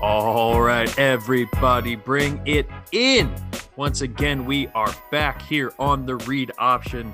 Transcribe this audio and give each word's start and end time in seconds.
All 0.00 0.60
right, 0.60 0.98
everybody, 0.98 1.96
bring 1.96 2.40
it 2.46 2.68
in. 2.92 3.34
Once 3.76 4.02
again, 4.02 4.44
we 4.44 4.68
are 4.68 4.94
back 5.10 5.40
here 5.42 5.72
on 5.78 6.06
the 6.06 6.16
read 6.16 6.52
option. 6.58 7.12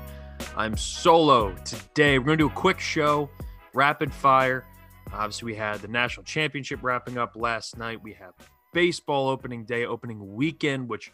I'm 0.57 0.75
solo 0.75 1.53
today. 1.63 2.19
We're 2.19 2.25
going 2.25 2.37
to 2.39 2.43
do 2.43 2.49
a 2.49 2.53
quick 2.53 2.79
show, 2.79 3.29
rapid 3.73 4.13
fire. 4.13 4.65
Obviously, 5.13 5.45
we 5.47 5.55
had 5.55 5.81
the 5.81 5.87
national 5.87 6.23
championship 6.25 6.79
wrapping 6.83 7.17
up 7.17 7.35
last 7.35 7.77
night. 7.77 8.01
We 8.03 8.13
have 8.13 8.33
baseball 8.73 9.29
opening 9.29 9.65
day, 9.65 9.85
opening 9.85 10.35
weekend, 10.35 10.89
which 10.89 11.11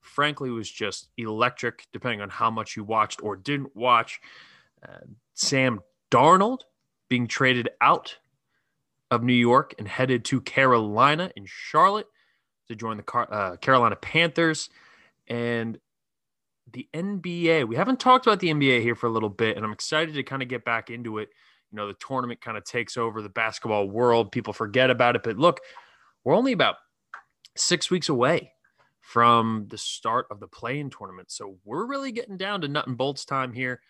frankly 0.00 0.50
was 0.50 0.70
just 0.70 1.08
electric, 1.16 1.86
depending 1.92 2.20
on 2.20 2.30
how 2.30 2.50
much 2.50 2.76
you 2.76 2.84
watched 2.84 3.22
or 3.22 3.36
didn't 3.36 3.74
watch. 3.76 4.20
Uh, 4.86 4.98
Sam 5.34 5.80
Darnold 6.10 6.60
being 7.08 7.26
traded 7.26 7.68
out 7.80 8.16
of 9.10 9.22
New 9.22 9.32
York 9.32 9.74
and 9.78 9.88
headed 9.88 10.24
to 10.26 10.40
Carolina 10.40 11.30
in 11.36 11.44
Charlotte 11.46 12.06
to 12.68 12.76
join 12.76 12.96
the 12.96 13.02
Car- 13.02 13.32
uh, 13.32 13.56
Carolina 13.56 13.96
Panthers. 13.96 14.70
And 15.26 15.78
the 16.72 16.88
NBA, 16.94 17.66
we 17.66 17.76
haven't 17.76 18.00
talked 18.00 18.26
about 18.26 18.40
the 18.40 18.50
NBA 18.50 18.82
here 18.82 18.94
for 18.94 19.06
a 19.06 19.10
little 19.10 19.28
bit, 19.28 19.56
and 19.56 19.64
I'm 19.64 19.72
excited 19.72 20.14
to 20.14 20.22
kind 20.22 20.42
of 20.42 20.48
get 20.48 20.64
back 20.64 20.90
into 20.90 21.18
it. 21.18 21.30
You 21.72 21.76
know, 21.76 21.88
the 21.88 21.94
tournament 21.94 22.40
kind 22.40 22.56
of 22.56 22.64
takes 22.64 22.96
over 22.96 23.22
the 23.22 23.28
basketball 23.28 23.88
world. 23.88 24.32
People 24.32 24.52
forget 24.52 24.90
about 24.90 25.16
it. 25.16 25.22
But 25.22 25.36
look, 25.36 25.60
we're 26.24 26.34
only 26.34 26.52
about 26.52 26.76
six 27.56 27.90
weeks 27.90 28.08
away 28.08 28.52
from 29.00 29.66
the 29.68 29.78
start 29.78 30.26
of 30.30 30.40
the 30.40 30.46
play-in 30.46 30.90
tournament. 30.90 31.30
So 31.30 31.56
we're 31.64 31.86
really 31.86 32.12
getting 32.12 32.36
down 32.36 32.60
to 32.60 32.68
nut 32.68 32.86
and 32.86 32.96
bolts 32.96 33.24
time 33.24 33.52
here. 33.52 33.80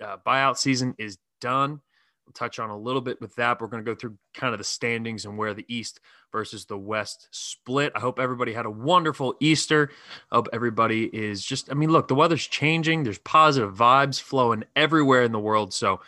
Uh, 0.00 0.16
buyout 0.24 0.56
season 0.56 0.94
is 0.98 1.18
done. 1.40 1.80
We'll 2.26 2.32
touch 2.34 2.60
on 2.60 2.70
a 2.70 2.78
little 2.78 3.00
bit 3.00 3.20
with 3.20 3.34
that. 3.36 3.60
We're 3.60 3.66
going 3.66 3.84
to 3.84 3.90
go 3.90 3.96
through 3.96 4.16
kind 4.34 4.54
of 4.54 4.58
the 4.58 4.64
standings 4.64 5.24
and 5.24 5.36
where 5.36 5.52
the 5.52 5.64
East 5.68 5.98
versus 6.30 6.64
the 6.64 6.78
West 6.78 7.26
split. 7.32 7.90
I 7.96 7.98
hope 7.98 8.20
everybody 8.20 8.52
had 8.52 8.66
a 8.66 8.70
wonderful 8.70 9.34
Easter. 9.40 9.90
I 10.30 10.36
hope 10.36 10.48
everybody 10.52 11.06
is 11.06 11.44
just, 11.44 11.70
I 11.70 11.74
mean, 11.74 11.90
look, 11.90 12.06
the 12.06 12.14
weather's 12.14 12.46
changing. 12.46 13.02
There's 13.02 13.18
positive 13.18 13.74
vibes 13.74 14.20
flowing 14.20 14.62
everywhere 14.76 15.24
in 15.24 15.32
the 15.32 15.40
world. 15.40 15.74
So 15.74 16.00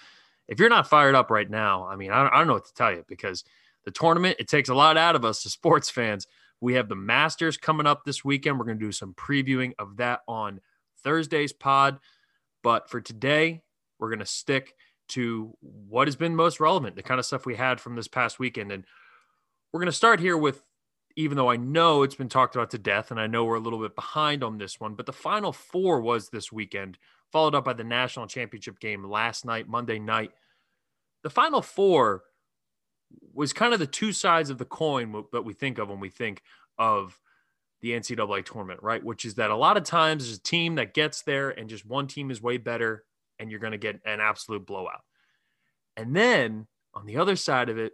if 0.47 0.61
you're 0.61 0.69
not 0.69 0.89
fired 0.89 1.17
up 1.17 1.29
right 1.29 1.51
now, 1.51 1.87
I 1.87 1.97
mean, 1.97 2.13
I 2.13 2.23
don't, 2.23 2.33
I 2.33 2.39
don't 2.39 2.47
know 2.47 2.55
what 2.55 2.67
to 2.67 2.75
tell 2.75 2.93
you 2.93 3.05
because 3.09 3.43
the 3.85 3.91
tournament, 3.91 4.37
it 4.39 4.47
takes 4.47 4.69
a 4.69 4.75
lot 4.75 4.97
out 4.97 5.17
of 5.17 5.25
us 5.25 5.45
as 5.45 5.53
sports 5.53 5.91
fans. 5.91 6.29
We 6.63 6.75
have 6.75 6.89
the 6.89 6.95
Masters 6.95 7.57
coming 7.57 7.87
up 7.89 8.05
this 8.05 8.25
weekend. 8.25 8.57
We're 8.57 8.67
going 8.67 8.79
to 8.79 8.85
do 8.85 8.93
some 8.93 9.15
previewing 9.15 9.73
of 9.81 9.97
that 9.97 10.21
on 10.29 10.61
Thursday's 11.03 11.53
pod. 11.53 11.99
But 12.63 12.89
for 12.89 13.01
today, 13.01 13.63
we're 13.99 14.11
going 14.11 14.21
to 14.21 14.27
stick 14.27 14.75
to 15.09 15.57
what 15.61 16.07
has 16.07 16.15
been 16.15 16.37
most 16.37 16.61
relevant, 16.61 16.95
the 16.95 17.03
kind 17.03 17.19
of 17.19 17.27
stuff 17.27 17.45
we 17.45 17.57
had 17.57 17.81
from 17.81 17.97
this 17.97 18.07
past 18.07 18.39
weekend. 18.39 18.71
And 18.71 18.85
we're 19.73 19.81
going 19.81 19.87
to 19.87 19.93
start 19.93 20.21
here 20.21 20.37
with, 20.37 20.63
even 21.17 21.37
though 21.37 21.51
I 21.51 21.57
know 21.57 22.05
it's 22.05 22.15
been 22.15 22.29
talked 22.29 22.55
about 22.55 22.71
to 22.71 22.79
death, 22.79 23.11
and 23.11 23.19
I 23.19 23.27
know 23.27 23.45
we're 23.45 23.57
a 23.57 23.61
little 23.61 23.81
bit 23.81 23.97
behind 23.97 24.45
on 24.45 24.57
this 24.57 24.79
one, 24.79 24.95
but 24.95 25.07
the 25.07 25.13
final 25.13 25.53
four 25.53 26.01
was 26.01 26.29
this 26.29 26.53
weekend, 26.53 26.97
followed 27.33 27.57
up 27.57 27.65
by 27.65 27.73
the 27.73 27.83
national 27.83 28.29
championship 28.29 28.79
game 28.79 29.03
last 29.03 29.45
night, 29.45 29.69
Monday 29.69 29.99
night. 29.99 30.31
The 31.25 31.31
final 31.31 31.61
four 31.61 32.23
was 33.33 33.53
kind 33.53 33.73
of 33.73 33.81
the 33.81 33.87
two 33.87 34.13
sides 34.13 34.51
of 34.51 34.59
the 34.59 34.65
coin 34.65 35.25
that 35.33 35.43
we 35.43 35.55
think 35.55 35.79
of 35.79 35.89
when 35.89 36.01
we 36.01 36.11
think 36.11 36.43
of 36.79 37.19
the 37.81 37.91
NCAA 37.91 38.45
tournament, 38.45 38.83
right? 38.83 39.03
Which 39.03 39.25
is 39.25 39.35
that 39.35 39.51
a 39.51 39.57
lot 39.57 39.77
of 39.77 39.85
times 39.85 40.25
there's 40.25 40.39
a 40.39 40.43
team 40.43 40.77
that 40.77 40.95
gets 40.95 41.23
there 41.23 41.51
and 41.51 41.69
just 41.69 41.85
one 41.85 42.07
team 42.07 42.31
is 42.31 42.41
way 42.41 42.57
better 42.57 43.05
and 43.39 43.51
you're 43.51 43.61
going 43.61 43.73
to 43.73 43.79
get 43.79 44.01
an 44.05 44.21
absolute 44.21 44.67
blowout. 44.67 45.03
And 45.97 46.15
then 46.15 46.67
on 46.95 47.07
the 47.07 47.17
other 47.17 47.37
side 47.37 47.69
of 47.69 47.79
it 47.79 47.93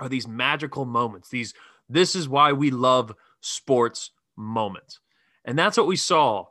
are 0.00 0.08
these 0.08 0.26
magical 0.26 0.84
moments. 0.84 1.28
These 1.28 1.54
this 1.88 2.16
is 2.16 2.28
why 2.28 2.52
we 2.52 2.70
love 2.70 3.14
sports 3.40 4.10
moments. 4.36 5.00
And 5.44 5.56
that's 5.56 5.76
what 5.76 5.86
we 5.86 5.96
saw 5.96 6.46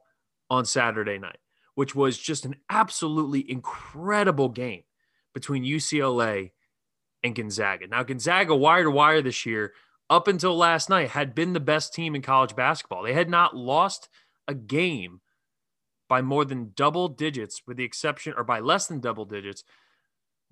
on 0.49 0.65
Saturday 0.65 1.17
night, 1.17 1.39
which 1.75 1.93
was 1.93 2.17
just 2.17 2.45
an 2.45 2.55
absolutely 2.69 3.49
incredible 3.49 4.47
game 4.47 4.83
between 5.33 5.65
UCLA 5.65 6.51
and 7.25 7.35
Gonzaga. 7.35 7.87
Now, 7.87 8.03
Gonzaga, 8.03 8.55
wire 8.55 8.83
to 8.83 8.91
wire 8.91 9.21
this 9.21 9.45
year, 9.45 9.73
up 10.09 10.27
until 10.27 10.55
last 10.55 10.89
night, 10.89 11.09
had 11.09 11.33
been 11.33 11.53
the 11.53 11.59
best 11.59 11.93
team 11.93 12.13
in 12.15 12.21
college 12.21 12.55
basketball. 12.55 13.03
They 13.03 13.13
had 13.13 13.29
not 13.29 13.55
lost 13.55 14.07
a 14.47 14.53
game 14.53 15.21
by 16.07 16.21
more 16.21 16.45
than 16.45 16.71
double 16.75 17.07
digits, 17.07 17.63
with 17.65 17.77
the 17.77 17.83
exception, 17.83 18.35
or 18.37 18.43
by 18.43 18.59
less 18.59 18.85
than 18.85 18.99
double 18.99 19.25
digits, 19.25 19.63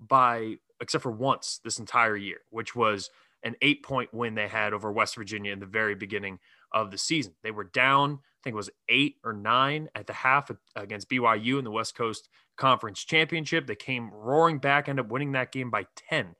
by 0.00 0.56
except 0.80 1.02
for 1.02 1.12
once 1.12 1.60
this 1.62 1.78
entire 1.78 2.16
year, 2.16 2.38
which 2.50 2.74
was 2.74 3.08
an 3.44 3.54
eight 3.62 3.84
point 3.84 4.12
win 4.12 4.34
they 4.34 4.48
had 4.48 4.72
over 4.72 4.90
West 4.90 5.14
Virginia 5.14 5.52
in 5.52 5.60
the 5.60 5.66
very 5.66 5.94
beginning 5.94 6.40
of 6.72 6.90
the 6.90 6.98
season. 6.98 7.34
They 7.44 7.52
were 7.52 7.64
down, 7.64 8.14
I 8.14 8.40
think 8.42 8.54
it 8.54 8.56
was 8.56 8.70
eight 8.88 9.16
or 9.22 9.32
nine 9.32 9.88
at 9.94 10.08
the 10.08 10.12
half 10.12 10.50
against 10.74 11.08
BYU 11.08 11.58
in 11.58 11.64
the 11.64 11.70
West 11.70 11.94
Coast 11.94 12.28
Conference 12.56 13.04
Championship. 13.04 13.68
They 13.68 13.76
came 13.76 14.10
roaring 14.10 14.58
back, 14.58 14.88
ended 14.88 15.04
up 15.04 15.12
winning 15.12 15.32
that 15.32 15.52
game 15.52 15.70
by 15.70 15.86
10. 16.10 16.34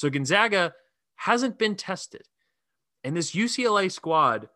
So 0.00 0.08
Gonzaga 0.08 0.72
hasn't 1.16 1.58
been 1.58 1.76
tested. 1.76 2.22
And 3.04 3.14
this 3.14 3.32
UCLA 3.32 3.92
squad, 3.92 4.48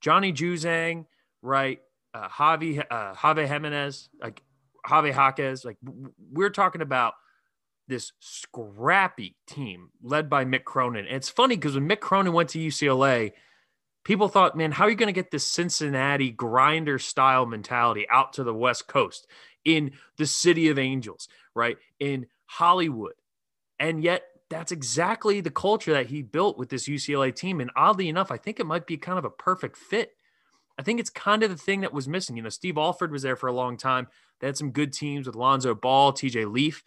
Johnny 0.00 0.32
Juzang, 0.32 1.04
right? 1.42 1.80
Uh, 2.14 2.28
Javi, 2.28 2.82
uh, 2.90 3.12
Javi 3.12 3.46
Jimenez, 3.46 4.08
like 4.18 4.42
Javi 4.86 5.12
Jaquez, 5.12 5.62
like 5.62 5.76
we're 6.32 6.48
talking 6.48 6.80
about 6.80 7.12
this 7.86 8.12
scrappy 8.20 9.36
team 9.46 9.90
led 10.02 10.30
by 10.30 10.46
Mick 10.46 10.64
Cronin. 10.64 11.06
And 11.06 11.16
it's 11.16 11.28
funny 11.28 11.56
because 11.56 11.74
when 11.74 11.86
Mick 11.86 12.00
Cronin 12.00 12.32
went 12.32 12.48
to 12.50 12.58
UCLA, 12.58 13.32
people 14.04 14.28
thought, 14.28 14.56
man, 14.56 14.72
how 14.72 14.86
are 14.86 14.90
you 14.90 14.96
going 14.96 15.08
to 15.08 15.12
get 15.12 15.30
this 15.30 15.44
Cincinnati 15.44 16.30
grinder 16.30 16.98
style 16.98 17.44
mentality 17.44 18.06
out 18.08 18.32
to 18.34 18.42
the 18.42 18.54
West 18.54 18.88
Coast 18.88 19.26
in 19.66 19.92
the 20.16 20.26
city 20.26 20.70
of 20.70 20.78
angels, 20.78 21.28
right? 21.54 21.76
In 22.00 22.26
Hollywood. 22.46 23.12
And 23.78 24.02
yet 24.02 24.22
that's 24.50 24.72
exactly 24.72 25.40
the 25.40 25.50
culture 25.50 25.92
that 25.92 26.06
he 26.06 26.22
built 26.22 26.58
with 26.58 26.70
this 26.70 26.88
UCLA 26.88 27.34
team. 27.34 27.60
And 27.60 27.70
oddly 27.76 28.08
enough, 28.08 28.30
I 28.30 28.38
think 28.38 28.58
it 28.58 28.66
might 28.66 28.86
be 28.86 28.96
kind 28.96 29.18
of 29.18 29.24
a 29.24 29.30
perfect 29.30 29.76
fit. 29.76 30.12
I 30.78 30.82
think 30.82 31.00
it's 31.00 31.10
kind 31.10 31.42
of 31.42 31.50
the 31.50 31.56
thing 31.56 31.80
that 31.82 31.92
was 31.92 32.08
missing. 32.08 32.36
You 32.36 32.42
know, 32.42 32.48
Steve 32.48 32.78
Alford 32.78 33.12
was 33.12 33.22
there 33.22 33.36
for 33.36 33.48
a 33.48 33.52
long 33.52 33.76
time. 33.76 34.06
They 34.40 34.46
had 34.46 34.56
some 34.56 34.70
good 34.70 34.92
teams 34.92 35.26
with 35.26 35.36
Lonzo 35.36 35.74
Ball, 35.74 36.12
TJ 36.12 36.50
Leaf. 36.50 36.82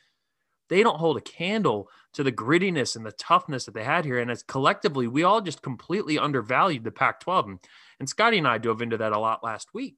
They 0.69 0.81
don't 0.81 0.99
hold 0.99 1.17
a 1.17 1.21
candle 1.21 1.89
to 2.13 2.23
the 2.23 2.31
grittiness 2.31 2.95
and 2.95 3.05
the 3.05 3.11
toughness 3.11 3.65
that 3.65 3.73
they 3.73 3.83
had 3.83 4.05
here. 4.05 4.19
And 4.19 4.31
as 4.31 4.41
collectively, 4.41 5.07
we 5.07 5.23
all 5.23 5.41
just 5.41 5.61
completely 5.61 6.17
undervalued 6.17 6.85
the 6.85 6.91
Pac 6.91 7.19
12. 7.19 7.47
And, 7.47 7.59
and 7.99 8.07
Scotty 8.07 8.37
and 8.37 8.47
I 8.47 8.57
dove 8.57 8.81
into 8.81 8.97
that 8.97 9.11
a 9.11 9.19
lot 9.19 9.43
last 9.43 9.73
week. 9.73 9.97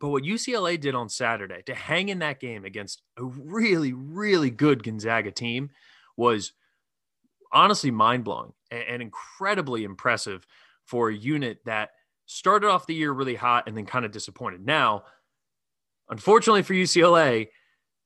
But 0.00 0.08
what 0.08 0.24
UCLA 0.24 0.80
did 0.80 0.96
on 0.96 1.08
Saturday 1.08 1.62
to 1.66 1.74
hang 1.76 2.08
in 2.08 2.18
that 2.18 2.40
game 2.40 2.64
against 2.64 3.02
a 3.16 3.24
really, 3.24 3.92
really 3.92 4.50
good 4.50 4.82
Gonzaga 4.82 5.30
team 5.30 5.70
was 6.16 6.52
honestly 7.52 7.90
mind 7.90 8.24
blowing 8.24 8.52
and, 8.70 8.82
and 8.82 9.02
incredibly 9.02 9.84
impressive 9.84 10.46
for 10.84 11.08
a 11.08 11.14
unit 11.14 11.58
that 11.64 11.90
started 12.26 12.68
off 12.68 12.86
the 12.86 12.94
year 12.94 13.12
really 13.12 13.34
hot 13.34 13.64
and 13.66 13.76
then 13.76 13.86
kind 13.86 14.04
of 14.04 14.12
disappointed. 14.12 14.64
Now, 14.64 15.04
unfortunately 16.08 16.62
for 16.62 16.74
UCLA, 16.74 17.48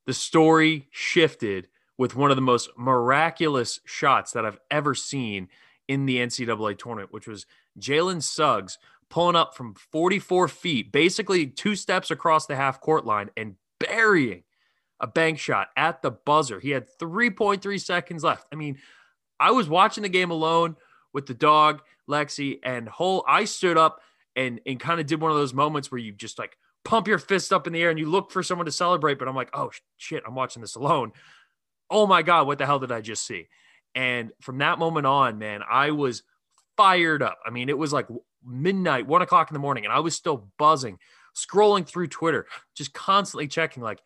the 0.06 0.14
story 0.14 0.88
shifted 0.90 1.68
with 1.98 2.14
one 2.14 2.30
of 2.30 2.36
the 2.36 2.42
most 2.42 2.70
miraculous 2.76 3.80
shots 3.84 4.32
that 4.32 4.44
I've 4.44 4.58
ever 4.70 4.94
seen 4.94 5.48
in 5.88 6.06
the 6.06 6.18
NCAA 6.18 6.78
tournament, 6.78 7.12
which 7.12 7.26
was 7.26 7.46
Jalen 7.78 8.22
Suggs 8.22 8.78
pulling 9.08 9.36
up 9.36 9.56
from 9.56 9.74
44 9.74 10.48
feet, 10.48 10.92
basically 10.92 11.46
two 11.46 11.76
steps 11.76 12.10
across 12.10 12.46
the 12.46 12.56
half 12.56 12.80
court 12.80 13.06
line 13.06 13.30
and 13.36 13.54
burying 13.78 14.42
a 15.00 15.06
bank 15.06 15.38
shot 15.38 15.68
at 15.76 16.02
the 16.02 16.10
buzzer. 16.10 16.60
He 16.60 16.70
had 16.70 16.86
3.3 16.98 17.80
seconds 17.80 18.24
left. 18.24 18.46
I 18.52 18.56
mean, 18.56 18.78
I 19.38 19.50
was 19.50 19.68
watching 19.68 20.02
the 20.02 20.08
game 20.08 20.30
alone 20.30 20.76
with 21.12 21.26
the 21.26 21.34
dog, 21.34 21.82
Lexi, 22.08 22.58
and 22.62 22.88
whole 22.88 23.24
I 23.26 23.44
stood 23.44 23.76
up 23.76 24.00
and 24.34 24.60
and 24.66 24.78
kind 24.78 25.00
of 25.00 25.06
did 25.06 25.20
one 25.20 25.30
of 25.30 25.36
those 25.36 25.54
moments 25.54 25.90
where 25.90 25.98
you 25.98 26.12
just 26.12 26.38
like 26.38 26.56
pump 26.84 27.08
your 27.08 27.18
fist 27.18 27.52
up 27.52 27.66
in 27.66 27.72
the 27.72 27.82
air 27.82 27.90
and 27.90 27.98
you 27.98 28.08
look 28.08 28.30
for 28.30 28.42
someone 28.42 28.66
to 28.66 28.72
celebrate, 28.72 29.18
but 29.18 29.28
I'm 29.28 29.34
like, 29.34 29.50
oh 29.52 29.70
shit, 29.96 30.22
I'm 30.26 30.34
watching 30.34 30.62
this 30.62 30.76
alone. 30.76 31.12
Oh 31.90 32.06
my 32.06 32.22
God, 32.22 32.46
what 32.46 32.58
the 32.58 32.66
hell 32.66 32.78
did 32.78 32.92
I 32.92 33.00
just 33.00 33.26
see? 33.26 33.48
And 33.94 34.30
from 34.40 34.58
that 34.58 34.78
moment 34.78 35.06
on, 35.06 35.38
man, 35.38 35.62
I 35.68 35.90
was 35.90 36.22
fired 36.76 37.22
up. 37.22 37.38
I 37.46 37.50
mean, 37.50 37.68
it 37.68 37.78
was 37.78 37.92
like 37.92 38.06
midnight, 38.44 39.06
one 39.06 39.22
o'clock 39.22 39.50
in 39.50 39.54
the 39.54 39.60
morning, 39.60 39.84
and 39.84 39.92
I 39.92 40.00
was 40.00 40.14
still 40.14 40.48
buzzing, 40.58 40.98
scrolling 41.34 41.86
through 41.86 42.08
Twitter, 42.08 42.46
just 42.76 42.92
constantly 42.92 43.48
checking, 43.48 43.82
like, 43.82 44.00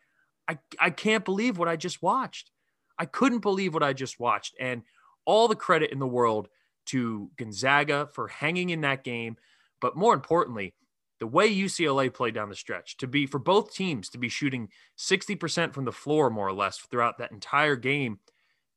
I, 0.50 0.58
I 0.80 0.90
can't 0.90 1.24
believe 1.24 1.58
what 1.58 1.68
I 1.68 1.76
just 1.76 2.02
watched. 2.02 2.50
I 2.98 3.06
couldn't 3.06 3.38
believe 3.38 3.72
what 3.72 3.84
I 3.84 3.92
just 3.92 4.18
watched. 4.18 4.56
And 4.58 4.82
all 5.24 5.46
the 5.46 5.54
credit 5.54 5.92
in 5.92 6.00
the 6.00 6.06
world 6.06 6.48
to 6.86 7.30
Gonzaga 7.36 8.08
for 8.12 8.26
hanging 8.26 8.70
in 8.70 8.80
that 8.80 9.04
game. 9.04 9.36
But 9.80 9.96
more 9.96 10.12
importantly, 10.12 10.74
the 11.20 11.26
way 11.26 11.54
UCLA 11.54 12.12
played 12.12 12.34
down 12.34 12.48
the 12.48 12.56
stretch 12.56 12.96
to 12.96 13.06
be 13.06 13.26
for 13.26 13.38
both 13.38 13.72
teams 13.72 14.08
to 14.08 14.18
be 14.18 14.28
shooting 14.28 14.70
60% 14.98 15.72
from 15.72 15.84
the 15.84 15.92
floor, 15.92 16.30
more 16.30 16.48
or 16.48 16.52
less, 16.52 16.78
throughout 16.78 17.18
that 17.18 17.30
entire 17.30 17.76
game 17.76 18.18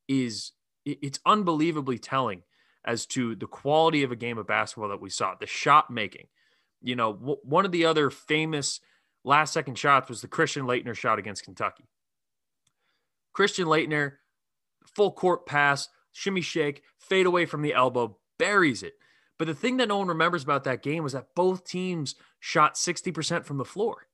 is 0.08 0.52
it's 0.86 1.20
unbelievably 1.26 1.98
telling 1.98 2.44
as 2.86 3.06
to 3.08 3.36
the 3.36 3.48
quality 3.48 4.04
of 4.04 4.12
a 4.12 4.18
game 4.18 4.38
of 4.38 4.46
basketball 4.46 4.90
that 4.90 5.02
we 5.02 5.10
saw, 5.10 5.34
the 5.40 5.48
shot 5.48 5.90
making. 5.90 6.28
You 6.82 6.98
know, 6.98 7.14
w- 7.14 7.40
one 7.44 7.66
of 7.66 7.72
the 7.72 7.86
other 7.86 8.10
famous 8.10 8.82
last 9.24 9.54
second 9.54 9.78
shots 9.78 10.10
was 10.10 10.22
the 10.22 10.28
Christian 10.28 10.66
Laettner 10.66 10.96
shot 10.96 11.20
against 11.20 11.44
Kentucky. 11.44 11.86
Christian 13.34 13.66
Laettner, 13.66 14.14
full 14.96 15.12
court 15.12 15.46
pass, 15.46 15.90
shimmy 16.12 16.42
shake, 16.42 16.84
fade 16.98 17.26
away 17.26 17.46
from 17.46 17.62
the 17.62 17.74
elbow, 17.74 18.18
buries 18.38 18.84
it. 18.84 18.94
But 19.40 19.48
the 19.48 19.56
thing 19.56 19.78
that 19.78 19.88
no 19.88 19.98
one 19.98 20.08
remembers 20.08 20.44
about 20.44 20.64
that 20.66 20.84
game 20.84 21.04
was 21.04 21.14
that 21.14 21.36
both 21.36 21.66
teams 21.66 22.16
shot 22.40 22.76
60% 22.76 23.46
from 23.46 23.58
the 23.58 23.66
floor. 23.66 24.08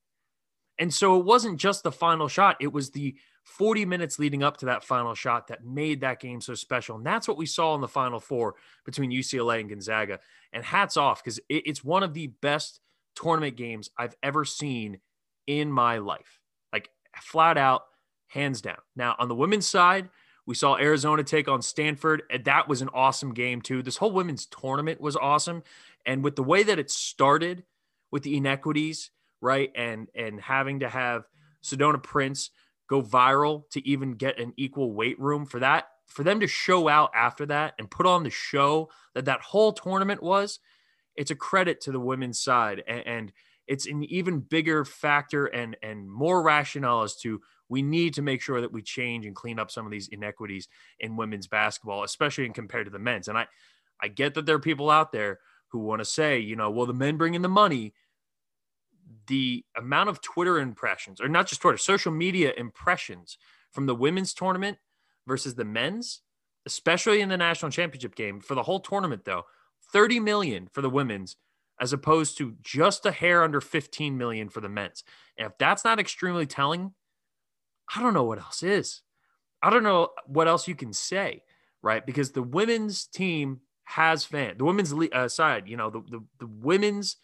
And 0.80 0.94
so 0.94 1.20
it 1.20 1.26
wasn't 1.26 1.60
just 1.60 1.84
the 1.84 1.92
final 1.92 2.30
shot, 2.30 2.56
it 2.62 2.72
was 2.72 2.92
the 2.92 3.16
40 3.44 3.86
minutes 3.86 4.20
leading 4.20 4.44
up 4.44 4.58
to 4.58 4.68
that 4.68 4.84
final 4.84 5.14
shot 5.14 5.48
that 5.48 5.66
made 5.66 6.02
that 6.02 6.20
game 6.20 6.40
so 6.40 6.54
special. 6.54 6.96
And 6.96 7.06
that's 7.06 7.28
what 7.28 7.38
we 7.38 7.46
saw 7.46 7.76
in 7.76 7.82
the 7.82 7.88
final 7.88 8.20
four 8.20 8.56
between 8.86 9.12
UCLA 9.12 9.60
and 9.60 9.70
Gonzaga. 9.70 10.20
And 10.54 10.64
hats 10.64 10.98
off 10.98 11.24
because 11.24 11.40
it's 11.50 11.84
one 11.84 12.04
of 12.04 12.14
the 12.14 12.28
best 12.28 12.80
tournament 13.16 13.58
games 13.58 13.90
I've 13.98 14.16
ever 14.24 14.46
seen 14.46 15.00
in 15.48 15.72
my 15.72 15.98
life. 15.98 16.40
Like 16.72 16.90
flat 17.22 17.58
out, 17.58 17.84
hands 18.28 18.62
down. 18.62 18.78
Now, 18.96 19.16
on 19.20 19.28
the 19.28 19.36
women's 19.36 19.68
side, 19.68 20.10
we 20.46 20.56
saw 20.56 20.78
Arizona 20.78 21.24
take 21.24 21.48
on 21.48 21.62
Stanford. 21.62 22.24
And 22.30 22.46
that 22.46 22.68
was 22.68 22.82
an 22.82 22.90
awesome 22.94 23.34
game, 23.34 23.62
too. 23.62 23.84
This 23.84 23.98
whole 23.98 24.12
women's 24.12 24.46
tournament 24.46 25.00
was 25.00 25.16
awesome. 25.16 25.64
And 26.06 26.24
with 26.24 26.36
the 26.36 26.44
way 26.44 26.64
that 26.64 26.80
it 26.80 26.90
started 26.90 27.64
with 28.12 28.24
the 28.24 28.36
inequities, 28.36 29.12
right? 29.42 29.72
And 29.76 30.08
and 30.16 30.40
having 30.42 30.80
to 30.80 30.90
have 30.90 31.26
Sedona 31.64 32.02
Prince 32.02 32.52
go 32.90 33.02
viral 33.02 33.70
to 33.70 33.88
even 33.88 34.14
get 34.14 34.40
an 34.40 34.54
equal 34.58 34.94
weight 34.94 35.20
room 35.20 35.46
for 35.46 35.60
that, 35.60 35.90
for 36.08 36.24
them 36.24 36.40
to 36.40 36.48
show 36.48 36.88
out 36.88 37.12
after 37.14 37.46
that 37.46 37.76
and 37.78 37.92
put 37.92 38.08
on 38.08 38.24
the 38.24 38.30
show 38.30 38.90
that 39.14 39.26
that 39.26 39.42
whole 39.42 39.72
tournament 39.72 40.24
was, 40.24 40.60
it's 41.16 41.32
a 41.32 41.36
credit 41.36 41.82
to 41.82 41.92
the 41.92 42.00
women's 42.00 42.42
side. 42.42 42.84
And, 42.88 43.08
and 43.08 43.34
it's 43.68 43.86
an 43.86 44.04
even 44.06 44.40
bigger 44.40 44.84
factor 44.84 45.46
and 45.46 45.78
and 45.84 46.10
more 46.10 46.42
rationale 46.42 47.04
as 47.04 47.16
to 47.18 47.42
we 47.70 47.84
need 47.84 48.16
to 48.16 48.22
make 48.22 48.42
sure 48.42 48.62
that 48.62 48.74
we 48.74 48.82
change 48.82 49.26
and 49.26 49.36
clean 49.36 49.60
up 49.60 49.70
some 49.72 49.86
of 49.86 49.92
these 49.92 50.08
inequities 50.08 50.68
in 51.00 51.16
women's 51.16 51.48
basketball, 51.48 52.04
especially 52.04 52.46
in 52.46 52.54
compared 52.54 52.86
to 52.86 52.92
the 52.92 53.00
men's. 53.00 53.28
And 53.28 53.38
I, 53.38 53.48
I 54.02 54.08
get 54.08 54.34
that 54.34 54.48
there 54.48 54.56
are 54.56 54.60
people 54.60 54.90
out 54.90 55.12
there 55.12 55.40
who 55.68 55.80
want 55.80 56.00
to 56.00 56.06
say, 56.06 56.40
you 56.40 56.56
know, 56.56 56.72
well, 56.72 56.88
the 56.88 56.94
men 56.94 57.18
bring 57.18 57.36
in 57.36 57.44
the 57.44 57.48
money. 57.48 57.94
The 59.28 59.64
amount 59.78 60.10
of 60.10 60.22
Twitter 60.22 60.60
impressions, 60.60 61.22
or 61.22 61.30
not 61.30 61.46
just 61.46 61.62
Twitter, 61.62 61.78
social 61.78 62.12
media 62.12 62.52
impressions 62.58 63.38
from 63.72 63.86
the 63.86 63.94
women's 63.94 64.34
tournament 64.34 64.80
versus 65.28 65.54
the 65.54 65.66
men's, 65.66 66.22
especially 66.66 67.22
in 67.22 67.30
the 67.30 67.38
national 67.38 67.72
championship 67.72 68.16
game 68.16 68.40
for 68.40 68.56
the 68.56 68.64
whole 68.64 68.80
tournament, 68.80 69.26
though, 69.26 69.44
30 69.92 70.20
million 70.20 70.68
for 70.72 70.82
the 70.82 70.90
women's 70.90 71.36
as 71.80 71.94
opposed 71.94 72.38
to 72.38 72.56
just 72.62 73.06
a 73.06 73.12
hair 73.12 73.44
under 73.44 73.62
15 73.62 74.18
million 74.18 74.50
for 74.50 74.60
the 74.60 74.70
men's. 74.70 75.04
And 75.38 75.48
if 75.48 75.58
that's 75.58 75.86
not 75.86 76.00
extremely 76.00 76.46
telling, 76.46 76.94
I 77.96 78.02
don't 78.02 78.14
know 78.14 78.26
what 78.26 78.40
else 78.40 78.64
is. 78.64 79.02
I 79.64 79.70
don't 79.70 79.84
know 79.84 80.10
what 80.26 80.48
else 80.48 80.68
you 80.68 80.76
can 80.76 80.94
say, 80.94 81.44
right? 81.82 82.06
Because 82.06 82.32
the 82.32 82.44
women's 82.44 83.06
team 83.06 83.62
has 83.86 84.24
fans. 84.26 84.58
The 84.58 84.66
women's 84.66 84.94
uh, 84.94 85.28
side, 85.28 85.68
you 85.68 85.78
know, 85.78 85.90
the, 85.90 86.02
the, 86.02 86.24
the 86.40 86.48
women's 86.48 87.18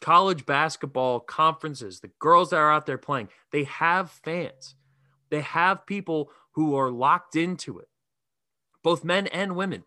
college 0.00 0.44
basketball 0.44 1.20
conferences, 1.20 2.00
the 2.00 2.10
girls 2.18 2.50
that 2.50 2.56
are 2.56 2.72
out 2.72 2.86
there 2.86 2.98
playing, 2.98 3.28
they 3.52 3.64
have 3.64 4.10
fans. 4.10 4.74
They 5.30 5.40
have 5.40 5.86
people 5.86 6.30
who 6.52 6.76
are 6.76 6.90
locked 6.90 7.36
into 7.36 7.78
it, 7.78 7.88
both 8.82 9.02
men 9.02 9.26
and 9.28 9.56
women, 9.56 9.84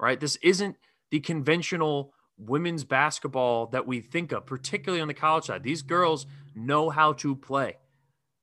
right? 0.00 0.18
This 0.18 0.36
isn't 0.36 0.76
the 1.10 1.20
conventional 1.20 2.12
women's 2.38 2.84
basketball 2.84 3.66
that 3.68 3.86
we 3.86 4.00
think 4.00 4.32
of, 4.32 4.46
particularly 4.46 5.00
on 5.00 5.08
the 5.08 5.14
college 5.14 5.44
side. 5.44 5.62
These 5.62 5.82
girls 5.82 6.26
know 6.54 6.90
how 6.90 7.12
to 7.14 7.34
play 7.34 7.76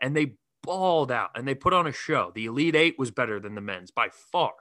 and 0.02 0.16
they 0.16 0.34
balled 0.64 1.12
out 1.12 1.32
and 1.36 1.48
they 1.48 1.56
put 1.56 1.74
on 1.74 1.88
a 1.88 1.92
show. 1.92 2.32
The 2.36 2.46
Elite 2.46 2.76
Eight 2.76 3.00
was 3.00 3.12
better 3.12 3.40
than 3.40 3.56
the 3.56 3.62
men's 3.62 3.92
by 3.92 4.10
far. 4.10 4.54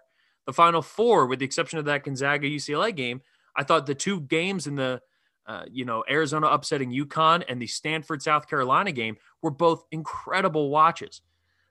The 0.47 0.53
Final 0.53 0.83
Four, 0.83 1.27
with 1.27 1.39
the 1.39 1.45
exception 1.45 1.79
of 1.79 1.87
that 1.87 2.05
Gonzaga 2.05 2.49
UCLA 2.49 2.95
game, 2.95 3.23
I 3.57 3.65
thought 3.65 3.87
the 3.87 3.95
two 3.95 4.21
games 4.21 4.67
in 4.67 4.77
the 4.77 5.01
uh, 5.47 5.65
you 5.71 5.85
know 5.85 6.05
Arizona 6.09 6.47
upsetting 6.47 6.91
UConn 6.91 7.45
and 7.49 7.61
the 7.61 7.67
Stanford 7.67 8.23
South 8.23 8.49
Carolina 8.49 8.93
game 8.93 9.17
were 9.43 9.51
both 9.51 9.85
incredible 9.91 10.71
watches. 10.71 11.23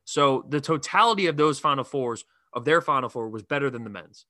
So 0.06 0.46
the 0.50 0.62
totality 0.62 1.28
of 1.28 1.38
those 1.38 1.60
Final 1.60 1.84
Fours 1.84 2.26
of 2.52 2.66
their 2.66 2.82
Final 2.82 3.10
Four 3.10 3.30
was 3.30 3.44
better 3.44 3.70
than 3.70 3.84
the 3.84 3.90
men's. 3.90 4.26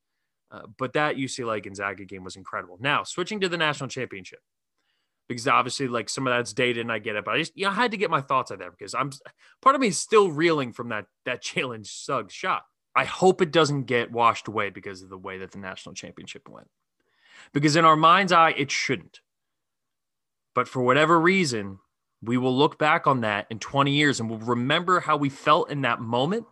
Uh, 0.54 0.68
but 0.78 0.94
that 0.94 1.16
UCLA 1.16 1.64
Gonzaga 1.64 2.06
game 2.06 2.24
was 2.24 2.36
incredible. 2.36 2.78
Now 2.80 3.04
switching 3.04 3.40
to 3.40 3.50
the 3.50 3.58
national 3.58 3.90
championship 3.90 4.40
because 5.28 5.48
obviously 5.48 5.88
like 5.88 6.10
some 6.10 6.28
of 6.28 6.34
that's 6.34 6.54
dated 6.54 6.82
and 6.82 6.92
I 6.92 7.00
get 7.00 7.16
it, 7.16 7.26
but 7.26 7.34
I 7.34 7.40
just 7.40 7.58
you 7.58 7.66
know 7.66 7.72
I 7.72 7.74
had 7.74 7.92
to 7.92 7.98
get 7.98 8.12
my 8.12 8.22
thoughts 8.22 8.52
out 8.52 8.60
there 8.60 8.70
because 8.70 8.94
I'm 8.94 9.10
part 9.62 9.76
of 9.76 9.82
me 9.82 9.88
is 9.88 10.00
still 10.00 10.32
reeling 10.32 10.72
from 10.72 10.90
that 10.90 11.06
that 11.26 11.44
Jalen 11.44 11.88
Suggs 11.88 12.34
shot. 12.34 12.64
I 12.96 13.06
hope 13.06 13.42
it 13.42 13.52
doesn't 13.52 13.86
get 13.86 14.12
washed 14.12 14.48
away 14.48 14.70
because 14.70 15.02
of 15.02 15.10
the 15.10 15.18
way 15.18 15.40
that 15.40 15.52
the 15.52 15.58
national 15.58 15.96
championship 15.96 16.48
went. 16.48 16.70
Because 17.52 17.76
in 17.76 17.86
our 17.86 17.96
mind's 17.96 18.32
eye, 18.32 18.54
it 18.56 18.70
shouldn't. 18.70 19.22
But 20.54 20.68
for 20.68 20.84
whatever 20.84 21.20
reason, 21.20 21.80
we 22.22 22.38
will 22.38 22.56
look 22.56 22.78
back 22.78 23.08
on 23.08 23.22
that 23.22 23.48
in 23.50 23.58
20 23.58 23.92
years 23.92 24.20
and 24.20 24.30
we'll 24.30 24.38
remember 24.38 25.00
how 25.00 25.18
we 25.18 25.30
felt 25.30 25.72
in 25.72 25.82
that 25.82 26.00
moment 26.00 26.46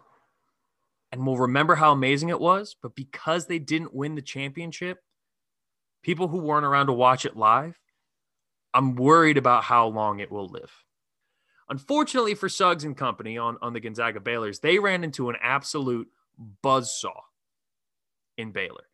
and 1.11 1.25
we'll 1.25 1.37
remember 1.37 1.75
how 1.75 1.91
amazing 1.91 2.29
it 2.29 2.39
was. 2.39 2.75
But 2.81 2.95
because 2.95 3.47
they 3.47 3.59
didn't 3.59 3.93
win 3.93 4.15
the 4.15 4.21
championship, 4.21 4.99
people 6.01 6.27
who 6.27 6.39
weren't 6.39 6.65
around 6.65 6.87
to 6.87 6.93
watch 6.93 7.25
it 7.25 7.35
live 7.35 7.77
I'm 8.73 8.95
worried 8.95 9.37
about 9.37 9.63
how 9.63 9.87
long 9.87 10.19
it 10.19 10.31
will 10.31 10.47
live. 10.47 10.71
Unfortunately 11.69 12.35
for 12.35 12.49
Suggs 12.49 12.83
and 12.83 12.97
company 12.97 13.37
on, 13.37 13.57
on 13.61 13.73
the 13.73 13.79
Gonzaga 13.79 14.19
Baylors, 14.19 14.61
they 14.61 14.79
ran 14.79 15.03
into 15.03 15.29
an 15.29 15.35
absolute 15.41 16.07
buzzsaw 16.63 17.19
in 18.37 18.51
Baylor. 18.51 18.85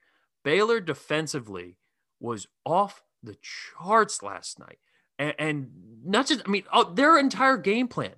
Baylor 0.44 0.80
defensively 0.80 1.78
was 2.20 2.48
off 2.66 3.04
the 3.24 3.38
charts 3.42 4.22
last 4.22 4.60
night. 4.60 4.80
And, 5.20 5.34
and 5.40 5.72
not 6.06 6.28
just, 6.28 6.44
I 6.46 6.50
mean, 6.50 6.64
oh, 6.72 6.94
their 6.94 7.18
entire 7.18 7.58
game 7.58 7.88
plan. 7.88 8.14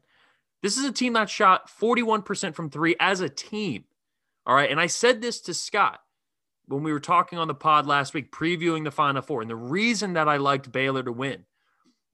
This 0.61 0.77
is 0.77 0.83
a 0.83 0.91
team 0.91 1.13
that 1.13 1.29
shot 1.29 1.69
41% 1.69 2.53
from 2.53 2.69
three 2.69 2.95
as 2.99 3.21
a 3.21 3.29
team. 3.29 3.85
All 4.49 4.55
right. 4.55 4.71
And 4.71 4.79
I 4.79 4.87
said 4.87 5.21
this 5.21 5.41
to 5.41 5.53
Scott 5.53 5.99
when 6.65 6.81
we 6.81 6.91
were 6.91 6.99
talking 6.99 7.37
on 7.37 7.47
the 7.47 7.53
pod 7.53 7.85
last 7.85 8.15
week, 8.15 8.31
previewing 8.31 8.83
the 8.83 8.89
Final 8.89 9.21
Four. 9.21 9.41
And 9.41 9.49
the 9.49 9.55
reason 9.55 10.13
that 10.13 10.27
I 10.27 10.37
liked 10.37 10.71
Baylor 10.71 11.03
to 11.03 11.11
win 11.11 11.45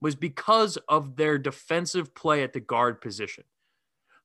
was 0.02 0.14
because 0.14 0.76
of 0.86 1.16
their 1.16 1.38
defensive 1.38 2.14
play 2.14 2.42
at 2.42 2.52
the 2.52 2.60
guard 2.60 3.00
position. 3.00 3.44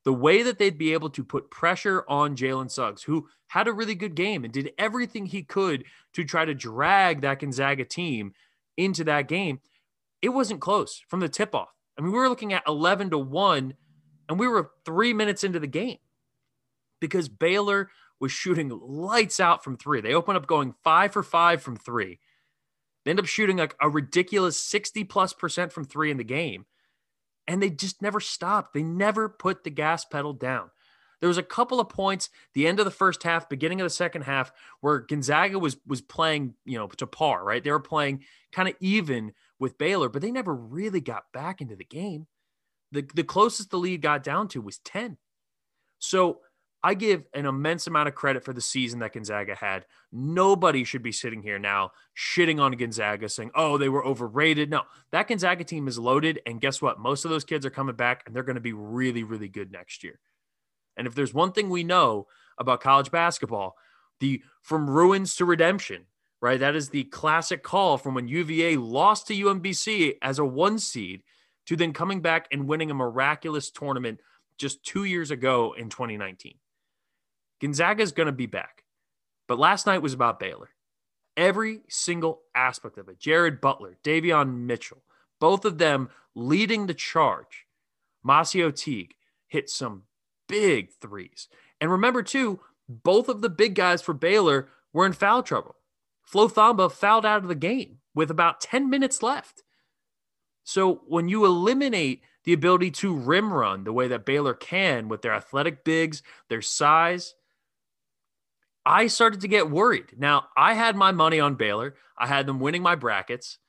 The 0.04 0.12
way 0.12 0.44
that 0.44 0.58
they'd 0.58 0.78
be 0.78 0.92
able 0.92 1.10
to 1.12 1.24
put 1.24 1.52
pressure 1.52 2.04
on 2.10 2.36
Jalen 2.36 2.70
Suggs, 2.70 3.02
who 3.02 3.30
had 3.48 3.70
a 3.70 3.74
really 3.74 3.96
good 3.96 4.16
game 4.16 4.44
and 4.44 4.52
did 4.52 4.74
everything 4.78 5.26
he 5.26 5.44
could 5.44 5.86
to 6.12 6.26
try 6.26 6.44
to 6.44 6.54
drag 6.54 7.22
that 7.22 7.40
Gonzaga 7.40 7.86
team 7.86 8.34
into 8.76 9.06
that 9.06 9.30
game, 9.30 9.62
it 10.22 10.30
wasn't 10.30 10.60
close 10.60 11.02
from 11.08 11.22
the 11.22 11.30
tip 11.30 11.56
off. 11.56 11.70
I 11.98 12.02
mean, 12.02 12.12
we 12.12 12.18
were 12.18 12.28
looking 12.28 12.52
at 12.52 12.64
11 12.68 13.12
to 13.12 13.18
1, 13.18 13.74
and 14.28 14.38
we 14.38 14.50
were 14.50 14.72
three 14.84 15.14
minutes 15.14 15.46
into 15.46 15.62
the 15.62 15.68
game 15.68 16.00
because 17.02 17.28
Baylor 17.28 17.90
was 18.22 18.32
shooting 18.32 18.70
lights 18.70 19.42
out 19.42 19.64
from 19.64 19.76
three. 19.76 20.00
They 20.00 20.14
opened 20.14 20.38
up 20.38 20.48
going 20.48 20.76
five 20.84 21.12
for 21.12 21.24
five 21.24 21.62
from 21.62 21.76
three. 21.76 22.20
They 23.04 23.12
end 23.12 23.20
up 23.20 23.26
shooting 23.26 23.58
like 23.58 23.76
a 23.82 23.90
ridiculous 23.90 24.58
60 24.58 25.04
plus 25.06 25.34
percent 25.34 25.74
from 25.74 25.84
three 25.84 26.12
in 26.12 26.18
the 26.18 26.24
game. 26.24 26.66
And 27.48 27.62
they 27.62 27.72
just 27.72 28.02
never 28.02 28.20
stopped. 28.20 28.74
They 28.74 28.84
never 28.84 29.28
put 29.28 29.64
the 29.64 29.72
gas 29.72 30.06
pedal 30.06 30.34
down. 30.34 30.70
There 31.20 31.28
was 31.28 31.38
a 31.38 31.44
couple 31.44 31.80
of 31.80 31.90
points, 31.90 32.30
the 32.54 32.68
end 32.68 32.80
of 32.80 32.86
the 32.86 32.92
first 32.92 33.24
half, 33.24 33.50
beginning 33.50 33.80
of 33.80 33.86
the 33.86 33.92
second 33.92 34.24
half, 34.24 34.52
where 34.82 35.00
Gonzaga 35.00 35.60
was 35.60 35.78
was 35.86 36.02
playing, 36.02 36.56
you 36.66 36.78
know, 36.78 36.88
to 36.88 37.08
par, 37.08 37.44
right? 37.44 37.64
They 37.64 37.72
were 37.72 37.80
playing 37.80 38.24
kind 38.52 38.68
of 38.68 38.76
even 38.80 39.34
with 39.60 39.78
Baylor, 39.78 40.10
but 40.10 40.22
they 40.22 40.32
never 40.32 40.54
really 40.54 41.02
got 41.02 41.32
back 41.32 41.62
into 41.62 41.76
the 41.76 41.86
game. 41.86 42.28
The 42.92 43.08
the 43.14 43.24
closest 43.24 43.70
the 43.70 43.78
lead 43.78 44.02
got 44.02 44.24
down 44.24 44.48
to 44.50 44.62
was 44.62 44.80
10. 44.80 45.18
So 46.00 46.40
I 46.84 46.96
give 46.96 47.26
an 47.34 47.46
immense 47.46 47.86
amount 47.86 48.08
of 48.08 48.16
credit 48.16 48.44
for 48.44 48.54
the 48.54 48.62
season 48.62 49.00
that 49.00 49.14
Gonzaga 49.14 49.54
had. 49.54 49.86
Nobody 50.12 50.84
should 50.84 51.04
be 51.04 51.12
sitting 51.12 51.44
here 51.44 51.60
now 51.60 51.92
shitting 52.18 52.60
on 52.60 52.72
Gonzaga 52.72 53.30
saying, 53.30 53.52
oh, 53.54 53.78
they 53.78 53.90
were 53.90 54.06
overrated. 54.06 54.70
No, 54.70 54.84
that 55.12 55.28
Gonzaga 55.28 55.64
team 55.64 55.88
is 55.88 56.00
loaded. 56.00 56.42
And 56.46 56.60
guess 56.60 56.82
what? 56.82 57.00
Most 57.00 57.24
of 57.24 57.30
those 57.30 57.44
kids 57.44 57.66
are 57.66 57.72
coming 57.72 57.96
back 57.96 58.24
and 58.26 58.36
they're 58.36 58.44
going 58.44 58.56
to 58.56 58.62
be 58.62 58.74
really, 58.74 59.24
really 59.24 59.48
good 59.48 59.72
next 59.72 60.04
year. 60.04 60.20
And 60.98 61.06
if 61.06 61.14
there's 61.14 61.34
one 61.34 61.52
thing 61.52 61.70
we 61.70 61.84
know 61.84 62.28
about 62.58 62.82
college 62.82 63.12
basketball, 63.12 63.76
the 64.20 64.42
from 64.62 64.90
ruins 64.90 65.36
to 65.36 65.46
redemption, 65.46 66.06
right? 66.42 66.60
That 66.60 66.76
is 66.76 66.90
the 66.90 67.04
classic 67.06 67.64
call 67.64 67.98
from 67.98 68.16
when 68.16 68.28
UVA 68.28 68.78
lost 68.78 69.28
to 69.28 69.36
UMBC 69.36 70.16
as 70.22 70.40
a 70.40 70.46
one 70.46 70.80
seed 70.80 71.24
to 71.68 71.76
then 71.76 71.94
coming 71.94 72.22
back 72.22 72.48
and 72.52 72.68
winning 72.68 72.90
a 72.90 72.96
miraculous 72.96 73.70
tournament 73.70 74.20
just 74.58 74.84
two 74.84 75.04
years 75.04 75.32
ago 75.32 75.74
in 75.78 75.90
2019. 75.90 76.56
Gonzaga 77.62 78.02
is 78.02 78.12
going 78.12 78.26
to 78.26 78.34
be 78.34 78.48
back. 78.48 78.84
But 79.48 79.60
last 79.60 79.86
night 79.86 80.02
was 80.02 80.14
about 80.14 80.40
Baylor. 80.40 80.70
Every 81.38 81.82
single 81.88 82.42
aspect 82.56 82.98
of 82.98 83.08
it. 83.08 83.20
Jared 83.20 83.62
Butler, 83.62 83.98
Davion 84.04 84.66
Mitchell, 84.66 85.04
both 85.40 85.64
of 85.64 85.78
them 85.78 86.10
leading 86.36 86.88
the 86.88 86.94
charge. 86.94 87.66
MaCio 88.26 88.76
Teague 88.76 89.16
hit 89.48 89.70
some 89.70 90.04
big 90.48 90.92
threes. 91.02 91.48
And 91.80 91.92
remember, 91.92 92.24
too, 92.24 92.60
both 92.88 93.30
of 93.30 93.42
the 93.42 93.50
big 93.50 93.76
guys 93.76 94.02
for 94.02 94.14
Baylor 94.14 94.70
were 94.94 95.06
in 95.06 95.14
foul 95.14 95.44
trouble. 95.44 95.76
Flo 96.24 96.48
Thamba 96.48 96.92
fouled 96.92 97.26
out 97.26 97.42
of 97.42 97.48
the 97.48 97.56
game 97.56 97.98
with 98.14 98.32
about 98.32 98.62
10 98.62 98.90
minutes 98.90 99.24
left. 99.24 99.64
So 100.64 101.02
when 101.08 101.28
you 101.28 101.46
eliminate 101.46 102.22
the 102.44 102.54
ability 102.54 102.92
to 102.92 103.14
rim 103.14 103.54
run 103.54 103.84
the 103.84 103.94
way 103.94 104.08
that 104.08 104.26
Baylor 104.26 104.54
can 104.54 105.08
with 105.08 105.22
their 105.22 105.34
athletic 105.34 105.84
bigs, 105.84 106.24
their 106.50 106.62
size, 106.62 107.36
I 108.86 109.08
started 109.08 109.42
to 109.42 109.48
get 109.48 109.70
worried. 109.70 110.18
Now, 110.18 110.46
I 110.58 110.74
had 110.74 110.96
my 110.96 111.12
money 111.12 111.40
on 111.40 111.56
Baylor. 111.56 111.96
I 112.18 112.28
had 112.28 112.46
them 112.48 112.60
winning 112.60 112.82
my 112.82 112.96
brackets. 112.96 113.60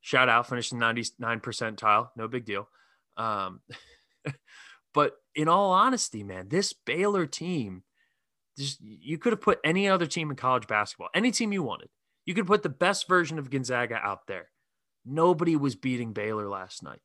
Shout 0.00 0.28
out, 0.28 0.48
finishing 0.48 0.78
99 0.78 1.40
percentile. 1.40 2.08
No 2.16 2.28
big 2.28 2.44
deal. 2.44 2.68
Um, 3.16 3.60
but 4.94 5.14
in 5.34 5.48
all 5.48 5.72
honesty, 5.72 6.22
man, 6.22 6.48
this 6.48 6.72
Baylor 6.72 7.26
team, 7.26 7.82
just 8.56 8.80
you 8.80 9.18
could 9.18 9.32
have 9.32 9.40
put 9.40 9.58
any 9.64 9.88
other 9.88 10.06
team 10.06 10.30
in 10.30 10.36
college 10.36 10.66
basketball, 10.66 11.08
any 11.14 11.30
team 11.30 11.52
you 11.52 11.62
wanted. 11.62 11.88
You 12.24 12.34
could 12.34 12.46
put 12.46 12.62
the 12.62 12.68
best 12.68 13.08
version 13.08 13.38
of 13.38 13.50
Gonzaga 13.50 13.96
out 13.96 14.26
there. 14.26 14.50
Nobody 15.04 15.56
was 15.56 15.74
beating 15.74 16.12
Baylor 16.12 16.48
last 16.48 16.82
night. 16.82 17.00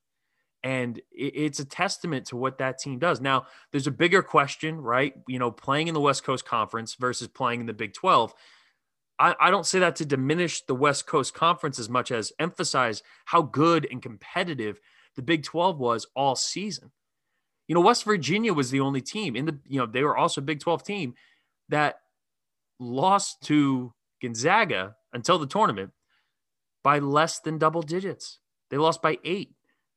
And 0.66 1.00
it's 1.12 1.60
a 1.60 1.66
testament 1.66 2.26
to 2.28 2.36
what 2.36 2.58
that 2.58 2.80
team 2.80 2.98
does. 2.98 3.22
Now, 3.22 3.46
there's 3.72 3.86
a 3.86 3.92
bigger 3.92 4.24
question, 4.24 4.82
right? 4.82 5.14
You 5.28 5.38
know, 5.38 5.52
playing 5.52 5.90
in 5.90 5.94
the 5.94 6.02
West 6.02 6.24
Coast 6.24 6.44
Conference 6.44 6.96
versus 6.96 7.28
playing 7.28 7.60
in 7.60 7.68
the 7.68 7.74
Big 7.74 7.94
12. 7.94 8.34
I, 9.20 9.36
I 9.40 9.52
don't 9.52 9.68
say 9.68 9.78
that 9.78 9.96
to 9.98 10.06
diminish 10.06 10.64
the 10.64 10.74
West 10.74 11.06
Coast 11.06 11.36
Conference 11.36 11.78
as 11.78 11.88
much 11.88 12.12
as 12.12 12.34
emphasize 12.40 13.04
how 13.26 13.44
good 13.44 13.88
and 13.92 14.02
competitive 14.02 14.80
the 15.16 15.22
Big 15.22 15.44
12 15.44 15.78
was 15.78 16.08
all 16.16 16.36
season. 16.36 16.92
You 17.68 17.76
know, 17.76 17.82
West 17.82 18.04
Virginia 18.04 18.52
was 18.52 18.72
the 18.72 18.80
only 18.80 19.02
team 19.02 19.36
in 19.36 19.46
the, 19.46 19.60
you 19.68 19.80
know, 19.80 19.86
they 19.86 20.04
were 20.04 20.18
also 20.18 20.42
a 20.42 20.44
Big 20.44 20.62
12 20.62 20.84
team 20.84 21.14
that 21.70 22.00
lost 22.80 23.44
to 23.44 23.94
Gonzaga 24.20 24.96
until 25.14 25.38
the 25.38 25.46
tournament 25.46 25.92
by 26.84 26.98
less 26.98 27.40
than 27.42 27.60
double 27.60 27.84
digits. 27.84 28.40
They 28.72 28.78
lost 28.78 29.04
by 29.04 29.20
eight 29.24 29.52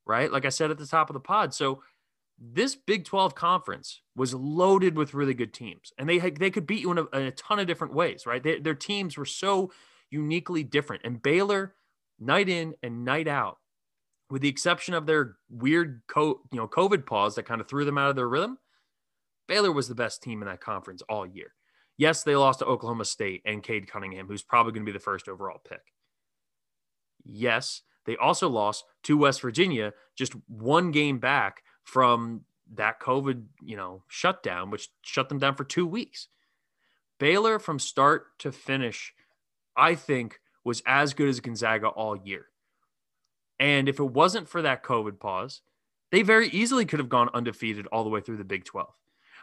right? 0.09 0.33
Like 0.33 0.47
I 0.47 0.49
said 0.49 0.71
at 0.71 0.79
the 0.79 0.87
top 0.87 1.11
of 1.11 1.15
the 1.15 1.21
pod. 1.21 1.55
So 1.55 1.83
this 2.41 2.75
Big 2.75 3.05
12 3.05 3.35
conference 3.35 4.01
was 4.17 4.35
loaded 4.35 4.97
with 4.97 5.15
really 5.15 5.35
good 5.35 5.53
teams, 5.53 5.93
and 5.99 6.09
they 6.09 6.19
they 6.19 6.51
could 6.51 6.67
beat 6.67 6.81
you 6.81 6.91
in 6.91 6.99
a, 6.99 7.05
in 7.17 7.23
a 7.27 7.31
ton 7.33 7.59
of 7.59 7.67
different 7.67 7.95
ways, 7.95 8.27
right? 8.27 8.43
They, 8.43 8.59
their 8.59 8.75
teams 8.75 9.17
were 9.17 9.25
so 9.25 9.73
uniquely 10.11 10.63
different, 10.63 11.03
and 11.05 11.23
Baylor, 11.23 11.75
night 12.19 12.49
in 12.49 12.75
and 12.83 13.05
night 13.05 13.29
out, 13.29 13.59
with 14.31 14.43
the 14.43 14.49
exception 14.49 14.95
of 14.95 15.05
their 15.05 15.37
weird 15.51 16.03
co- 16.09 16.41
you 16.53 16.59
know 16.59 16.69
COVID 16.69 17.07
pause 17.07 17.35
that 17.35 17.45
kind 17.45 17.61
of 17.61 17.69
threw 17.69 17.85
them 17.85 17.99
out 17.99 18.11
of 18.11 18.17
their 18.17 18.29
rhythm, 18.29 18.59
Baylor 19.49 19.73
was 19.73 19.89
the 19.89 19.95
best 19.95 20.23
team 20.23 20.41
in 20.41 20.49
that 20.49 20.61
conference 20.61 21.03
all 21.09 21.27
year. 21.27 21.55
Yes, 21.97 22.23
they 22.23 22.37
lost 22.37 22.61
to 22.61 22.67
Oklahoma 22.67 23.05
State 23.05 23.43
and 23.45 23.63
Cade 23.65 23.91
Cunningham, 23.91 24.29
who's 24.29 24.45
probably 24.45 24.73
going 24.73 24.87
to 24.87 24.93
be 24.93 24.97
the 24.97 25.03
first 25.03 25.29
overall 25.29 25.61
pick. 25.69 25.83
Yes, 27.25 27.83
they 28.09 28.17
also 28.17 28.49
lost 28.49 28.87
to 29.03 29.19
West 29.19 29.43
Virginia, 29.43 29.93
just 30.17 30.33
one 30.47 30.93
game 30.93 31.19
back 31.19 31.63
from 31.85 32.41
that 32.73 33.01
COVID, 33.01 33.45
you 33.63 33.77
know, 33.77 34.03
shutdown, 34.09 34.71
which 34.71 34.89
shut 35.03 35.29
them 35.29 35.39
down 35.39 35.55
for 35.55 35.65
two 35.65 35.87
weeks. 35.87 36.29
Baylor 37.21 37.59
from 37.59 37.79
start 37.79 38.39
to 38.39 38.51
finish, 38.51 39.13
I 39.77 39.95
think, 39.95 40.41
was 40.65 40.83
as 40.87 41.13
good 41.13 41.29
as 41.29 41.41
Gonzaga 41.41 41.89
all 41.89 42.17
year. 42.17 42.47
And 43.61 43.91
if 43.91 44.01
it 44.01 44.11
wasn't 44.11 44.49
for 44.49 44.63
that 44.63 44.83
COVID 44.83 45.21
pause, 45.21 45.61
they 46.11 46.23
very 46.23 46.49
easily 46.49 46.87
could 46.87 47.01
have 47.01 47.11
gone 47.11 47.29
undefeated 47.35 47.87
all 47.89 48.05
the 48.05 48.11
way 48.11 48.23
through 48.23 48.39
the 48.39 48.43
Big 48.45 48.65
12. 48.65 48.89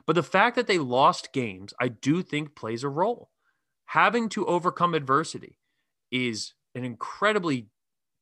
But 0.07 0.15
the 0.15 0.23
fact 0.23 0.55
that 0.55 0.65
they 0.65 0.79
lost 0.79 1.33
games, 1.33 1.71
I 1.79 1.89
do 1.89 2.23
think 2.23 2.55
plays 2.55 2.83
a 2.83 2.89
role. 2.89 3.29
Having 3.85 4.29
to 4.29 4.47
overcome 4.47 4.95
adversity 4.95 5.59
is 6.09 6.55
an 6.73 6.83
incredibly 6.83 7.67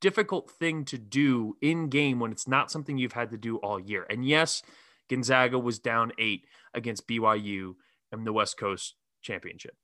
difficult 0.03 0.51
thing 0.51 0.83
to 0.83 0.98
do 0.98 1.55
in 1.62 1.88
game 1.88 2.19
when 2.19 2.33
it's 2.33 2.45
not 2.45 2.69
something 2.69 2.98
you've 2.98 3.13
had 3.13 3.31
to 3.31 3.38
do 3.38 3.55
all 3.60 3.79
year. 3.79 4.05
And 4.10 4.25
yes, 4.25 4.62
Gonzaga 5.10 5.57
was 5.57 5.79
down 5.79 6.12
eight 6.17 6.45
against 6.74 7.07
BYU 7.07 7.75
in 8.12 8.25
the 8.25 8.33
West 8.33 8.57
Coast 8.57 8.95
Championship. 9.22 9.77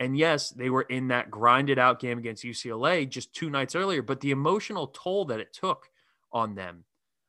And 0.00 0.16
yes, 0.16 0.48
they 0.48 0.70
were 0.70 0.86
in 0.88 1.08
that 1.08 1.30
grinded 1.30 1.78
out 1.78 2.00
game 2.00 2.16
against 2.16 2.44
UCLA 2.44 3.06
just 3.06 3.34
two 3.34 3.50
nights 3.50 3.74
earlier, 3.74 4.00
but 4.00 4.20
the 4.20 4.30
emotional 4.30 4.86
toll 4.86 5.26
that 5.26 5.40
it 5.40 5.52
took 5.52 5.90
on 6.32 6.54
them, 6.54 6.84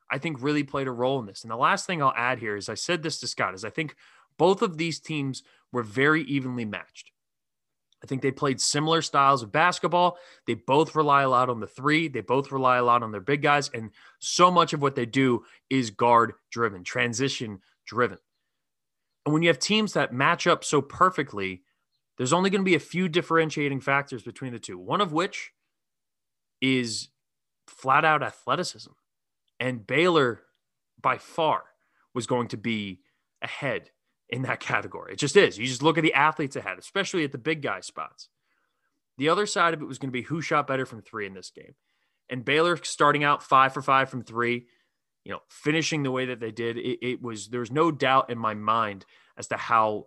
I 0.09 0.17
think 0.17 0.41
really 0.41 0.63
played 0.63 0.87
a 0.87 0.91
role 0.91 1.19
in 1.19 1.25
this. 1.25 1.43
And 1.43 1.51
the 1.51 1.57
last 1.57 1.85
thing 1.85 2.01
I'll 2.01 2.13
add 2.15 2.39
here 2.39 2.55
is 2.55 2.69
I 2.69 2.75
said 2.75 3.03
this 3.03 3.19
to 3.19 3.27
Scott 3.27 3.53
is 3.53 3.65
I 3.65 3.69
think 3.69 3.97
both 4.37 4.61
of 4.61 4.77
these 4.77 5.01
teams 5.01 5.43
were 5.73 5.83
very 5.83 6.21
evenly 6.23 6.63
matched. 6.63 7.11
I 8.03 8.07
think 8.07 8.21
they 8.21 8.31
played 8.31 8.61
similar 8.61 9.01
styles 9.01 9.43
of 9.43 9.51
basketball. 9.51 10.17
They 10.47 10.53
both 10.53 10.95
rely 10.95 11.23
a 11.23 11.29
lot 11.29 11.49
on 11.49 11.59
the 11.59 11.67
three. 11.67 12.07
They 12.07 12.21
both 12.21 12.51
rely 12.51 12.77
a 12.77 12.83
lot 12.83 13.03
on 13.03 13.11
their 13.11 13.21
big 13.21 13.41
guys. 13.41 13.69
And 13.73 13.91
so 14.19 14.49
much 14.49 14.73
of 14.73 14.81
what 14.81 14.95
they 14.95 15.05
do 15.05 15.43
is 15.69 15.89
guard 15.89 16.33
driven, 16.49 16.83
transition 16.83 17.59
driven. 17.85 18.17
And 19.25 19.33
when 19.33 19.43
you 19.43 19.49
have 19.49 19.59
teams 19.59 19.93
that 19.93 20.13
match 20.13 20.47
up 20.47 20.63
so 20.63 20.81
perfectly, 20.81 21.63
there's 22.17 22.33
only 22.33 22.49
going 22.49 22.61
to 22.61 22.65
be 22.65 22.75
a 22.75 22.79
few 22.79 23.09
differentiating 23.09 23.81
factors 23.81 24.23
between 24.23 24.53
the 24.53 24.59
two, 24.59 24.77
one 24.77 25.01
of 25.01 25.11
which 25.11 25.51
is 26.61 27.09
flat 27.67 28.05
out 28.05 28.23
athleticism. 28.23 28.91
And 29.59 29.85
Baylor, 29.85 30.41
by 31.01 31.17
far, 31.17 31.63
was 32.13 32.27
going 32.27 32.47
to 32.49 32.57
be 32.57 33.01
ahead 33.41 33.91
in 34.29 34.43
that 34.43 34.59
category. 34.59 35.13
It 35.13 35.19
just 35.19 35.35
is. 35.35 35.57
You 35.57 35.65
just 35.65 35.83
look 35.83 35.97
at 35.97 36.03
the 36.03 36.13
athletes 36.13 36.55
ahead, 36.55 36.77
especially 36.77 37.23
at 37.23 37.31
the 37.31 37.37
big 37.37 37.61
guy 37.61 37.79
spots. 37.81 38.29
The 39.17 39.29
other 39.29 39.45
side 39.45 39.73
of 39.73 39.81
it 39.81 39.85
was 39.85 39.97
going 39.97 40.09
to 40.09 40.17
be 40.17 40.21
who 40.21 40.41
shot 40.41 40.67
better 40.67 40.85
from 40.85 41.01
three 41.01 41.25
in 41.25 41.33
this 41.33 41.49
game. 41.49 41.75
And 42.29 42.45
Baylor 42.45 42.77
starting 42.83 43.23
out 43.23 43.43
five 43.43 43.73
for 43.73 43.81
five 43.81 44.09
from 44.09 44.23
three, 44.23 44.67
you 45.25 45.31
know, 45.31 45.39
finishing 45.49 46.03
the 46.03 46.11
way 46.11 46.27
that 46.27 46.39
they 46.39 46.51
did, 46.51 46.77
it, 46.77 46.99
it 47.05 47.21
was 47.21 47.47
there 47.49 47.59
was 47.59 47.71
no 47.71 47.91
doubt 47.91 48.29
in 48.29 48.37
my 48.37 48.53
mind 48.53 49.05
as 49.35 49.47
to 49.47 49.57
how 49.57 50.05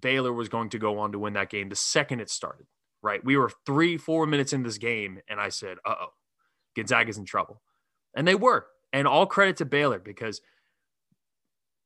Baylor 0.00 0.32
was 0.32 0.48
going 0.48 0.70
to 0.70 0.78
go 0.78 0.98
on 0.98 1.12
to 1.12 1.18
win 1.18 1.34
that 1.34 1.50
game 1.50 1.68
the 1.68 1.76
second 1.76 2.20
it 2.20 2.30
started. 2.30 2.66
Right. 3.02 3.24
We 3.24 3.36
were 3.36 3.50
three, 3.64 3.96
four 3.96 4.26
minutes 4.26 4.52
in 4.52 4.62
this 4.62 4.76
game, 4.76 5.20
and 5.28 5.40
I 5.40 5.48
said, 5.48 5.78
uh 5.86 5.94
oh, 6.00 6.12
Gonzaga's 6.76 7.16
in 7.16 7.24
trouble. 7.24 7.62
And 8.14 8.26
they 8.26 8.34
were. 8.34 8.66
And 8.92 9.06
all 9.06 9.24
credit 9.24 9.58
to 9.58 9.64
Baylor 9.64 10.00
because– 10.00 10.40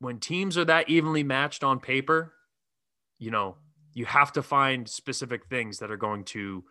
when 0.05 0.21
teams 0.21 0.57
are 0.59 0.65
that 0.67 0.89
evenly 0.89 1.25
matched 1.25 1.65
on 1.65 1.81
paper, 1.81 2.35
you 3.19 3.31
know, 3.31 3.57
you 3.95 4.05
have 4.05 4.33
to 4.33 4.43
find 4.43 4.89
specific 4.89 5.47
things 5.47 5.79
that 5.79 5.91
are 5.91 5.97
going 5.97 6.25
to 6.25 6.65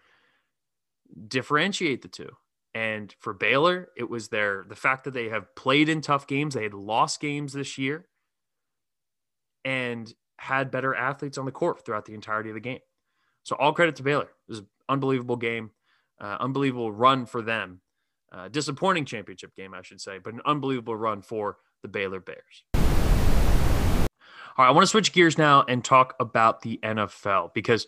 differentiate 1.28 2.02
the 2.02 2.08
two. 2.08 2.30
And 2.76 3.14
for 3.20 3.34
Baylor, 3.34 3.90
it 3.98 4.10
was 4.10 4.30
their 4.30 4.66
the 4.68 4.76
fact 4.76 5.04
that 5.04 5.14
they 5.14 5.30
have 5.30 5.56
played 5.56 5.90
in 5.90 6.02
tough 6.02 6.28
games, 6.28 6.54
they 6.54 6.64
had 6.64 6.74
lost 6.74 7.20
games 7.20 7.54
this 7.54 7.78
year 7.78 8.08
and 9.64 10.14
had 10.38 10.72
better 10.72 10.94
athletes 10.94 11.38
on 11.38 11.46
the 11.46 11.52
court 11.52 11.86
throughout 11.86 12.06
the 12.06 12.14
entirety 12.14 12.50
of 12.50 12.56
the 12.56 12.60
game. 12.60 12.80
So 13.44 13.56
all 13.56 13.74
credit 13.74 13.96
to 13.98 14.04
Baylor. 14.04 14.24
It 14.24 14.50
was 14.50 14.60
an 14.60 14.68
unbelievable 14.90 15.38
game, 15.38 15.72
uh, 16.20 16.38
unbelievable 16.40 16.92
run 16.92 17.26
for 17.26 17.42
them. 17.42 17.82
Uh, 18.32 18.48
disappointing 18.48 19.06
championship 19.06 19.56
game, 19.56 19.76
I 19.76 19.84
should 19.84 20.02
say, 20.02 20.18
but 20.18 20.34
an 20.34 20.42
unbelievable 20.46 20.96
run 20.96 21.22
for 21.22 21.58
the 21.84 21.88
Baylor 21.88 22.20
Bears. 22.20 22.64
All 24.56 24.66
right, 24.66 24.70
I 24.70 24.72
want 24.72 24.84
to 24.84 24.90
switch 24.90 25.14
gears 25.14 25.38
now 25.38 25.64
and 25.68 25.84
talk 25.84 26.16
about 26.20 26.62
the 26.62 26.80
NFL 26.84 27.54
because 27.54 27.88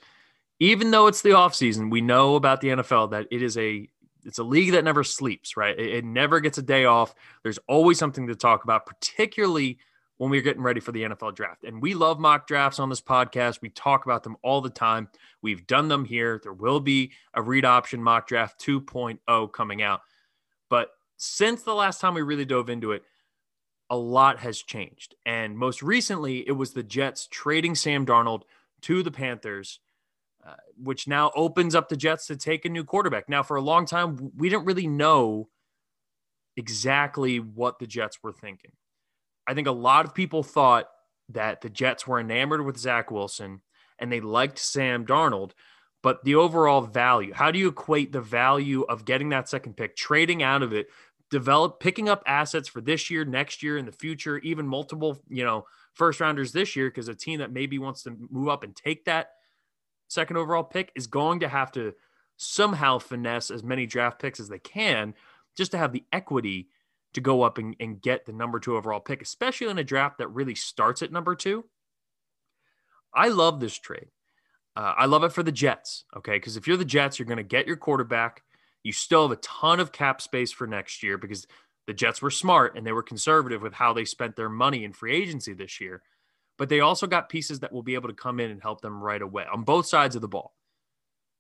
even 0.60 0.92
though 0.92 1.08
it's 1.08 1.22
the 1.22 1.32
offseason, 1.32 1.92
we 1.92 2.02
know 2.02 2.36
about 2.36 2.62
the 2.62 2.70
NFL 2.70 3.12
that 3.12 3.28
it 3.32 3.42
is 3.42 3.58
a 3.58 3.88
it's 4.26 4.40
a 4.40 4.44
league 4.44 4.72
that 4.72 4.84
never 4.84 5.04
sleeps, 5.04 5.56
right? 5.56 5.78
It, 5.78 5.98
it 5.98 6.06
never 6.06 6.40
gets 6.40 6.58
a 6.58 6.64
day 6.64 6.86
off. 6.86 7.14
There's 7.44 7.60
always 7.68 8.00
something 8.00 8.28
to 8.28 8.36
talk 8.36 8.64
about, 8.64 8.88
particularly 8.88 9.78
when 10.18 10.32
we're 10.32 10.42
getting 10.42 10.64
ready 10.64 10.80
for 10.80 10.92
the 10.92 11.04
NFL 11.04 11.36
draft. 11.36 11.64
And 11.64 11.82
we 11.82 11.94
love 11.94 12.20
mock 12.20 12.48
drafts 12.48 12.80
on 12.80 12.90
this 12.90 13.02
podcast. 13.02 13.62
We 13.62 13.70
talk 13.70 14.06
about 14.06 14.24
them 14.24 14.38
all 14.42 14.62
the 14.62 14.70
time. 14.70 15.10
We've 15.42 15.68
done 15.68 15.88
them 15.88 16.06
here. 16.06 16.40
There 16.42 16.54
will 16.54 16.80
be 16.80 17.12
a 17.34 17.42
read 17.42 17.66
option 17.66 18.02
mock 18.02 18.28
draft 18.28 18.60
2.0 18.66 19.52
coming 19.52 19.82
out. 19.82 20.02
But 20.70 20.90
since 21.18 21.64
the 21.64 21.76
last 21.76 22.02
time 22.02 22.14
we 22.14 22.22
really 22.22 22.46
dove 22.46 22.70
into 22.70 22.94
it, 22.94 23.04
a 23.90 23.98
lot 23.98 24.40
has 24.40 24.62
changed. 24.62 25.16
And 25.26 25.58
most 25.58 25.82
recently, 25.82 26.48
it 26.48 26.54
was 26.54 26.74
the 26.74 26.84
Jets 26.84 27.28
trading 27.32 27.76
Sam 27.76 28.06
Darnold 28.06 28.44
to 28.82 29.04
the 29.04 29.12
Panthers 29.12 29.80
uh, 30.46 30.54
which 30.78 31.08
now 31.08 31.32
opens 31.36 31.74
up 31.74 31.90
the 31.90 31.98
Jets 31.98 32.28
to 32.28 32.36
take 32.36 32.66
a 32.66 32.70
new 32.70 32.84
quarterback. 32.84 33.28
Now, 33.28 33.42
for 33.42 33.58
a 33.58 33.62
long 33.62 33.88
time, 33.88 34.32
we 34.38 34.48
didn't 34.48 34.66
really 34.66 34.86
know 34.86 35.50
exactly 36.56 37.40
what 37.40 37.80
the 37.80 37.88
Jets 37.88 38.20
were 38.22 38.32
thinking. 38.32 38.72
I 39.48 39.56
think 39.56 39.68
a 39.68 39.72
lot 39.72 40.06
of 40.06 40.14
people 40.14 40.44
thought 40.44 40.88
that 41.30 41.62
the 41.62 41.70
Jets 41.70 42.06
were 42.06 42.20
enamored 42.20 42.64
with 42.64 42.78
Zach 42.78 43.10
Wilson 43.10 43.62
and 43.98 44.12
they 44.12 44.20
liked 44.20 44.60
Sam 44.60 45.04
Darnold, 45.04 45.52
but 46.04 46.24
the 46.24 46.36
overall 46.36 46.82
value, 46.82 47.34
how 47.34 47.50
do 47.50 47.58
you 47.58 47.70
equate 47.70 48.12
the 48.12 48.22
value 48.22 48.84
of 48.84 49.04
getting 49.04 49.30
that 49.30 49.50
second 49.50 49.76
pick, 49.76 49.96
trading 49.96 50.44
out 50.44 50.62
of 50.62 50.74
it, 50.74 50.90
develop 51.36 51.82
picking 51.82 52.08
up 52.08 52.24
assets 52.26 52.70
for 52.70 52.80
this 52.80 53.10
year, 53.10 53.26
next 53.26 53.62
year, 53.62 53.78
in 53.78 53.86
the 53.86 53.92
future, 53.92 54.38
even 54.38 54.66
multiple, 54.66 55.22
you 55.28 55.44
know, 55.44 55.66
first 55.94 56.22
rounders 56.22 56.54
this 56.54 56.78
year, 56.78 56.90
because 56.90 57.10
a 57.10 57.14
team 57.14 57.40
that 57.40 57.52
maybe 57.52 57.78
wants 57.78 58.04
to 58.04 58.16
move 58.30 58.48
up 58.48 58.64
and 58.64 58.74
take 58.74 59.04
that 59.04 59.32
second 60.08 60.38
overall 60.38 60.64
pick 60.64 60.94
is 60.96 61.08
going 61.08 61.42
to 61.42 61.50
have 61.50 61.74
to 61.74 61.94
somehow 62.38 62.98
finesse 62.98 63.52
as 63.52 63.64
many 63.64 63.86
draft 63.86 64.18
picks 64.18 64.40
as 64.40 64.48
they 64.48 64.60
can 64.60 65.14
just 65.58 65.72
to 65.72 65.78
have 65.78 65.92
the 65.92 66.06
equity 66.14 66.70
to 67.14 67.20
go 67.20 67.42
up 67.42 67.58
and, 67.58 67.76
and 67.82 68.02
get 68.02 68.26
the 68.26 68.32
number 68.32 68.58
two 68.58 68.78
overall 68.78 69.02
pick, 69.02 69.22
especially 69.22 69.68
in 69.68 69.78
a 69.78 69.84
draft 69.84 70.20
that 70.20 70.30
really 70.30 70.56
starts 70.56 71.02
at 71.02 71.12
number 71.12 71.36
two. 71.36 71.66
I 73.14 73.28
love 73.28 73.60
this 73.60 73.78
trade. 73.78 74.08
Uh, 74.74 74.94
I 74.98 75.06
love 75.06 75.26
it 75.26 75.34
for 75.34 75.44
the 75.44 75.52
Jets. 75.52 76.06
Okay. 76.16 76.38
Because 76.38 76.56
if 76.56 76.66
you're 76.66 76.78
the 76.78 76.86
Jets, 76.86 77.20
you're 77.20 77.26
going 77.26 77.38
to 77.38 77.44
get 77.44 77.68
your 77.68 77.76
quarterback. 77.76 78.44
You 78.86 78.94
still 78.94 79.24
have 79.24 79.38
a 79.38 79.42
ton 79.42 79.80
of 79.80 79.92
cap 79.92 80.22
space 80.22 80.52
for 80.52 80.68
next 80.68 81.02
year 81.02 81.18
because 81.18 81.48
the 81.88 81.94
Jets 81.94 82.22
were 82.22 82.32
smart 82.32 82.78
and 82.78 82.86
they 82.86 82.92
were 82.92 83.04
conservative 83.04 83.62
with 83.62 83.74
how 83.74 83.94
they 83.94 84.06
spent 84.06 84.36
their 84.36 84.50
money 84.50 84.84
in 84.84 84.94
free 84.94 85.16
agency 85.16 85.54
this 85.54 85.82
year. 85.82 86.02
But 86.58 86.70
they 86.70 86.80
also 86.80 87.08
got 87.08 87.30
pieces 87.30 87.60
that 87.60 87.74
will 87.74 87.84
be 87.84 87.96
able 87.96 88.10
to 88.10 88.16
come 88.16 88.40
in 88.40 88.52
and 88.52 88.62
help 88.62 88.82
them 88.82 89.04
right 89.04 89.22
away 89.22 89.46
on 89.52 89.64
both 89.64 89.88
sides 89.88 90.16
of 90.16 90.22
the 90.22 90.28
ball 90.28 90.54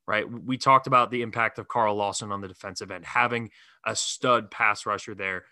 right? 0.07 0.25
We 0.29 0.57
talked 0.57 0.87
about 0.87 1.11
the 1.11 1.21
impact 1.21 1.59
of 1.59 1.67
Carl 1.67 1.95
Lawson 1.95 2.31
on 2.31 2.41
the 2.41 2.47
defensive 2.47 2.91
end, 2.91 3.05
having 3.05 3.49
a 3.85 3.95
stud 3.95 4.51
pass 4.51 4.85
rusher 4.85 5.15
there. 5.15 5.45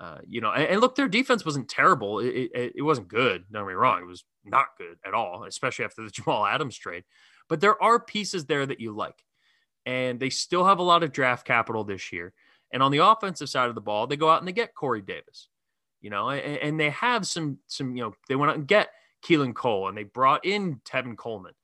Uh, 0.00 0.18
you 0.26 0.40
know, 0.40 0.50
and, 0.50 0.64
and, 0.64 0.80
look, 0.80 0.94
their 0.94 1.08
defense 1.08 1.44
wasn't 1.44 1.68
terrible. 1.68 2.20
It, 2.20 2.50
it, 2.54 2.72
it, 2.76 2.82
wasn't 2.82 3.08
good. 3.08 3.44
Don't 3.52 3.64
get 3.64 3.68
me 3.68 3.74
wrong. 3.74 4.00
It 4.00 4.06
was 4.06 4.24
not 4.44 4.68
good 4.78 4.96
at 5.04 5.12
all, 5.12 5.44
especially 5.44 5.84
after 5.84 6.02
the 6.02 6.10
Jamal 6.10 6.46
Adams 6.46 6.76
trade. 6.76 7.04
But 7.48 7.60
there 7.60 7.80
are 7.82 8.00
pieces 8.00 8.46
there 8.46 8.64
that 8.64 8.80
you 8.80 8.92
like. 8.92 9.22
And 9.90 10.20
they 10.20 10.30
still 10.30 10.64
have 10.64 10.78
a 10.78 10.84
lot 10.84 11.02
of 11.02 11.10
draft 11.10 11.44
capital 11.44 11.82
this 11.82 12.12
year. 12.12 12.32
And 12.72 12.80
on 12.80 12.92
the 12.92 13.04
offensive 13.04 13.48
side 13.48 13.68
of 13.68 13.74
the 13.74 13.80
ball, 13.80 14.06
they 14.06 14.16
go 14.16 14.30
out 14.30 14.38
and 14.38 14.46
they 14.46 14.52
get 14.52 14.74
Corey 14.74 15.02
Davis, 15.02 15.48
you 16.00 16.10
know, 16.10 16.30
and, 16.30 16.58
and 16.58 16.78
they 16.78 16.90
have 16.90 17.26
some, 17.26 17.58
some, 17.66 17.96
you 17.96 18.02
know, 18.04 18.14
they 18.28 18.36
went 18.36 18.50
out 18.50 18.56
and 18.56 18.68
get 18.68 18.90
Keelan 19.24 19.52
Cole 19.52 19.88
and 19.88 19.98
they 19.98 20.04
brought 20.04 20.44
in 20.46 20.80
Tevin 20.84 21.16
Coleman. 21.16 21.54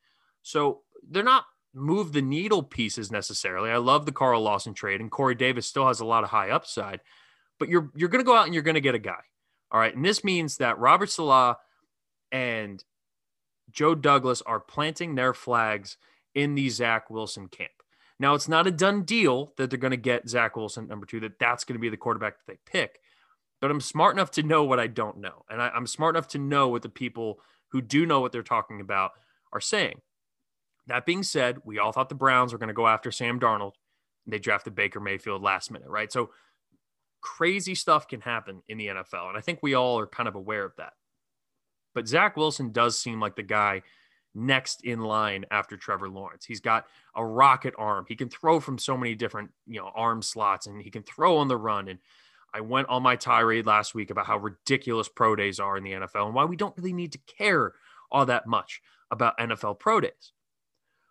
So 0.42 0.80
they're 1.09 1.23
not 1.23 1.45
move 1.73 2.12
the 2.12 2.23
needle 2.23 2.62
pieces 2.62 3.12
necessarily. 3.12 3.71
I 3.71 3.76
love 3.76 4.06
the 4.06 4.12
Carl 4.12 4.40
Lawson 4.40 4.75
trade, 4.75 5.00
and 5.00 5.11
Corey 5.11 5.35
Davis 5.35 5.66
still 5.66 5.87
has 5.87 6.00
a 6.00 6.06
lot 6.06 6.25
of 6.25 6.30
high 6.30 6.50
upside, 6.50 7.00
but 7.61 7.68
you're 7.68 7.90
you're 7.95 8.09
going 8.09 8.25
to 8.25 8.26
go 8.26 8.35
out 8.35 8.47
and 8.47 8.54
you're 8.54 8.62
going 8.62 8.75
to 8.75 8.80
get 8.80 8.95
a 8.95 9.00
guy. 9.00 9.21
All 9.71 9.78
right, 9.78 9.95
and 9.95 10.04
this 10.04 10.25
means 10.25 10.56
that 10.56 10.78
Robert 10.78 11.11
Saleh 11.11 11.56
and 12.33 12.83
Joe 13.71 13.95
Douglas 13.95 14.42
are 14.42 14.61
planting 14.61 15.14
their 15.14 15.35
flags 15.35 15.99
in 16.35 16.54
the 16.54 16.68
Zach 16.71 17.11
Wilson 17.11 17.49
camp. 17.49 17.71
Now, 18.19 18.35
it's 18.35 18.49
not 18.49 18.67
a 18.67 18.71
done 18.71 19.03
deal 19.03 19.53
that 19.57 19.69
they're 19.69 19.79
going 19.79 19.91
to 19.91 19.97
get 19.97 20.29
Zach 20.29 20.57
Wilson 20.57 20.89
number 20.89 21.07
two, 21.07 21.21
that 21.21 21.39
that's 21.39 21.65
going 21.65 21.75
to 21.75 21.81
be 21.81 21.91
the 21.91 21.97
quarterback 21.97 22.39
that 22.39 22.47
they 22.47 22.59
pick. 22.71 23.01
But 23.61 23.71
I'm 23.71 23.81
smart 23.81 24.15
enough 24.15 24.31
to 24.33 24.43
know 24.43 24.65
what 24.65 24.81
I 24.81 24.87
don't 24.87 25.19
know. 25.19 25.45
And 25.51 25.61
I, 25.61 25.69
I'm 25.69 25.87
smart 25.87 26.15
enough 26.15 26.29
to 26.29 26.39
know 26.39 26.69
what 26.69 26.83
the 26.83 26.89
people 26.89 27.41
who 27.69 27.83
do 27.83 28.07
know 28.07 28.21
what 28.21 28.33
they're 28.33 28.43
talking 28.43 28.81
about 28.81 29.13
are 29.52 29.61
saying. 29.61 30.00
That 30.87 31.05
being 31.05 31.23
said, 31.23 31.59
we 31.65 31.79
all 31.79 31.93
thought 31.93 32.09
the 32.09 32.15
Browns 32.15 32.52
were 32.52 32.59
going 32.59 32.69
to 32.69 32.75
go 32.75 32.87
after 32.87 33.11
Sam 33.11 33.41
Darnold. 33.41 33.73
They 34.26 34.39
drafted 34.39 34.75
Baker 34.75 35.00
Mayfield 35.00 35.43
last 35.43 35.71
minute, 35.71 35.89
right? 35.89 36.13
So 36.13 36.31
crazy 37.21 37.75
stuff 37.75 38.07
can 38.09 38.21
happen 38.21 38.63
in 38.69 38.79
the 38.79 38.87
NFL. 38.89 39.29
And 39.29 39.37
I 39.37 39.41
think 39.41 39.61
we 39.63 39.75
all 39.75 39.99
are 39.99 40.07
kind 40.07 40.29
of 40.29 40.35
aware 40.35 40.65
of 40.65 40.73
that. 40.79 40.93
But 41.95 42.09
Zach 42.09 42.37
Wilson 42.37 42.73
does 42.73 42.99
seem 43.00 43.21
like 43.21 43.37
the 43.37 43.43
guy 43.43 43.83
next 44.37 44.85
in 44.85 45.01
line 45.01 45.45
after 45.51 45.77
Trevor 45.77 46.09
Lawrence. 46.09 46.45
He's 46.45 46.61
got 46.61 46.87
a 47.15 47.25
rocket 47.25 47.75
arm. 47.79 48.05
He 48.07 48.15
can 48.15 48.29
throw 48.29 48.61
from 48.61 48.79
so 48.79 48.97
many 48.97 49.15
different, 49.15 49.51
you 49.67 49.81
know, 49.81 49.91
arm 49.95 50.23
slots 50.23 50.67
and 50.67 50.81
he 50.81 50.91
can 50.91 51.03
throw 51.03 51.39
on 51.39 51.49
the 51.49 51.57
run. 51.57 51.89
And 51.89 51.99
I 52.53 52.61
went 52.61 52.89
on 52.89 53.03
my 53.03 53.17
tirade 53.17 53.67
last 53.67 53.95
week 53.95 54.11
about 54.11 54.27
how 54.27 54.39
ridiculous 54.39 55.09
pro 55.09 55.35
days 55.35 55.59
are 55.59 55.77
in 55.77 55.85
the 55.85 55.93
NFL 55.93 56.27
and 56.27 56.35
why 56.35 56.45
we 56.45 56.57
don't 56.57 56.77
really 56.77 56.93
need 56.93 57.13
to 57.13 57.19
care 57.27 57.73
all 58.11 58.27
that 58.27 58.47
much 58.47 58.83
about 59.11 59.39
NFL 59.39 59.79
pro 59.79 60.01
days. 60.01 60.33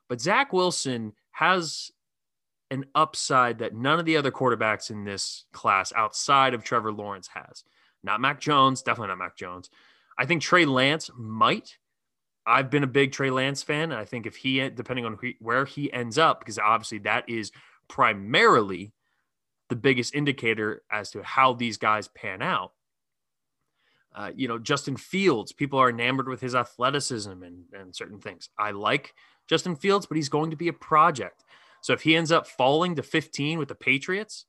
But 0.08 0.22
Zach 0.22 0.54
Wilson 0.54 1.14
has 1.32 1.92
an 2.72 2.86
upside 2.96 3.60
that 3.60 3.76
none 3.76 4.00
of 4.00 4.06
the 4.06 4.18
other 4.18 4.32
quarterbacks 4.32 4.90
in 4.90 5.04
this 5.04 5.46
class 5.52 5.94
outside 5.96 6.54
of 6.54 6.64
Trevor 6.64 6.92
Lawrence 6.92 7.30
has. 7.34 7.64
Not 8.04 8.22
Mac 8.22 8.40
Jones, 8.40 8.82
definitely 8.82 9.10
not 9.10 9.18
Mac 9.18 9.36
Jones. 9.36 9.70
I 10.18 10.26
think 10.26 10.42
Trey 10.42 10.66
Lance 10.66 11.10
might. 11.18 11.78
I've 12.46 12.70
been 12.70 12.84
a 12.84 12.88
big 12.88 13.12
Trey 13.12 13.32
Lance 13.32 13.64
fan. 13.64 13.92
And 13.92 14.00
I 14.00 14.06
think 14.06 14.26
if 14.26 14.36
he, 14.36 14.70
depending 14.70 15.06
on 15.06 15.18
where 15.40 15.66
he 15.66 15.92
ends 15.92 16.18
up, 16.18 16.40
because 16.40 16.60
obviously 16.60 17.00
that 17.00 17.28
is 17.28 17.52
primarily 17.88 18.94
the 19.70 19.76
biggest 19.76 20.14
indicator 20.14 20.84
as 20.92 21.12
to 21.12 21.24
how 21.24 21.54
these 21.54 21.78
guys 21.78 22.08
pan 22.10 22.42
out. 22.42 22.74
Uh, 24.14 24.32
you 24.34 24.48
know, 24.48 24.58
Justin 24.58 24.96
Fields, 24.96 25.52
people 25.52 25.80
are 25.80 25.90
enamored 25.90 26.30
with 26.30 26.40
his 26.40 26.56
athleticism 26.56 27.44
and, 27.44 27.66
and 27.74 27.94
certain 27.94 28.20
things. 28.20 28.50
I 28.58 28.72
like 28.72 29.14
Justin 29.48 29.76
Fields, 29.76 30.06
but 30.06 30.16
he's 30.16 30.30
going 30.30 30.52
to 30.52 30.56
be 30.56 30.70
a 30.70 30.74
project. 30.74 31.44
So 31.82 31.94
if 31.94 32.02
he 32.02 32.16
ends 32.16 32.32
up 32.32 32.48
falling 32.48 32.96
to 32.96 33.04
15 33.04 33.60
with 33.60 33.68
the 33.68 33.76
Patriots 33.76 34.46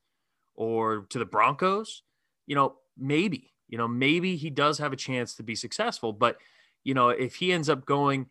or 0.54 1.06
to 1.11 1.18
the 1.18 1.24
Broncos, 1.24 2.02
you 2.46 2.54
know, 2.54 2.76
maybe, 2.96 3.52
you 3.68 3.76
know, 3.76 3.88
maybe 3.88 4.37
he 4.37 4.50
does 4.50 4.78
have 4.78 4.92
a 4.92 4.96
chance 4.96 5.35
to 5.35 5.42
be 5.42 5.56
successful. 5.56 6.12
But, 6.12 6.38
you 6.87 6.94
know, 6.94 7.09
if 7.09 7.35
he 7.35 7.53
ends 7.53 7.68
up 7.68 7.85
going 7.85 8.29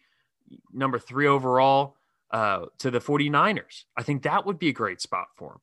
number 0.72 0.98
three 0.98 1.28
overall 1.28 1.98
uh, 2.32 2.68
to 2.78 2.90
the 2.90 3.00
49ers, 3.00 3.84
I 3.98 4.04
think 4.04 4.24
that 4.24 4.46
would 4.46 4.58
be 4.58 4.70
a 4.70 4.74
great 4.74 5.02
spot 5.02 5.28
for 5.36 5.52
him. 5.52 5.60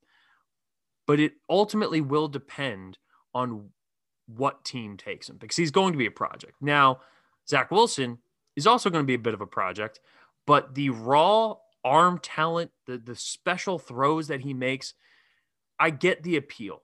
But 1.07 1.18
it 1.18 1.33
ultimately 1.48 2.02
will 2.02 2.28
depend 2.28 2.98
on 3.35 3.70
what 4.26 4.66
team 4.66 4.98
takes 4.98 5.31
him 5.31 5.38
because 5.38 5.57
he's 5.57 5.70
going 5.70 5.92
to 5.92 5.98
be 5.98 6.05
a 6.05 6.11
project. 6.11 6.52
Now, 6.61 7.00
Zach 7.48 7.70
Wilson 7.70 8.18
is 8.57 8.66
also 8.66 8.90
going 8.90 9.02
to 9.02 9.07
be 9.07 9.14
a 9.14 9.18
bit 9.18 9.33
of 9.33 9.40
a 9.40 9.46
project, 9.46 9.98
but 10.46 10.74
the 10.74 10.90
raw 10.90 11.55
arm 11.83 12.18
talent, 12.18 12.72
the 12.87 12.98
the 12.98 13.16
special 13.16 13.78
throws 13.78 14.28
that 14.28 14.42
he 14.42 14.52
makes, 14.52 14.92
I 15.81 15.88
get 15.88 16.22
the 16.22 16.37
appeal. 16.37 16.83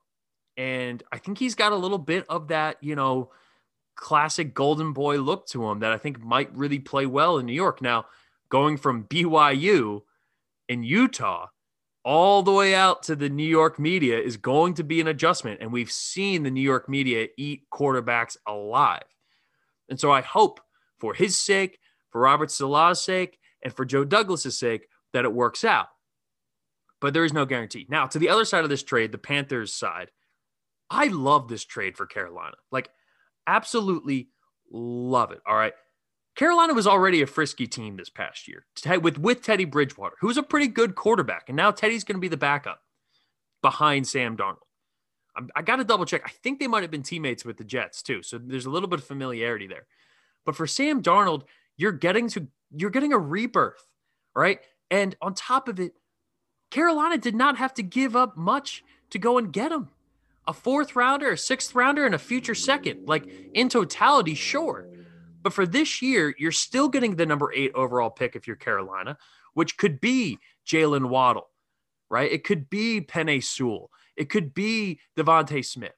And 0.57 1.03
I 1.13 1.19
think 1.19 1.37
he's 1.39 1.55
got 1.55 1.73
a 1.73 1.77
little 1.77 1.99
bit 1.99 2.25
of 2.31 2.49
that, 2.49 2.79
you 2.81 2.97
know, 2.97 3.31
classic 3.99 4.55
golden 4.55 4.93
boy 4.93 5.19
look 5.19 5.47
to 5.49 5.69
him 5.69 5.81
that 5.81 5.93
I 5.93 5.99
think 5.99 6.23
might 6.23 6.55
really 6.55 6.79
play 6.79 7.05
well 7.05 7.39
in 7.39 7.47
New 7.47 7.53
York. 7.53 7.83
Now, 7.83 8.07
going 8.49 8.77
from 8.77 9.05
BYU 9.05 10.03
in 10.69 10.83
Utah 10.85 11.49
all 12.05 12.43
the 12.43 12.53
way 12.53 12.75
out 12.75 13.03
to 13.03 13.17
the 13.17 13.29
New 13.29 13.47
York 13.47 13.79
media 13.79 14.19
is 14.19 14.37
going 14.37 14.75
to 14.75 14.85
be 14.85 15.01
an 15.01 15.09
adjustment. 15.09 15.61
And 15.61 15.73
we've 15.73 15.91
seen 15.91 16.43
the 16.43 16.51
New 16.51 16.63
York 16.63 16.89
media 16.89 17.27
eat 17.37 17.65
quarterbacks 17.71 18.37
alive. 18.47 19.03
And 19.89 19.99
so 19.99 20.13
I 20.13 20.21
hope 20.21 20.61
for 20.99 21.13
his 21.13 21.37
sake, 21.37 21.79
for 22.11 22.21
Robert 22.21 22.51
Saleh's 22.51 23.03
sake, 23.03 23.39
and 23.63 23.75
for 23.75 23.85
Joe 23.85 24.05
Douglas's 24.05 24.59
sake 24.59 24.89
that 25.13 25.25
it 25.25 25.33
works 25.33 25.65
out. 25.65 25.89
But 27.01 27.15
there 27.15 27.25
is 27.25 27.33
no 27.33 27.45
guarantee. 27.45 27.87
Now, 27.89 28.07
to 28.07 28.19
the 28.19 28.29
other 28.29 28.45
side 28.45 28.65
of 28.65 28.71
this 28.71 28.83
trade, 28.83 29.13
the 29.13 29.19
Panthers 29.19 29.73
side, 29.73 30.11
I 30.89 31.09
love 31.09 31.49
this 31.49 31.65
trade 31.65 31.97
for 31.97 32.07
Carolina. 32.07 32.57
Like, 32.71 32.91
absolutely 33.49 34.29
love 34.71 35.33
it. 35.33 35.41
All 35.47 35.57
right. 35.57 35.73
Carolina 36.37 36.73
was 36.75 36.87
already 36.87 37.23
a 37.23 37.27
frisky 37.27 37.67
team 37.67 37.97
this 37.97 38.11
past 38.11 38.47
year 38.47 38.65
with, 39.01 39.19
with 39.19 39.43
Teddy 39.43 39.65
Bridgewater, 39.65 40.15
who's 40.21 40.37
a 40.37 40.43
pretty 40.43 40.69
good 40.69 40.95
quarterback. 40.95 41.49
And 41.49 41.57
now 41.57 41.73
Teddy's 41.73 42.05
going 42.05 42.15
to 42.15 42.21
be 42.21 42.29
the 42.29 42.37
backup 42.37 42.81
behind 43.61 44.07
Sam 44.07 44.37
Darnold. 44.37 44.59
I 45.57 45.63
got 45.63 45.77
to 45.77 45.85
double 45.85 46.05
check. 46.05 46.23
I 46.25 46.31
think 46.31 46.61
they 46.61 46.69
might 46.69 46.83
have 46.83 46.91
been 46.91 47.03
teammates 47.03 47.45
with 47.45 47.57
the 47.57 47.65
Jets 47.65 48.03
too. 48.03 48.23
So 48.23 48.39
there's 48.39 48.67
a 48.67 48.71
little 48.71 48.89
bit 48.89 49.01
of 49.01 49.05
familiarity 49.07 49.67
there. 49.67 49.87
But 50.45 50.57
for 50.57 50.67
Sam 50.67 51.03
Darnold, 51.03 51.43
you're 51.77 51.93
getting 51.93 52.29
to 52.31 52.49
you're 52.77 52.91
getting 52.91 53.13
a 53.13 53.19
rebirth, 53.19 53.87
right? 54.35 54.61
And 54.91 55.17
on 55.21 55.35
top 55.35 55.69
of 55.69 55.81
it, 55.81 55.95
Carolina 56.71 57.19
did 57.19 57.35
not 57.35 57.57
have 57.59 57.75
to 57.75 57.83
give 57.83 58.15
up 58.15 58.37
much 58.37 58.85
to 59.11 59.19
go 59.19 59.39
and 59.39 59.53
get 59.53 59.73
him. 59.73 59.89
A 60.49 60.53
fourth 60.53 60.97
rounder, 60.97 61.33
a 61.33 61.39
sixth 61.39 61.75
rounder, 61.75 62.07
and 62.07 62.15
a 62.15 62.19
future 62.19 62.55
second. 62.55 63.07
Like 63.07 63.29
in 63.55 63.69
totality, 63.69 64.35
sure. 64.35 64.89
But 65.43 65.53
for 65.53 65.67
this 65.67 66.03
year, 66.03 66.35
you're 66.39 66.53
still 66.53 66.89
getting 66.89 67.15
the 67.15 67.27
number 67.27 67.53
eight 67.55 67.73
overall 67.75 68.11
pick 68.11 68.35
if 68.35 68.47
you're 68.47 68.57
Carolina, 68.57 69.17
which 69.55 69.77
could 69.77 70.01
be 70.01 70.39
Jaylen 70.67 71.09
Waddle, 71.09 71.49
right? 72.11 72.31
It 72.33 72.45
could 72.45 72.69
be 72.69 73.01
Penei 73.01 73.43
Sewell. 73.45 73.91
It 74.17 74.31
could 74.31 74.53
be 74.53 75.01
DeVonta 75.17 75.65
Smith. 75.65 75.95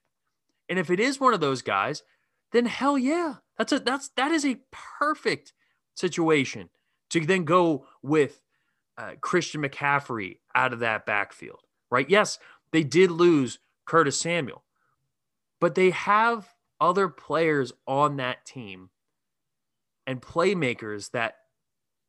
And 0.69 0.77
if 0.77 0.89
it 0.89 0.99
is 0.99 1.19
one 1.19 1.33
of 1.33 1.39
those 1.41 1.61
guys, 1.61 2.03
then 2.51 2.65
hell 2.65 2.97
yeah. 2.97 3.35
That's 3.57 3.71
a 3.71 3.79
that's 3.79 4.09
that 4.15 4.31
is 4.31 4.45
a 4.45 4.59
perfect 4.99 5.53
situation 5.95 6.69
to 7.09 7.25
then 7.25 7.43
go 7.43 7.85
with 8.01 8.41
uh, 8.97 9.11
Christian 9.21 9.61
McCaffrey 9.61 10.39
out 10.55 10.73
of 10.73 10.79
that 10.79 11.05
backfield, 11.05 11.61
right? 11.89 12.09
Yes, 12.09 12.39
they 12.71 12.83
did 12.83 13.11
lose 13.11 13.59
Curtis 13.91 14.17
Samuel, 14.17 14.63
but 15.59 15.75
they 15.75 15.89
have 15.89 16.47
other 16.79 17.09
players 17.09 17.73
on 17.85 18.15
that 18.17 18.45
team 18.45 18.89
and 20.07 20.21
playmakers 20.21 21.11
that 21.11 21.35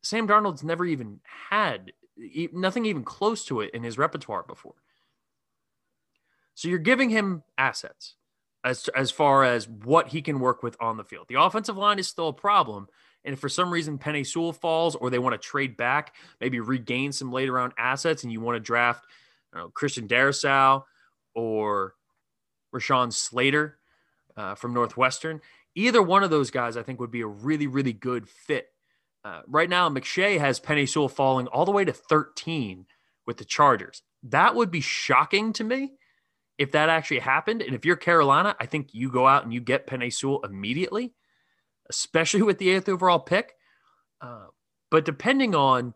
Sam 0.05 0.29
Darnold's 0.29 0.63
never 0.63 0.87
even 0.87 1.19
had, 1.51 1.91
nothing 2.53 2.87
even 2.87 3.03
close 3.03 3.45
to 3.47 3.63
it 3.63 3.75
in 3.75 3.83
his 3.83 3.99
repertoire 3.99 4.45
before. 4.45 4.77
So 6.55 6.69
you're 6.69 6.79
giving 6.79 7.11
him 7.11 7.43
assets 7.59 8.15
as 8.63 8.87
as 8.95 9.11
far 9.11 9.43
as 9.43 9.69
what 9.69 10.07
he 10.07 10.23
can 10.23 10.39
work 10.39 10.63
with 10.63 10.77
on 10.81 10.97
the 10.97 11.05
field. 11.05 11.27
The 11.29 11.43
offensive 11.43 11.77
line 11.77 11.99
is 11.99 12.07
still 12.07 12.29
a 12.29 12.33
problem, 12.33 12.87
and 13.25 13.33
if 13.33 13.41
for 13.41 13.49
some 13.49 13.73
reason 13.73 13.99
Penei 13.99 14.25
Sewell 14.25 14.53
falls, 14.53 14.95
or 14.95 15.11
they 15.11 15.19
want 15.19 15.33
to 15.33 15.49
trade 15.49 15.77
back, 15.77 16.15
maybe 16.41 16.61
regain 16.61 17.11
some 17.11 17.33
later 17.33 17.55
round 17.55 17.73
assets, 17.77 18.23
and 18.23 18.33
you 18.33 18.41
want 18.41 18.55
to 18.55 18.61
draft 18.61 19.05
know, 19.53 19.69
Christian 19.71 20.07
Darrisaw 20.07 20.85
or 21.35 21.95
Rashawn 22.75 23.13
Slater 23.13 23.79
uh, 24.37 24.55
from 24.55 24.75
Northwestern, 24.75 25.41
either 25.75 26.03
one 26.03 26.23
of 26.23 26.31
those 26.31 26.51
guys 26.51 26.77
I 26.77 26.83
think 26.83 27.01
would 27.01 27.11
be 27.11 27.23
a 27.23 27.27
really 27.27 27.67
really 27.67 27.93
good 27.93 28.29
fit. 28.29 28.69
Uh, 29.25 29.43
right 29.47 29.69
now, 29.69 29.89
McShay 29.89 30.39
has 30.39 30.59
Penei 30.59 30.89
Sewell 30.89 31.09
falling 31.09 31.47
all 31.47 31.65
the 31.65 31.71
way 31.71 31.85
to 31.85 31.93
13 31.93 32.87
with 33.25 33.37
the 33.37 33.45
Chargers. 33.45 34.03
That 34.25 34.57
would 34.57 34.71
be 34.71 34.81
shocking 34.81 35.53
to 35.55 35.65
me 35.65 35.93
if 36.59 36.73
that 36.73 36.89
actually 36.89 37.21
happened. 37.21 37.63
And 37.63 37.73
if 37.73 37.85
you're 37.85 37.95
Carolina, 37.95 38.57
I 38.59 38.67
think 38.67 38.89
you 38.93 39.13
go 39.13 39.29
out 39.29 39.45
and 39.45 39.55
you 39.55 39.61
get 39.61 39.87
Penei 39.87 40.13
Sewell 40.13 40.45
immediately 40.45 41.13
especially 41.93 42.43
with 42.43 42.59
the 42.59 42.71
eighth 42.71 42.89
overall 42.89 43.19
pick. 43.19 43.55
Uh, 44.21 44.47
but 44.91 45.05
depending 45.05 45.55
on, 45.55 45.95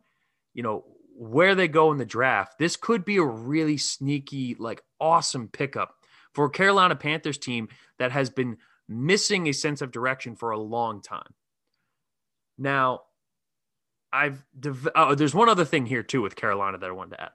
you 0.55 0.63
know, 0.63 0.85
where 1.19 1.55
they 1.55 1.69
go 1.69 1.91
in 1.93 1.99
the 1.99 2.05
draft, 2.05 2.59
this 2.59 2.77
could 2.77 3.05
be 3.05 3.17
a 3.17 3.25
really 3.25 3.79
sneaky, 3.79 4.55
like 4.59 4.83
awesome 5.01 5.49
pickup 5.49 5.95
for 6.35 6.51
Carolina 6.51 6.95
Panthers 6.95 7.39
team 7.39 7.69
that 7.99 8.13
has 8.13 8.29
been 8.29 8.59
missing 8.89 9.49
a 9.49 9.53
sense 9.53 9.81
of 9.81 9.91
direction 9.91 10.37
for 10.37 10.51
a 10.51 10.59
long 10.59 11.01
time. 11.01 11.35
Now, 12.59 13.03
I've 14.13 14.45
oh, 14.95 15.15
there's 15.15 15.35
one 15.35 15.49
other 15.49 15.65
thing 15.65 15.87
here 15.87 16.03
too 16.03 16.23
with 16.23 16.37
Carolina 16.37 16.79
that 16.79 16.89
I 16.89 16.93
wanted 16.93 17.17
to 17.17 17.23
add. 17.25 17.31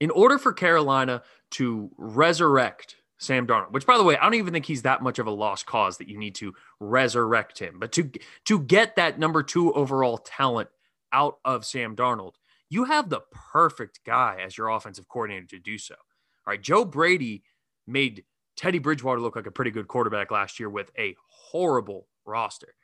In 0.00 0.10
order 0.10 0.38
for 0.38 0.52
Carolina 0.52 1.22
to 1.52 1.90
resurrect 1.96 2.96
Sam 3.18 3.46
Darnold, 3.46 3.72
which 3.72 3.86
by 3.86 3.96
the 3.96 4.04
way, 4.04 4.16
I 4.16 4.22
don't 4.22 4.34
even 4.34 4.52
think 4.52 4.66
he's 4.66 4.82
that 4.82 5.02
much 5.02 5.18
of 5.18 5.26
a 5.26 5.32
lost 5.32 5.66
cause 5.66 5.98
that 5.98 6.08
you 6.08 6.18
need 6.18 6.36
to 6.36 6.54
resurrect 6.78 7.58
him. 7.58 7.78
But 7.78 7.92
to 7.92 8.10
to 8.44 8.60
get 8.60 8.96
that 8.96 9.18
number 9.18 9.42
2 9.42 9.72
overall 9.72 10.18
talent 10.18 10.68
out 11.12 11.38
of 11.44 11.64
Sam 11.64 11.96
Darnold, 11.96 12.34
you 12.70 12.84
have 12.84 13.08
the 13.08 13.22
perfect 13.52 14.00
guy 14.04 14.42
as 14.44 14.56
your 14.56 14.68
offensive 14.68 15.08
coordinator 15.08 15.46
to 15.46 15.58
do 15.58 15.78
so. 15.78 15.94
All 15.94 16.52
right, 16.52 16.62
Joe 16.62 16.84
Brady 16.84 17.42
made 17.86 18.24
Teddy 18.56 18.78
Bridgewater 18.78 19.20
look 19.20 19.36
like 19.36 19.46
a 19.46 19.52
pretty 19.52 19.70
good 19.70 19.88
quarterback 19.88 20.30
last 20.30 20.58
year 20.58 20.68
with 20.68 20.90
a 20.98 21.14
horrible 21.28 22.08
roster. 22.26 22.74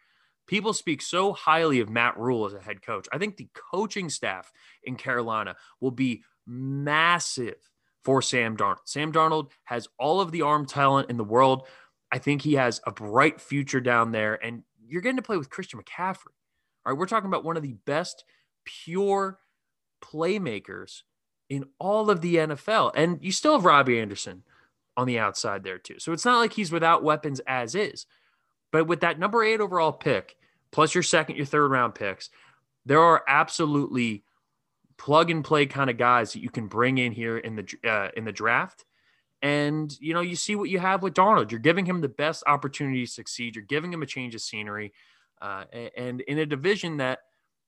People 0.47 0.73
speak 0.73 1.01
so 1.01 1.33
highly 1.33 1.81
of 1.81 1.89
Matt 1.89 2.19
Rhule 2.19 2.45
as 2.47 2.55
a 2.55 2.61
head 2.61 2.83
coach. 2.83 3.09
I 3.13 3.19
think 3.19 3.37
the 3.37 3.49
coaching 3.55 4.11
staff 4.11 4.53
in 4.85 4.97
Carolina 4.97 5.57
will 5.81 5.91
be 5.91 6.23
massive 6.47 7.57
for 8.03 8.21
Sam 8.21 8.57
Darnold. 8.57 8.81
Sam 8.85 9.13
Darnold 9.13 9.51
has 9.65 9.89
all 9.99 10.21
of 10.21 10.31
the 10.31 10.43
arm 10.43 10.67
talent 10.67 11.09
in 11.09 11.17
the 11.17 11.25
world. 11.25 11.67
I 12.13 12.19
think 12.19 12.43
he 12.43 12.55
has 12.55 12.81
a 12.87 12.93
bright 12.93 13.41
future 13.41 13.81
down 13.81 14.13
there, 14.13 14.35
and 14.45 14.63
you're 14.87 15.01
getting 15.01 15.17
to 15.17 15.23
play 15.23 15.39
with 15.39 15.51
Christian 15.51 15.81
McCaffrey. 15.81 16.35
All 16.85 16.93
right, 16.93 16.99
we're 16.99 17.07
talking 17.07 17.29
about 17.29 17.45
one 17.45 17.57
of 17.57 17.63
the 17.63 17.77
best 17.87 18.25
pure 18.65 19.39
playmakers 20.05 21.03
in 21.49 21.65
all 21.79 22.11
of 22.11 22.21
the 22.21 22.37
NFL, 22.37 22.93
and 22.95 23.19
you 23.23 23.33
still 23.33 23.55
have 23.55 23.65
Robbie 23.65 24.01
Anderson 24.01 24.43
on 24.97 25.07
the 25.07 25.19
outside 25.19 25.65
there 25.65 25.79
too. 25.79 25.99
So 25.99 26.13
it's 26.13 26.25
not 26.25 26.39
like 26.39 26.53
he's 26.53 26.73
without 26.73 27.03
weapons 27.03 27.41
as 27.47 27.75
is. 27.75 28.07
But 28.73 28.87
with 28.87 29.01
that 29.01 29.19
number 29.19 29.45
eight 29.45 29.61
overall 29.61 29.93
pick, 29.93 30.37
plus 30.73 30.95
your 30.95 31.03
second, 31.03 31.37
your 31.37 31.47
third 31.47 31.71
round 31.71 31.95
picks, 31.95 32.31
there 32.85 33.01
are 33.01 33.23
absolutely 33.29 34.25
plug 34.97 35.31
and 35.31 35.45
play 35.45 35.67
kind 35.67 35.91
of 35.91 35.97
guys 35.97 36.33
that 36.33 36.43
you 36.43 36.51
can 36.51 36.67
bring 36.67 36.99
in 36.99 37.13
here 37.13 37.39
in 37.39 37.57
the 37.57 37.89
uh, 37.89 38.09
in 38.17 38.25
the 38.25 38.33
draft. 38.33 38.85
And 39.43 39.95
you 40.01 40.15
know, 40.15 40.23
you 40.23 40.37
see 40.37 40.57
what 40.57 40.71
you 40.71 40.79
have 40.79 41.03
with 41.03 41.15
Darnold. 41.15 41.51
You're 41.51 41.61
giving 41.61 41.87
him 41.87 42.01
the 42.01 42.09
best 42.09 42.43
opportunity 42.47 43.05
to 43.05 43.11
succeed. 43.11 43.55
You're 43.55 43.65
giving 43.65 43.93
him 43.93 44.03
a 44.03 44.07
change 44.07 44.35
of 44.35 44.41
scenery, 44.41 44.93
uh, 45.41 45.65
and 45.97 46.23
in 46.23 46.39
a 46.39 46.47
division 46.47 46.97
that 46.97 47.21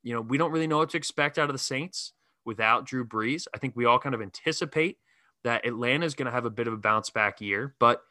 you 0.02 0.14
know 0.14 0.20
we 0.20 0.38
don't 0.38 0.52
really 0.52 0.66
know 0.66 0.78
what 0.78 0.90
to 0.90 0.96
expect 0.96 1.38
out 1.38 1.50
of 1.50 1.54
the 1.54 1.58
Saints 1.58 2.12
without 2.46 2.86
Drew 2.86 3.06
Brees. 3.06 3.46
I 3.52 3.58
think 3.58 3.76
we 3.76 3.84
all 3.84 3.98
kind 3.98 4.14
of 4.14 4.22
anticipate 4.22 4.98
that 5.44 5.66
Atlanta 5.66 6.06
is 6.06 6.14
going 6.14 6.26
to 6.26 6.32
have 6.32 6.46
a 6.46 6.50
bit 6.50 6.66
of 6.66 6.72
a 6.72 6.78
bounce 6.78 7.10
back 7.10 7.40
year, 7.40 7.74
but 7.78 8.02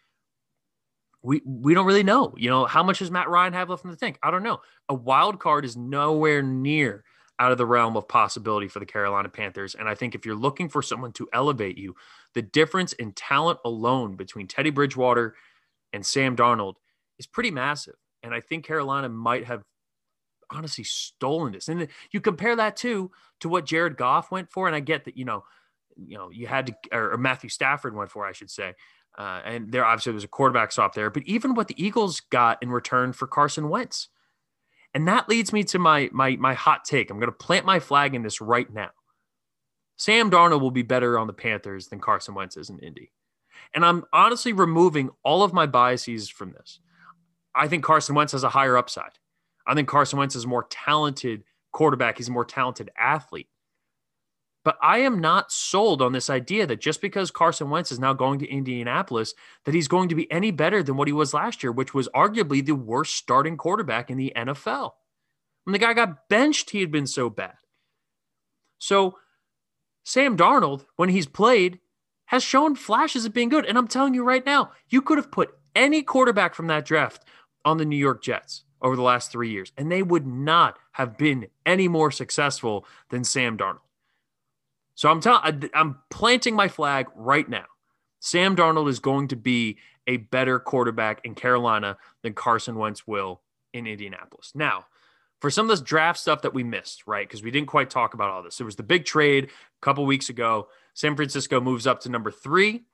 we 1.24 1.42
we 1.46 1.74
don't 1.74 1.88
really 1.88 2.04
know. 2.04 2.34
You 2.38 2.50
know, 2.50 2.66
how 2.66 2.84
much 2.84 3.00
does 3.00 3.10
Matt 3.10 3.30
Ryan 3.30 3.54
have 3.54 3.70
left 3.70 3.84
in 3.84 3.90
the 3.90 3.98
tank? 3.98 4.20
I 4.22 4.30
don't 4.30 4.44
know. 4.44 4.62
A 4.90 4.94
wild 4.94 5.40
card 5.40 5.66
is 5.66 5.76
nowhere 5.76 6.44
near 6.44 7.04
out 7.40 7.52
of 7.52 7.58
the 7.58 7.66
realm 7.66 7.98
of 7.98 8.08
possibility 8.08 8.68
for 8.68 8.80
the 8.80 8.86
Carolina 8.86 9.28
Panthers. 9.28 9.76
And 9.76 9.90
I 9.90 9.96
think 9.96 10.16
if 10.16 10.26
you're 10.26 10.36
looking 10.36 10.70
for 10.70 10.82
someone 10.82 11.12
to 11.14 11.28
elevate 11.34 11.78
you, 11.78 11.96
the 12.34 12.42
difference 12.42 12.94
in 12.94 13.12
talent 13.12 13.60
alone 13.66 14.16
between 14.16 14.48
Teddy 14.48 14.70
Bridgewater 14.70 15.36
and 15.92 16.06
Sam 16.06 16.36
Darnold 16.36 16.76
is 17.20 17.28
pretty 17.28 17.52
massive. 17.52 17.96
And 18.24 18.34
I 18.34 18.40
think 18.40 18.66
Carolina 18.66 19.10
might 19.10 19.46
have 19.46 19.64
honestly 20.50 20.84
stolen 20.84 21.54
this. 21.54 21.68
And 21.68 21.88
you 22.12 22.22
compare 22.22 22.56
that 22.56 22.76
too 22.76 23.12
to 23.42 23.50
what 23.50 23.66
Jared 23.66 23.98
Goff 23.98 24.32
went 24.32 24.52
for, 24.52 24.68
and 24.68 24.76
I 24.76 24.80
get 24.80 25.06
that 25.06 25.18
you 25.18 25.26
know, 25.26 25.44
you 25.96 26.18
know, 26.18 26.30
you 26.30 26.48
had 26.48 26.68
to 26.68 26.76
or 26.92 27.18
Matthew 27.18 27.50
Stafford 27.50 27.96
went 27.96 28.12
for, 28.12 28.26
I 28.26 28.32
should 28.32 28.52
say. 28.52 28.74
Uh, 29.18 29.42
and 29.46 29.72
there 29.72 29.86
obviously 29.86 30.12
was 30.12 30.26
a 30.26 30.28
quarterback 30.28 30.72
swap 30.72 30.94
there, 30.94 31.10
but 31.10 31.24
even 31.24 31.54
what 31.54 31.70
the 31.70 31.84
Eagles 31.84 32.20
got 32.20 32.62
in 32.62 32.70
return 32.70 33.14
for 33.14 33.28
Carson 33.28 33.70
Wentz, 33.70 34.10
and 34.94 35.08
that 35.08 35.30
leads 35.30 35.54
me 35.54 35.64
to 35.66 35.80
my 35.80 36.10
my 36.12 36.36
my 36.36 36.54
hot 36.54 36.84
take. 36.86 37.10
I'm 37.10 37.20
going 37.20 37.32
to 37.32 37.38
plant 37.38 37.66
my 37.66 37.80
flag 37.80 38.14
in 38.14 38.24
this 38.24 38.42
right 38.42 38.72
now. 38.72 38.92
Sam 39.98 40.30
Darnold 40.30 40.62
will 40.62 40.72
be 40.72 40.82
better 40.82 41.18
on 41.18 41.28
the 41.28 41.34
Panthers 41.34 41.88
than 41.88 42.00
Carson 42.00 42.36
Wentz 42.36 42.58
is 42.58 42.70
in 42.70 42.80
Indy. 42.80 43.12
And 43.74 43.86
I'm 43.86 44.04
honestly 44.12 44.54
removing 44.54 45.10
all 45.24 45.44
of 45.44 45.54
my 45.54 45.66
biases 45.66 46.30
from 46.30 46.52
this. 46.52 46.80
I 47.54 47.68
think 47.68 47.84
Carson 47.84 48.16
Wentz 48.16 48.34
has 48.34 48.44
a 48.44 48.50
higher 48.50 48.78
upside. 48.78 49.12
I 49.68 49.74
think 49.74 49.88
Carson 49.88 50.20
Wentz 50.20 50.36
is 50.36 50.46
a 50.46 50.48
more 50.48 50.68
talented 50.70 51.44
quarterback. 51.72 52.18
He's 52.18 52.30
a 52.30 52.32
more 52.32 52.46
talented 52.46 52.90
athlete. 52.98 53.48
But 54.64 54.78
I 54.82 55.00
am 55.00 55.22
not 55.22 55.52
sold 55.52 56.02
on 56.02 56.12
this 56.12 56.30
idea 56.30 56.66
that 56.66 56.82
just 56.82 57.00
because 57.00 57.30
Carson 57.30 57.70
Wentz 57.70 57.92
is 57.92 58.00
now 58.00 58.14
going 58.14 58.40
to 58.40 58.50
Indianapolis, 58.50 59.36
that 59.64 59.76
he's 59.76 59.88
going 59.88 60.10
to 60.10 60.16
be 60.16 60.30
any 60.32 60.50
better 60.50 60.82
than 60.82 60.98
what 60.98 61.08
he 61.08 61.14
was 61.14 61.36
last 61.36 61.62
year, 61.62 61.72
which 61.72 61.94
was 61.94 62.10
arguably 62.16 62.66
the 62.66 62.74
worst 62.74 63.16
starting 63.16 63.58
quarterback 63.58 64.10
in 64.10 64.18
the 64.18 64.34
NFL. 64.36 64.94
When 65.64 65.74
the 65.74 65.80
guy 65.80 65.94
got 65.94 66.30
benched, 66.30 66.72
he 66.72 66.82
had 66.82 66.92
been 66.92 67.06
so 67.06 67.30
bad. 67.30 67.54
So 68.80 69.20
Sam 70.04 70.36
Darnold, 70.36 70.86
when 70.96 71.10
he's 71.10 71.28
played, 71.28 71.80
has 72.26 72.44
shown 72.44 72.76
flashes 72.76 73.26
of 73.26 73.34
being 73.34 73.50
good. 73.50 73.66
And 73.66 73.78
I'm 73.78 73.88
telling 73.88 74.16
you 74.16 74.24
right 74.24 74.46
now, 74.46 74.72
you 74.90 75.02
could 75.02 75.20
have 75.20 75.32
put 75.32 75.56
any 75.76 76.02
quarterback 76.02 76.56
from 76.56 76.68
that 76.68 76.86
draft 76.86 77.24
on 77.64 77.78
the 77.78 77.86
New 77.86 77.98
York 77.98 78.24
Jets 78.24 78.65
over 78.82 78.96
the 78.96 79.02
last 79.02 79.32
three 79.32 79.50
years, 79.50 79.72
and 79.78 79.92
they 79.92 80.04
would 80.04 80.28
not 80.28 80.78
have 80.94 81.18
been 81.18 81.48
any 81.66 81.88
more 81.88 82.12
successful 82.12 82.86
than 83.10 83.24
Sam 83.24 83.58
Darnold. 83.58 83.80
So 84.96 85.10
I'm 85.10 85.22
telling 85.22 85.70
I'm 85.74 85.98
planting 86.10 86.56
my 86.56 86.68
flag 86.68 87.08
right 87.16 87.48
now. 87.48 87.66
Sam 88.20 88.56
Darnold 88.56 88.90
is 88.90 89.00
going 89.00 89.28
to 89.30 89.36
be 89.36 89.78
a 90.08 90.18
better 90.18 90.60
quarterback 90.60 91.22
in 91.24 91.36
Carolina 91.36 91.98
than 92.22 92.34
Carson 92.34 92.76
Wentz 92.76 93.06
will 93.06 93.42
in 93.74 93.88
Indianapolis. 93.88 94.52
Now, 94.56 94.86
for 95.42 95.52
some 95.52 95.66
of 95.66 95.70
this 95.70 95.82
draft 95.82 96.20
stuff 96.20 96.42
that 96.44 96.54
we 96.54 96.64
missed, 96.64 97.06
right? 97.06 97.28
Because 97.28 97.44
we 97.44 97.52
didn't 97.52 97.68
quite 97.68 97.90
talk 97.90 98.14
about 98.14 98.30
all 98.30 98.42
this. 98.42 98.58
There 98.58 98.66
was 98.66 98.78
the 98.78 98.84
big 98.84 99.06
trade 99.06 99.46
a 99.46 99.50
couple 99.82 100.06
weeks 100.06 100.30
ago. 100.30 100.70
San 100.94 101.16
Francisco 101.16 101.60
moves 101.60 101.86
up 101.86 102.00
to 102.02 102.10
number 102.10 102.32
three. 102.32 102.86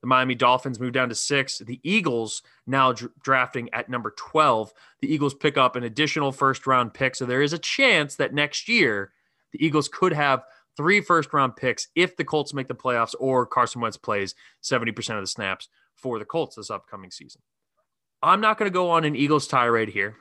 The 0.00 0.06
Miami 0.06 0.34
Dolphins 0.34 0.80
move 0.80 0.92
down 0.92 1.10
to 1.10 1.14
six. 1.14 1.58
The 1.58 1.80
Eagles 1.82 2.42
now 2.66 2.92
dr- 2.92 3.12
drafting 3.22 3.68
at 3.72 3.88
number 3.88 4.14
12. 4.16 4.72
The 5.00 5.12
Eagles 5.12 5.34
pick 5.34 5.58
up 5.58 5.76
an 5.76 5.84
additional 5.84 6.32
first 6.32 6.66
round 6.66 6.94
pick. 6.94 7.14
So 7.14 7.26
there 7.26 7.42
is 7.42 7.52
a 7.52 7.58
chance 7.58 8.16
that 8.16 8.32
next 8.32 8.68
year 8.68 9.12
the 9.52 9.64
Eagles 9.64 9.88
could 9.88 10.12
have 10.12 10.44
three 10.76 11.00
first 11.00 11.32
round 11.32 11.56
picks 11.56 11.88
if 11.94 12.16
the 12.16 12.24
Colts 12.24 12.54
make 12.54 12.68
the 12.68 12.74
playoffs 12.74 13.14
or 13.18 13.44
Carson 13.44 13.82
Wentz 13.82 13.96
plays 13.96 14.34
70% 14.62 15.16
of 15.16 15.20
the 15.20 15.26
snaps 15.26 15.68
for 15.96 16.18
the 16.18 16.24
Colts 16.24 16.56
this 16.56 16.70
upcoming 16.70 17.10
season. 17.10 17.42
I'm 18.22 18.40
not 18.40 18.58
going 18.58 18.70
to 18.70 18.74
go 18.74 18.90
on 18.90 19.04
an 19.04 19.16
Eagles 19.16 19.46
tirade 19.46 19.90
here. 19.90 20.16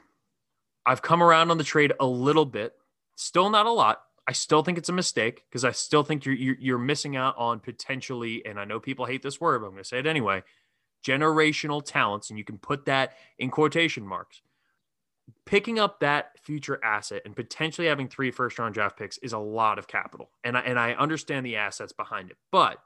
I've 0.86 1.02
come 1.02 1.22
around 1.22 1.52
on 1.52 1.58
the 1.58 1.64
trade 1.64 1.94
a 2.00 2.06
little 2.06 2.46
bit, 2.46 2.74
still 3.16 3.50
not 3.50 3.66
a 3.66 3.72
lot. 3.72 4.02
I 4.30 4.34
still 4.34 4.62
think 4.62 4.78
it's 4.78 4.90
a 4.90 4.94
mistake 4.94 5.44
because 5.50 5.66
I 5.66 5.72
still 5.72 6.04
think 6.04 6.24
you're, 6.24 6.36
you're, 6.36 6.58
you're 6.60 6.78
missing 6.78 7.16
out 7.16 7.36
on 7.36 7.60
potentially, 7.60 8.46
and 8.46 8.60
I 8.60 8.66
know 8.66 8.80
people 8.80 9.06
hate 9.06 9.24
this 9.24 9.42
word, 9.42 9.62
but 9.62 9.66
I'm 9.68 9.74
going 9.74 9.84
to 9.84 9.90
say 9.90 9.98
it 9.98 10.06
anyway, 10.06 10.44
generational 11.04 11.84
talents, 11.84 12.30
and 12.30 12.38
you 12.38 12.46
can 12.46 12.60
put 12.60 12.86
that 12.86 13.14
in 13.40 13.50
quotation 13.50 14.06
marks. 14.06 14.42
picking 15.46 15.80
up 15.80 16.00
that 16.00 16.38
future 16.40 16.80
asset 16.84 17.22
and 17.26 17.36
potentially 17.36 17.88
having 17.88 18.08
three 18.08 18.32
first 18.32 18.60
round 18.60 18.74
draft 18.74 18.98
picks 18.98 19.18
is 19.20 19.34
a 19.34 19.38
lot 19.40 19.80
of 19.80 19.88
capital. 19.88 20.30
And 20.44 20.58
I, 20.58 20.62
and 20.62 20.80
I 20.80 20.94
understand 20.94 21.46
the 21.46 21.56
assets 21.58 21.92
behind 21.92 22.30
it, 22.30 22.38
but 22.52 22.80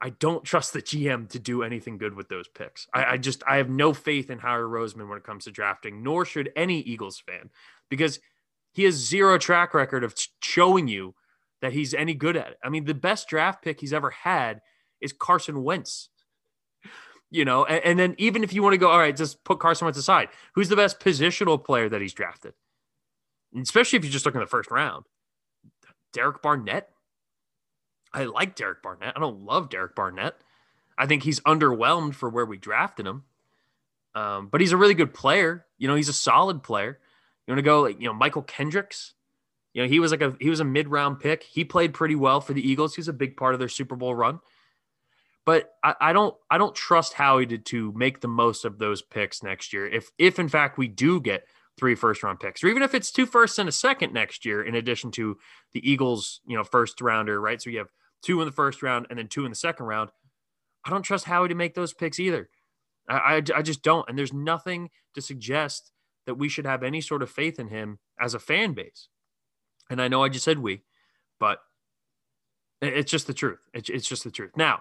I 0.00 0.10
don't 0.10 0.44
trust 0.44 0.72
the 0.72 0.82
GM 0.82 1.28
to 1.30 1.38
do 1.38 1.62
anything 1.62 1.98
good 1.98 2.14
with 2.14 2.28
those 2.28 2.48
picks. 2.48 2.86
I, 2.92 3.04
I 3.12 3.16
just, 3.16 3.42
I 3.48 3.56
have 3.56 3.70
no 3.70 3.94
faith 3.94 4.30
in 4.30 4.38
Howard 4.38 4.70
Roseman 4.70 5.08
when 5.08 5.18
it 5.18 5.24
comes 5.24 5.44
to 5.44 5.50
drafting, 5.50 6.02
nor 6.02 6.24
should 6.24 6.52
any 6.54 6.80
Eagles 6.80 7.18
fan, 7.18 7.50
because 7.88 8.20
he 8.76 8.84
has 8.84 8.94
zero 8.94 9.38
track 9.38 9.74
record 9.74 10.04
of 10.04 10.14
showing 10.42 10.86
you 10.86 11.14
that 11.62 11.72
he's 11.72 11.94
any 11.94 12.14
good 12.14 12.36
at 12.36 12.48
it. 12.48 12.58
I 12.62 12.68
mean, 12.68 12.84
the 12.84 12.94
best 12.94 13.28
draft 13.28 13.62
pick 13.62 13.80
he's 13.80 13.92
ever 13.92 14.10
had 14.10 14.60
is 15.00 15.12
Carson 15.12 15.64
Wentz 15.64 16.10
you 17.30 17.44
know, 17.44 17.64
and, 17.64 17.84
and, 17.84 17.98
then 17.98 18.14
even 18.18 18.44
if 18.44 18.52
you 18.52 18.62
want 18.62 18.74
to 18.74 18.78
go, 18.78 18.88
all 18.88 18.98
right, 18.98 19.16
just 19.16 19.42
put 19.42 19.58
Carson 19.58 19.84
Wentz 19.84 19.98
aside, 19.98 20.28
who's 20.54 20.68
the 20.68 20.76
best 20.76 21.00
positional 21.00 21.62
player 21.62 21.88
that 21.88 22.00
he's 22.00 22.14
drafted? 22.14 22.54
And 23.52 23.62
especially 23.62 23.98
if 23.98 24.04
you 24.04 24.10
just 24.10 24.24
look 24.24 24.34
in 24.34 24.40
the 24.40 24.46
first 24.46 24.70
round. 24.70 25.06
Derek 26.12 26.40
Barnett. 26.40 26.90
I 28.12 28.24
like 28.24 28.54
Derek 28.54 28.82
Barnett. 28.82 29.14
I 29.16 29.20
don't 29.20 29.40
love 29.40 29.68
Derek 29.70 29.94
Barnett. 29.94 30.36
I 30.96 31.06
think 31.06 31.24
he's 31.24 31.40
underwhelmed 31.40 32.14
for 32.14 32.30
where 32.30 32.46
we 32.46 32.56
drafted 32.56 33.06
him. 33.06 33.24
Um, 34.14 34.48
but 34.48 34.60
he's 34.60 34.72
a 34.72 34.76
really 34.76 34.94
good 34.94 35.12
player. 35.12 35.66
You 35.78 35.88
know, 35.88 35.94
he's 35.94 36.08
a 36.08 36.14
solid 36.14 36.62
player. 36.62 37.00
You 37.46 37.52
want 37.52 37.58
to 37.58 37.62
go 37.62 37.82
like, 37.82 38.00
you 38.00 38.06
know, 38.06 38.14
Mychal 38.14 38.46
Kendricks. 38.46 39.14
You 39.72 39.82
know, 39.82 39.88
he 39.88 40.00
was 40.00 40.10
like 40.10 40.22
a 40.22 40.34
he 40.40 40.48
was 40.48 40.60
a 40.60 40.64
mid-round 40.64 41.20
pick. 41.20 41.42
He 41.42 41.64
played 41.64 41.92
pretty 41.94 42.14
well 42.14 42.40
for 42.40 42.54
the 42.54 42.66
Eagles. 42.66 42.94
He's 42.94 43.08
a 43.08 43.12
big 43.12 43.36
part 43.36 43.54
of 43.54 43.60
their 43.60 43.68
Super 43.68 43.94
Bowl 43.94 44.14
run. 44.14 44.40
But 45.44 45.70
I, 45.84 45.94
I 46.00 46.12
don't 46.12 46.34
I 46.50 46.58
don't 46.58 46.74
trust 46.74 47.12
Howie 47.12 47.46
to, 47.46 47.58
to 47.58 47.92
make 47.92 48.20
the 48.20 48.28
most 48.28 48.64
of 48.64 48.78
those 48.78 49.02
picks 49.02 49.42
next 49.42 49.72
year. 49.72 49.86
If 49.86 50.10
if 50.18 50.38
in 50.38 50.48
fact 50.48 50.78
we 50.78 50.88
do 50.88 51.20
get 51.20 51.44
three 51.78 51.94
first 51.94 52.22
round 52.22 52.40
picks, 52.40 52.64
or 52.64 52.68
even 52.68 52.82
if 52.82 52.94
it's 52.94 53.10
two 53.10 53.26
firsts 53.26 53.58
and 53.58 53.68
a 53.68 53.72
second 53.72 54.12
next 54.12 54.44
year, 54.44 54.62
in 54.62 54.74
addition 54.74 55.10
to 55.12 55.38
the 55.72 55.88
Eagles, 55.88 56.40
you 56.46 56.56
know, 56.56 56.64
first 56.64 57.00
rounder, 57.00 57.40
right? 57.40 57.60
So 57.60 57.70
you 57.70 57.78
have 57.78 57.92
two 58.22 58.40
in 58.40 58.46
the 58.46 58.52
first 58.52 58.82
round 58.82 59.06
and 59.10 59.18
then 59.18 59.28
two 59.28 59.44
in 59.44 59.50
the 59.50 59.56
second 59.56 59.86
round. 59.86 60.10
I 60.84 60.90
don't 60.90 61.02
trust 61.02 61.26
Howie 61.26 61.48
to 61.48 61.54
make 61.54 61.74
those 61.74 61.92
picks 61.92 62.18
either. 62.18 62.48
I, 63.08 63.16
I, 63.16 63.42
I 63.56 63.62
just 63.62 63.82
don't. 63.82 64.08
And 64.08 64.18
there's 64.18 64.32
nothing 64.32 64.90
to 65.14 65.20
suggest 65.20 65.92
that 66.26 66.34
we 66.34 66.48
should 66.48 66.66
have 66.66 66.82
any 66.82 67.00
sort 67.00 67.22
of 67.22 67.30
faith 67.30 67.58
in 67.58 67.68
him 67.68 67.98
as 68.20 68.34
a 68.34 68.38
fan 68.38 68.74
base. 68.74 69.08
And 69.88 70.02
I 70.02 70.08
know 70.08 70.22
I 70.22 70.28
just 70.28 70.44
said 70.44 70.58
we, 70.58 70.82
but 71.38 71.60
it's 72.82 73.10
just 73.10 73.26
the 73.26 73.34
truth. 73.34 73.60
It's, 73.72 74.08
just 74.08 74.24
the 74.24 74.30
truth. 74.30 74.52
Now, 74.56 74.80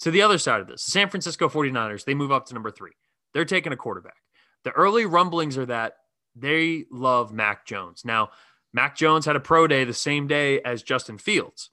to 0.00 0.10
the 0.10 0.22
other 0.22 0.38
side 0.38 0.60
of 0.60 0.66
this, 0.66 0.84
the 0.84 0.90
San 0.90 1.08
Francisco 1.08 1.48
49ers, 1.48 2.04
they 2.04 2.14
move 2.14 2.32
up 2.32 2.46
to 2.46 2.54
number 2.54 2.70
three. 2.70 2.92
They're 3.32 3.44
taking 3.44 3.72
a 3.72 3.76
quarterback. 3.76 4.16
The 4.64 4.72
early 4.72 5.06
rumblings 5.06 5.58
are 5.58 5.66
that 5.66 5.96
they 6.34 6.86
love 6.90 7.32
Mac 7.32 7.66
Jones. 7.66 8.04
Now, 8.04 8.30
Mac 8.72 8.96
Jones 8.96 9.26
had 9.26 9.36
a 9.36 9.40
pro 9.40 9.66
day 9.66 9.84
the 9.84 9.94
same 9.94 10.26
day 10.26 10.60
as 10.62 10.82
Justin 10.82 11.18
Fields. 11.18 11.70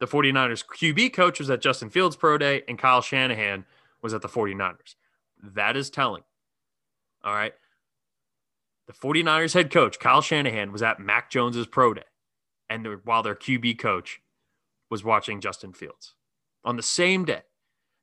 The 0.00 0.06
49ers 0.06 0.64
QB 0.66 1.12
coach 1.14 1.38
was 1.38 1.48
at 1.48 1.62
Justin 1.62 1.88
Fields' 1.88 2.16
pro 2.16 2.36
day, 2.36 2.62
and 2.68 2.78
Kyle 2.78 3.00
Shanahan 3.00 3.64
was 4.02 4.12
at 4.12 4.20
the 4.20 4.28
49ers. 4.28 4.96
That 5.42 5.76
is 5.76 5.88
telling. 5.88 6.24
All 7.24 7.34
right. 7.34 7.54
The 8.86 8.92
49ers 8.92 9.54
head 9.54 9.72
coach, 9.72 9.98
Kyle 9.98 10.20
Shanahan, 10.20 10.70
was 10.70 10.82
at 10.82 11.00
Mac 11.00 11.30
Jones's 11.30 11.66
pro 11.66 11.94
day. 11.94 12.02
And 12.68 12.86
while 13.04 13.22
their 13.22 13.34
QB 13.34 13.78
coach 13.78 14.20
was 14.90 15.02
watching 15.02 15.40
Justin 15.40 15.72
Fields 15.72 16.14
on 16.64 16.76
the 16.76 16.82
same 16.82 17.24
day. 17.24 17.42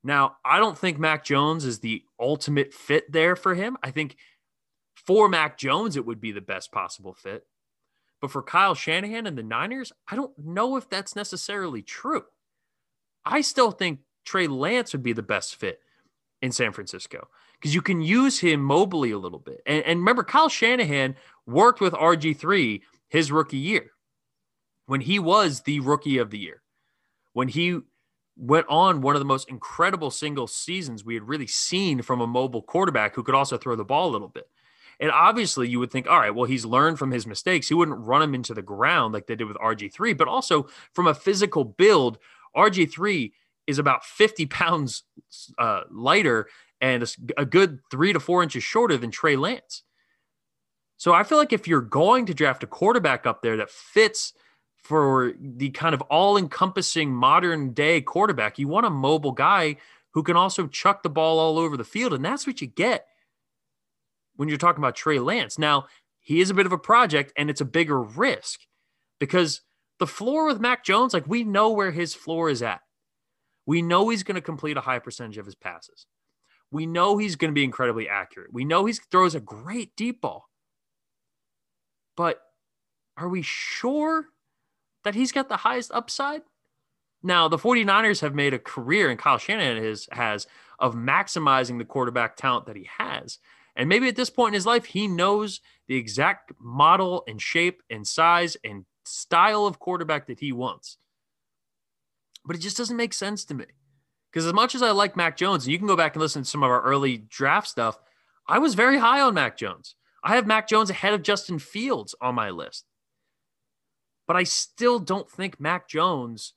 Now, 0.04 0.36
I 0.44 0.58
don't 0.58 0.76
think 0.76 0.98
Mac 0.98 1.24
Jones 1.24 1.64
is 1.64 1.78
the 1.78 2.02
ultimate 2.18 2.74
fit 2.74 3.10
there 3.10 3.36
for 3.36 3.54
him. 3.54 3.76
I 3.82 3.92
think 3.92 4.16
for 4.94 5.28
Mac 5.28 5.56
Jones, 5.56 5.96
it 5.96 6.04
would 6.04 6.20
be 6.20 6.32
the 6.32 6.40
best 6.40 6.72
possible 6.72 7.14
fit. 7.14 7.46
But 8.20 8.30
for 8.30 8.42
Kyle 8.42 8.74
Shanahan 8.74 9.26
and 9.26 9.38
the 9.38 9.42
Niners, 9.42 9.92
I 10.08 10.16
don't 10.16 10.36
know 10.38 10.76
if 10.76 10.88
that's 10.88 11.16
necessarily 11.16 11.82
true. 11.82 12.24
I 13.24 13.40
still 13.40 13.70
think 13.70 14.00
Trey 14.24 14.46
Lance 14.48 14.92
would 14.92 15.02
be 15.02 15.12
the 15.12 15.22
best 15.22 15.56
fit 15.56 15.80
in 16.40 16.50
San 16.50 16.72
Francisco 16.72 17.28
because 17.62 17.76
you 17.76 17.80
can 17.80 18.00
use 18.00 18.40
him 18.40 18.60
mobily 18.60 19.14
a 19.14 19.16
little 19.16 19.38
bit. 19.38 19.62
And, 19.66 19.84
and 19.84 20.00
remember, 20.00 20.24
Kyle 20.24 20.48
Shanahan 20.48 21.14
worked 21.46 21.80
with 21.80 21.92
RG3 21.92 22.80
his 23.08 23.30
rookie 23.30 23.56
year 23.56 23.92
when 24.86 25.00
he 25.00 25.20
was 25.20 25.60
the 25.60 25.78
rookie 25.78 26.18
of 26.18 26.30
the 26.30 26.38
year, 26.38 26.60
when 27.34 27.46
he 27.46 27.78
went 28.36 28.66
on 28.68 29.00
one 29.00 29.14
of 29.14 29.20
the 29.20 29.26
most 29.26 29.48
incredible 29.48 30.10
single 30.10 30.48
seasons 30.48 31.04
we 31.04 31.14
had 31.14 31.22
really 31.22 31.46
seen 31.46 32.02
from 32.02 32.20
a 32.20 32.26
mobile 32.26 32.62
quarterback 32.62 33.14
who 33.14 33.22
could 33.22 33.34
also 33.34 33.56
throw 33.56 33.76
the 33.76 33.84
ball 33.84 34.08
a 34.08 34.10
little 34.10 34.28
bit. 34.28 34.48
And 34.98 35.12
obviously, 35.12 35.68
you 35.68 35.78
would 35.78 35.92
think, 35.92 36.08
all 36.08 36.18
right, 36.18 36.34
well, 36.34 36.46
he's 36.46 36.64
learned 36.64 36.98
from 36.98 37.12
his 37.12 37.28
mistakes. 37.28 37.68
He 37.68 37.74
wouldn't 37.74 38.04
run 38.04 38.22
him 38.22 38.34
into 38.34 38.54
the 38.54 38.62
ground 38.62 39.14
like 39.14 39.28
they 39.28 39.36
did 39.36 39.46
with 39.46 39.56
RG3, 39.58 40.16
but 40.16 40.26
also 40.26 40.68
from 40.94 41.06
a 41.06 41.14
physical 41.14 41.64
build, 41.64 42.18
RG3 42.56 43.30
is 43.68 43.78
about 43.78 44.04
50 44.04 44.46
pounds 44.46 45.04
uh, 45.58 45.82
lighter 45.90 46.48
and 46.82 47.02
a, 47.02 47.06
a 47.42 47.44
good 47.46 47.78
three 47.90 48.12
to 48.12 48.20
four 48.20 48.42
inches 48.42 48.62
shorter 48.62 48.98
than 48.98 49.10
Trey 49.10 49.36
Lance. 49.36 49.82
So 50.98 51.14
I 51.14 51.22
feel 51.22 51.38
like 51.38 51.52
if 51.52 51.66
you're 51.66 51.80
going 51.80 52.26
to 52.26 52.34
draft 52.34 52.62
a 52.62 52.66
quarterback 52.66 53.26
up 53.26 53.40
there 53.42 53.56
that 53.56 53.70
fits 53.70 54.34
for 54.82 55.32
the 55.40 55.70
kind 55.70 55.94
of 55.94 56.02
all 56.02 56.36
encompassing 56.36 57.14
modern 57.14 57.72
day 57.72 58.00
quarterback. 58.00 58.58
You 58.58 58.68
want 58.68 58.86
a 58.86 58.90
mobile 58.90 59.32
guy 59.32 59.76
who 60.10 60.22
can 60.22 60.36
also 60.36 60.66
chuck 60.66 61.02
the 61.02 61.08
ball 61.08 61.38
all 61.38 61.58
over 61.58 61.76
the 61.76 61.84
field. 61.84 62.12
And 62.12 62.24
that's 62.24 62.46
what 62.46 62.60
you 62.60 62.66
get 62.66 63.06
when 64.36 64.48
you're 64.48 64.58
talking 64.58 64.82
about 64.82 64.96
Trey 64.96 65.18
Lance. 65.18 65.58
Now, 65.58 65.86
he 66.20 66.40
is 66.40 66.50
a 66.50 66.54
bit 66.54 66.66
of 66.66 66.72
a 66.72 66.78
project 66.78 67.32
and 67.36 67.48
it's 67.48 67.60
a 67.60 67.64
bigger 67.64 68.02
risk 68.02 68.60
because 69.18 69.62
the 69.98 70.06
floor 70.06 70.46
with 70.46 70.60
Mac 70.60 70.84
Jones, 70.84 71.14
like 71.14 71.28
we 71.28 71.44
know 71.44 71.70
where 71.70 71.92
his 71.92 72.14
floor 72.14 72.50
is 72.50 72.62
at. 72.62 72.80
We 73.66 73.82
know 73.82 74.08
he's 74.08 74.24
going 74.24 74.34
to 74.34 74.40
complete 74.40 74.76
a 74.76 74.80
high 74.80 74.98
percentage 74.98 75.38
of 75.38 75.46
his 75.46 75.54
passes. 75.54 76.06
We 76.72 76.86
know 76.86 77.18
he's 77.18 77.36
going 77.36 77.50
to 77.50 77.54
be 77.54 77.64
incredibly 77.64 78.08
accurate. 78.08 78.52
We 78.52 78.64
know 78.64 78.86
he 78.86 78.94
throws 78.94 79.34
a 79.34 79.40
great 79.40 79.94
deep 79.94 80.22
ball. 80.22 80.48
But 82.16 82.40
are 83.18 83.28
we 83.28 83.42
sure 83.42 84.28
that 85.04 85.14
he's 85.14 85.32
got 85.32 85.50
the 85.50 85.58
highest 85.58 85.92
upside? 85.92 86.42
Now, 87.22 87.46
the 87.46 87.58
49ers 87.58 88.22
have 88.22 88.34
made 88.34 88.54
a 88.54 88.58
career, 88.58 89.10
and 89.10 89.18
Kyle 89.18 89.36
Shanahan 89.36 89.76
is, 89.76 90.08
has, 90.12 90.46
of 90.78 90.94
maximizing 90.94 91.76
the 91.76 91.84
quarterback 91.84 92.36
talent 92.36 92.64
that 92.66 92.76
he 92.76 92.88
has. 92.98 93.38
And 93.76 93.88
maybe 93.88 94.08
at 94.08 94.16
this 94.16 94.30
point 94.30 94.54
in 94.54 94.54
his 94.54 94.66
life, 94.66 94.86
he 94.86 95.06
knows 95.06 95.60
the 95.88 95.96
exact 95.96 96.52
model 96.58 97.22
and 97.28 97.40
shape 97.40 97.82
and 97.90 98.06
size 98.06 98.56
and 98.64 98.86
style 99.04 99.66
of 99.66 99.78
quarterback 99.78 100.26
that 100.26 100.40
he 100.40 100.52
wants. 100.52 100.96
But 102.46 102.56
it 102.56 102.60
just 102.60 102.78
doesn't 102.78 102.96
make 102.96 103.12
sense 103.12 103.44
to 103.44 103.54
me. 103.54 103.66
Because 104.32 104.46
as 104.46 104.54
much 104.54 104.74
as 104.74 104.82
I 104.82 104.92
like 104.92 105.16
Mac 105.16 105.36
Jones, 105.36 105.64
and 105.64 105.72
you 105.72 105.78
can 105.78 105.86
go 105.86 105.96
back 105.96 106.14
and 106.14 106.22
listen 106.22 106.42
to 106.42 106.48
some 106.48 106.62
of 106.62 106.70
our 106.70 106.82
early 106.82 107.18
draft 107.18 107.68
stuff, 107.68 107.98
I 108.48 108.58
was 108.58 108.74
very 108.74 108.98
high 108.98 109.20
on 109.20 109.34
Mac 109.34 109.56
Jones. 109.58 109.94
I 110.24 110.36
have 110.36 110.46
Mac 110.46 110.68
Jones 110.68 110.88
ahead 110.88 111.12
of 111.12 111.22
Justin 111.22 111.58
Fields 111.58 112.14
on 112.20 112.34
my 112.34 112.50
list 112.50 112.86
but 114.26 114.36
I 114.36 114.44
still 114.44 114.98
don't 114.98 115.30
think 115.30 115.60
Mac 115.60 115.88
Jones 115.88 116.54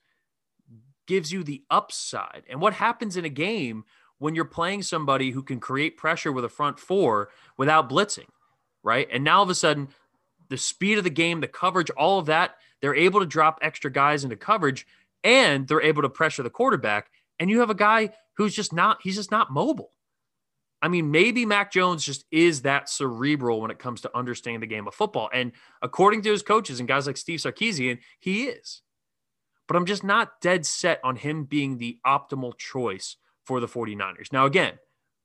gives 1.08 1.32
you 1.32 1.44
the 1.44 1.64
upside. 1.70 2.44
And 2.50 2.62
what 2.62 2.74
happens 2.74 3.18
in 3.18 3.26
a 3.26 3.30
game 3.30 3.84
when 4.18 4.34
you're 4.34 4.46
playing 4.46 4.82
somebody 4.82 5.32
who 5.32 5.44
can 5.44 5.60
create 5.60 5.98
pressure 5.98 6.32
with 6.32 6.46
a 6.46 6.50
front 6.50 6.80
four 6.80 7.30
without 7.58 7.90
blitzing, 7.90 8.30
right? 8.82 9.08
And 9.12 9.24
now 9.24 9.38
all 9.38 9.44
of 9.44 9.50
a 9.50 9.56
sudden, 9.56 9.90
the 10.50 10.58
speed 10.58 10.98
of 10.98 11.04
the 11.04 11.10
game, 11.10 11.42
the 11.42 11.48
coverage, 11.48 11.90
all 11.92 12.20
of 12.20 12.28
that, 12.28 12.56
they're 12.82 12.96
able 12.96 13.20
to 13.20 13.26
drop 13.26 13.60
extra 13.62 13.92
guys 13.92 14.24
into 14.24 14.36
coverage 14.36 14.88
and 15.24 15.68
they're 15.68 15.82
able 15.82 16.04
to 16.04 16.10
pressure 16.10 16.44
the 16.44 16.50
quarterback. 16.50 17.10
And 17.40 17.50
you 17.50 17.60
have 17.60 17.70
a 17.70 17.76
guy 17.76 18.12
who's 18.38 18.56
just 18.56 18.74
not, 18.74 19.00
he's 19.02 19.16
just 19.16 19.32
not 19.32 19.52
mobile. 19.52 19.92
I 20.82 20.88
mean, 20.88 21.10
maybe 21.10 21.46
Mac 21.46 21.72
Jones 21.72 22.06
just 22.06 22.26
is 22.32 22.62
that 22.62 22.90
cerebral 22.90 23.62
when 23.62 23.72
it 23.72 23.80
comes 23.80 24.02
to 24.02 24.18
understanding 24.18 24.60
the 24.60 24.68
game 24.68 24.88
of 24.88 24.94
football. 24.94 25.30
And 25.34 25.54
according 25.82 26.22
to 26.24 26.32
his 26.32 26.44
coaches 26.44 26.80
and 26.80 26.88
guys 26.88 27.08
like 27.08 27.18
Steve 27.18 27.40
Sarkisian, 27.40 28.00
he 28.20 28.44
is. 28.44 28.82
But 29.68 29.78
I'm 29.78 29.86
just 29.86 30.04
not 30.04 30.42
dead 30.42 30.66
set 30.66 31.00
on 31.04 31.16
him 31.16 31.46
being 31.46 31.78
the 31.78 31.98
optimal 32.06 32.58
choice 32.58 33.18
for 33.46 33.60
the 33.60 33.68
49ers. 33.68 34.32
Now, 34.32 34.46
again, 34.46 34.78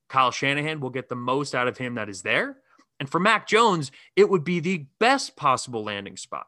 Kyle 0.09 0.31
Shanahan 0.31 0.81
will 0.81 0.91
get 0.91 1.09
the 1.09 1.17
most 1.17 1.55
out 1.55 1.69
of 1.69 1.79
him 1.79 1.95
that 1.97 2.09
is 2.09 2.23
there. 2.23 2.59
And 2.99 3.09
for 3.09 3.21
Mac 3.21 3.47
Jones, 3.47 3.91
it 4.17 4.29
would 4.29 4.45
be 4.45 4.61
the 4.61 4.87
best 4.99 5.37
possible 5.37 5.85
landing 5.85 6.17
spot. 6.17 6.47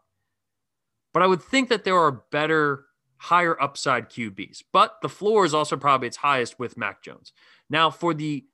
But 1.12 1.22
I 1.22 1.26
would 1.26 1.42
think 1.42 1.68
that 1.68 1.84
there 1.84 1.98
are 1.98 2.22
better, 2.30 2.84
higher 3.22 3.60
upside 3.62 4.10
QBs. 4.10 4.64
But 4.72 5.00
the 5.00 5.08
floor 5.08 5.44
is 5.44 5.54
also 5.54 5.76
probably 5.76 6.08
its 6.08 6.16
highest 6.16 6.58
with 6.58 6.76
Mac 6.76 7.02
Jones. 7.02 7.32
Now, 7.70 7.88
for 7.88 8.14
the 8.14 8.44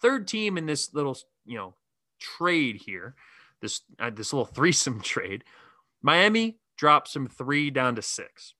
third 0.00 0.28
team 0.28 0.56
in 0.56 0.66
this 0.66 0.94
little, 0.94 1.18
you 1.44 1.58
know, 1.58 1.74
trade 2.20 2.76
here, 2.76 3.16
this 3.60 3.80
uh, 3.98 4.10
this 4.10 4.32
little 4.32 4.44
threesome 4.54 5.00
trade, 5.00 5.42
Miami 6.02 6.58
drops 6.76 7.12
from 7.12 7.26
three 7.26 7.70
down 7.70 7.96
to 7.96 8.02
six, 8.02 8.54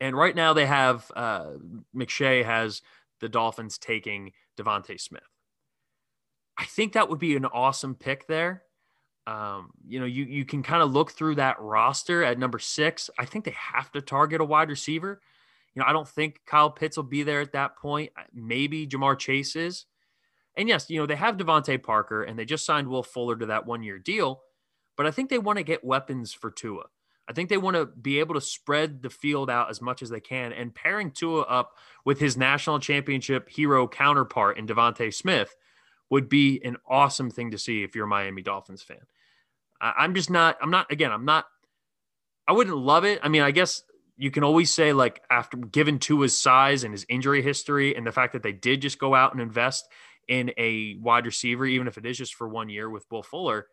and 0.00 0.16
right 0.16 0.34
now 0.34 0.52
they 0.52 0.66
have 0.66 1.10
uh, 1.14 1.52
McShay 1.94 2.44
has 2.44 2.82
the 3.20 3.28
Dolphins 3.28 3.78
taking 3.78 4.32
DeVonta 4.58 5.00
Smith. 5.00 5.22
I 6.58 6.64
think 6.64 6.92
that 6.92 7.08
would 7.08 7.20
be 7.20 7.36
an 7.36 7.46
awesome 7.46 7.94
pick 7.94 8.26
there. 8.26 8.64
Um, 9.26 9.70
you 9.86 9.98
know, 10.00 10.06
you 10.06 10.24
you 10.24 10.44
can 10.44 10.62
kind 10.62 10.82
of 10.82 10.92
look 10.92 11.12
through 11.12 11.36
that 11.36 11.60
roster 11.60 12.22
at 12.24 12.38
number 12.38 12.58
six. 12.58 13.08
I 13.18 13.24
think 13.24 13.44
they 13.44 13.56
have 13.56 13.90
to 13.92 14.02
target 14.02 14.40
a 14.40 14.44
wide 14.44 14.68
receiver. 14.68 15.20
You 15.74 15.80
know, 15.80 15.86
I 15.88 15.92
don't 15.92 16.08
think 16.08 16.40
Kyle 16.46 16.70
Pitts 16.70 16.96
will 16.96 17.04
be 17.04 17.22
there 17.22 17.40
at 17.40 17.52
that 17.52 17.76
point. 17.76 18.12
Maybe 18.32 18.86
Ja'Marr 18.86 19.18
Chase 19.18 19.56
is. 19.56 19.86
And 20.56 20.68
yes, 20.68 20.88
you 20.88 21.00
know, 21.00 21.06
they 21.06 21.16
have 21.16 21.36
DeVante 21.36 21.82
Parker 21.82 22.22
and 22.22 22.38
they 22.38 22.44
just 22.44 22.64
signed 22.64 22.86
Will 22.86 23.02
Fuller 23.02 23.36
to 23.36 23.46
that 23.46 23.66
one 23.66 23.82
year 23.82 23.98
deal. 23.98 24.42
But 24.96 25.06
I 25.06 25.10
think 25.10 25.30
they 25.30 25.38
want 25.38 25.58
to 25.58 25.64
get 25.64 25.84
weapons 25.84 26.32
for 26.32 26.50
Tua. 26.50 26.84
I 27.26 27.32
think 27.32 27.48
they 27.48 27.56
want 27.56 27.76
to 27.76 27.86
be 27.86 28.20
able 28.20 28.34
to 28.34 28.40
spread 28.40 29.02
the 29.02 29.10
field 29.10 29.50
out 29.50 29.70
as 29.70 29.80
much 29.80 30.02
as 30.02 30.10
they 30.10 30.20
can. 30.20 30.52
And 30.52 30.74
pairing 30.74 31.10
Tua 31.10 31.42
up 31.42 31.72
with 32.04 32.20
his 32.20 32.36
national 32.36 32.78
championship 32.78 33.48
hero 33.48 33.88
counterpart 33.88 34.58
in 34.58 34.66
DeVonta 34.66 35.12
Smith 35.12 35.56
would 36.10 36.28
be 36.28 36.60
an 36.64 36.76
awesome 36.86 37.30
thing 37.30 37.50
to 37.50 37.58
see 37.58 37.82
if 37.82 37.96
you're 37.96 38.04
a 38.04 38.08
Miami 38.08 38.42
Dolphins 38.42 38.82
fan. 38.82 39.00
I'm 39.96 40.14
just 40.14 40.30
not, 40.30 40.56
I'm 40.62 40.70
not, 40.70 40.90
again, 40.90 41.12
I'm 41.12 41.24
not, 41.24 41.46
I 42.46 42.52
wouldn't 42.52 42.76
love 42.76 43.04
it. 43.04 43.20
I 43.22 43.28
mean, 43.28 43.42
I 43.42 43.50
guess 43.50 43.82
you 44.16 44.30
can 44.30 44.44
always 44.44 44.72
say, 44.72 44.92
like, 44.92 45.22
after 45.30 45.56
given 45.56 45.98
to 46.00 46.20
his 46.20 46.38
size 46.38 46.84
and 46.84 46.92
his 46.92 47.04
injury 47.08 47.42
history 47.42 47.94
and 47.94 48.06
the 48.06 48.12
fact 48.12 48.32
that 48.32 48.42
they 48.42 48.52
did 48.52 48.82
just 48.82 48.98
go 48.98 49.14
out 49.14 49.32
and 49.32 49.42
invest 49.42 49.88
in 50.28 50.52
a 50.56 50.96
wide 51.00 51.26
receiver, 51.26 51.66
even 51.66 51.86
if 51.86 51.98
it 51.98 52.06
is 52.06 52.16
just 52.16 52.34
for 52.34 52.48
one 52.48 52.68
year 52.68 52.88
with 52.88 53.06
Will 53.10 53.22
Fuller, 53.22 53.66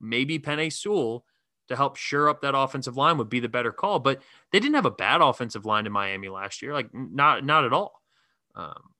maybe 0.00 0.38
Penei 0.38 0.72
Sewell 0.72 1.24
to 1.68 1.76
help 1.76 1.96
shore 1.96 2.28
up 2.28 2.42
that 2.42 2.56
offensive 2.56 2.96
line 2.96 3.18
would 3.18 3.28
be 3.28 3.40
the 3.40 3.48
better 3.48 3.72
call. 3.72 3.98
But 3.98 4.20
they 4.50 4.60
didn't 4.60 4.74
have 4.74 4.86
a 4.86 4.90
bad 4.90 5.20
offensive 5.20 5.64
line 5.64 5.86
in 5.86 5.92
Miami 5.92 6.28
last 6.28 6.62
year, 6.62 6.72
like 6.72 6.92
not 6.92 7.44
not 7.44 7.64
at 7.64 7.72
all. 7.72 8.02
Um, 8.54 8.90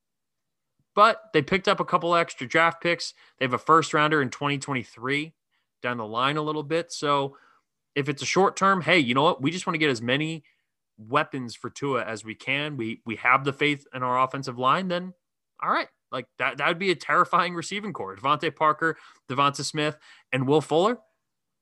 but 0.95 1.21
they 1.33 1.43
picked 1.43 1.69
up 1.69 1.81
a 1.81 1.85
couple 1.85 2.15
extra 2.15 2.47
draft 2.47 2.83
picks. 2.83 3.15
They 3.39 3.45
have 3.45 3.55
a 3.55 3.59
first 3.59 3.95
rounder 3.95 4.23
in 4.23 4.31
2023 4.31 5.35
down 5.83 5.99
the 5.99 6.07
line 6.07 6.37
a 6.37 6.43
little 6.43 6.63
bit. 6.63 6.93
So 6.93 7.37
if 7.95 8.09
it's 8.09 8.23
a 8.23 8.27
short 8.27 8.57
term, 8.57 8.81
hey, 8.81 8.99
you 8.99 9.15
know 9.15 9.23
what? 9.23 9.43
We 9.43 9.51
just 9.51 9.67
want 9.67 9.75
to 9.75 9.79
get 9.79 9.91
as 9.91 10.01
many 10.01 10.45
weapons 10.99 11.55
for 11.55 11.71
Tua 11.71 12.05
as 12.05 12.25
we 12.25 12.35
can. 12.35 12.77
We 12.77 13.03
we 13.05 13.17
have 13.17 13.45
the 13.45 13.53
faith 13.53 13.87
in 13.95 14.03
our 14.03 14.23
offensive 14.23 14.59
line. 14.59 14.89
Then 14.89 15.13
all 15.63 15.71
right, 15.71 15.89
like 16.11 16.27
that 16.39 16.59
that 16.59 16.69
would 16.69 16.79
be 16.79 16.91
a 16.91 16.97
terrifying 16.97 17.55
receiving 17.55 17.93
core. 17.93 18.17
DeVante 18.17 18.55
Parker, 18.55 18.97
DeVonta 19.29 19.65
Smith, 19.65 19.97
and 20.33 20.47
Will 20.47 20.61
Fuller. 20.61 20.99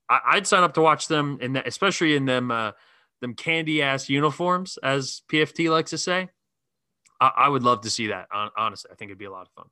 I, 0.09 0.35
would 0.35 0.47
sign 0.47 0.65
up 0.65 0.75
to 0.75 0.81
watch 0.81 1.07
them 1.07 1.39
in 1.41 1.53
that, 1.53 1.69
especially 1.69 2.17
in 2.17 2.25
them 2.25 2.51
uh, 2.51 2.73
them 3.21 3.35
candy 3.35 3.81
ass 3.81 4.09
uniforms, 4.09 4.77
as 4.83 5.23
PFT 5.31 5.71
likes 5.71 5.91
to 5.91 5.99
say. 5.99 6.29
I, 7.21 7.31
I, 7.37 7.49
would 7.49 7.63
love 7.63 7.83
to 7.83 7.91
see 7.91 8.09
that. 8.09 8.27
Honestly, 8.33 8.91
I 8.91 8.97
think 8.97 9.11
it'd 9.11 9.19
be 9.19 9.27
a 9.27 9.31
lot 9.31 9.47
of 9.47 9.53
fun. 9.53 9.67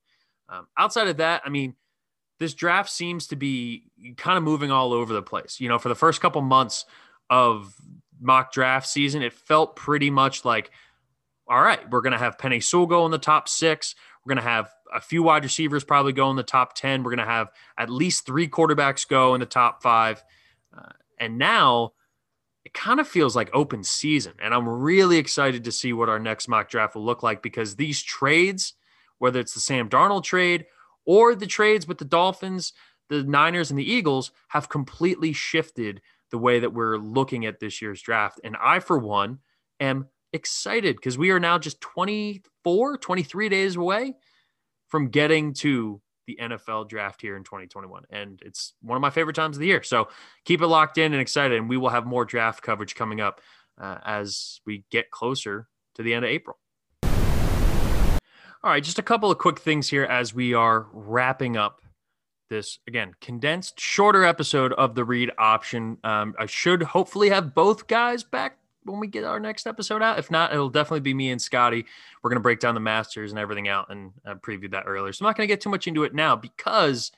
Um, 0.48 0.68
outside 0.78 1.08
of 1.08 1.16
that, 1.16 1.42
I 1.44 1.48
mean, 1.48 1.74
this 2.38 2.54
draft 2.54 2.90
seems 2.90 3.26
to 3.28 3.36
be 3.36 3.84
kind 4.16 4.38
of 4.38 4.44
moving 4.44 4.70
all 4.70 4.92
over 4.92 5.12
the 5.12 5.22
place. 5.22 5.60
You 5.60 5.68
know, 5.68 5.78
for 5.78 5.88
the 5.88 5.94
first 5.94 6.20
couple 6.20 6.40
months 6.40 6.84
of 7.28 7.74
mock 8.20 8.52
draft 8.52 8.88
season, 8.88 9.22
it 9.22 9.32
felt 9.32 9.76
pretty 9.76 10.10
much 10.10 10.44
like, 10.44 10.70
all 11.48 11.60
right, 11.60 11.88
we're 11.90 12.00
going 12.00 12.12
to 12.12 12.18
have 12.18 12.36
Penei 12.36 12.62
Sewell 12.62 12.86
go 12.86 13.04
in 13.06 13.10
the 13.10 13.18
top 13.18 13.48
six. 13.48 13.94
We're 14.24 14.34
going 14.34 14.44
to 14.44 14.50
have 14.50 14.70
a 14.94 15.00
few 15.00 15.22
wide 15.22 15.44
receivers 15.44 15.84
probably 15.84 16.12
go 16.12 16.30
in 16.30 16.36
the 16.36 16.42
top 16.42 16.74
10. 16.74 17.02
We're 17.02 17.10
going 17.10 17.26
to 17.26 17.32
have 17.32 17.48
at 17.76 17.90
least 17.90 18.26
three 18.26 18.48
quarterbacks 18.48 19.08
go 19.08 19.34
in 19.34 19.40
the 19.40 19.46
top 19.46 19.82
five. 19.82 20.22
Uh, 20.76 20.92
and 21.18 21.38
now 21.38 21.92
it 22.64 22.74
kind 22.74 23.00
of 23.00 23.08
feels 23.08 23.34
like 23.34 23.50
open 23.52 23.82
season. 23.82 24.34
And 24.42 24.54
I'm 24.54 24.68
really 24.68 25.18
excited 25.18 25.64
to 25.64 25.72
see 25.72 25.92
what 25.92 26.08
our 26.08 26.18
next 26.18 26.48
mock 26.48 26.68
draft 26.68 26.94
will 26.94 27.04
look 27.04 27.22
like 27.22 27.42
because 27.42 27.76
these 27.76 28.02
trades, 28.02 28.74
whether 29.18 29.40
it's 29.40 29.54
the 29.54 29.60
Sam 29.60 29.88
Darnold 29.88 30.24
trade 30.24 30.66
or 31.08 31.34
the 31.34 31.46
trades 31.46 31.88
with 31.88 31.96
the 31.96 32.04
Dolphins, 32.04 32.74
the 33.08 33.24
Niners, 33.24 33.70
and 33.70 33.78
the 33.78 33.90
Eagles, 33.90 34.30
have 34.48 34.68
completely 34.68 35.32
shifted 35.32 36.02
the 36.30 36.36
way 36.36 36.60
that 36.60 36.74
we're 36.74 36.98
looking 36.98 37.46
at 37.46 37.58
this 37.58 37.80
year's 37.80 38.02
draft. 38.02 38.38
And 38.44 38.54
I, 38.60 38.80
for 38.80 38.98
one, 38.98 39.38
am 39.80 40.06
excited 40.34 40.96
because 40.96 41.16
we 41.16 41.30
are 41.30 41.40
now 41.40 41.58
just 41.58 41.80
24, 41.80 42.98
23 42.98 43.48
days 43.48 43.76
away 43.76 44.12
from 44.88 45.08
getting 45.08 45.54
to 45.54 46.02
the 46.26 46.36
NFL 46.38 46.90
draft 46.90 47.22
here 47.22 47.38
in 47.38 47.42
2021. 47.42 48.02
And 48.10 48.38
it's 48.44 48.74
one 48.82 48.96
of 48.96 49.00
my 49.00 49.08
favorite 49.08 49.34
times 49.34 49.56
of 49.56 49.60
the 49.60 49.66
year. 49.66 49.82
So 49.82 50.08
keep 50.44 50.60
it 50.60 50.66
locked 50.66 50.98
in 50.98 51.14
and 51.14 51.22
excited. 51.22 51.56
And 51.56 51.70
we 51.70 51.78
will 51.78 51.88
have 51.88 52.04
more 52.04 52.26
draft 52.26 52.62
coverage 52.62 52.94
coming 52.94 53.22
up 53.22 53.40
uh, 53.80 53.96
as 54.04 54.60
we 54.66 54.84
get 54.90 55.10
closer 55.10 55.68
to 55.94 56.02
the 56.02 56.12
end 56.12 56.26
of 56.26 56.30
April. 56.30 56.58
All 58.62 58.70
right, 58.70 58.82
just 58.82 58.98
a 58.98 59.02
couple 59.02 59.30
of 59.30 59.38
quick 59.38 59.58
things 59.58 59.88
here 59.88 60.04
as 60.04 60.34
we 60.34 60.54
are 60.54 60.86
wrapping 60.92 61.56
up 61.56 61.80
this 62.50 62.78
again 62.88 63.12
condensed 63.20 63.78
shorter 63.78 64.24
episode 64.24 64.72
of 64.72 64.94
the 64.94 65.04
read 65.04 65.30
option 65.36 65.98
um, 66.02 66.34
i 66.38 66.46
should 66.46 66.82
hopefully 66.82 67.28
have 67.28 67.54
both 67.54 67.86
guys 67.86 68.24
back 68.24 68.56
when 68.88 69.00
we 69.00 69.06
get 69.06 69.24
our 69.24 69.40
next 69.40 69.66
episode 69.66 70.02
out. 70.02 70.18
If 70.18 70.30
not, 70.30 70.52
it'll 70.52 70.70
definitely 70.70 71.00
be 71.00 71.14
me 71.14 71.30
and 71.30 71.40
Scotty. 71.40 71.86
We're 72.22 72.30
to 72.38 72.40
break 72.40 72.60
down 72.60 72.74
the 72.74 72.80
Masters 72.80 73.30
and 73.30 73.38
everything 73.38 73.68
out 73.68 73.90
and 73.90 74.12
uh, 74.26 74.34
preview 74.34 74.70
that 74.70 74.84
earlier. 74.86 75.12
So 75.12 75.24
I'm 75.24 75.28
not 75.28 75.36
to 75.36 75.46
get 75.46 75.60
too 75.60 75.70
much 75.70 75.86
into 75.86 76.04
it 76.04 76.14
now 76.14 76.36
because 76.36 77.12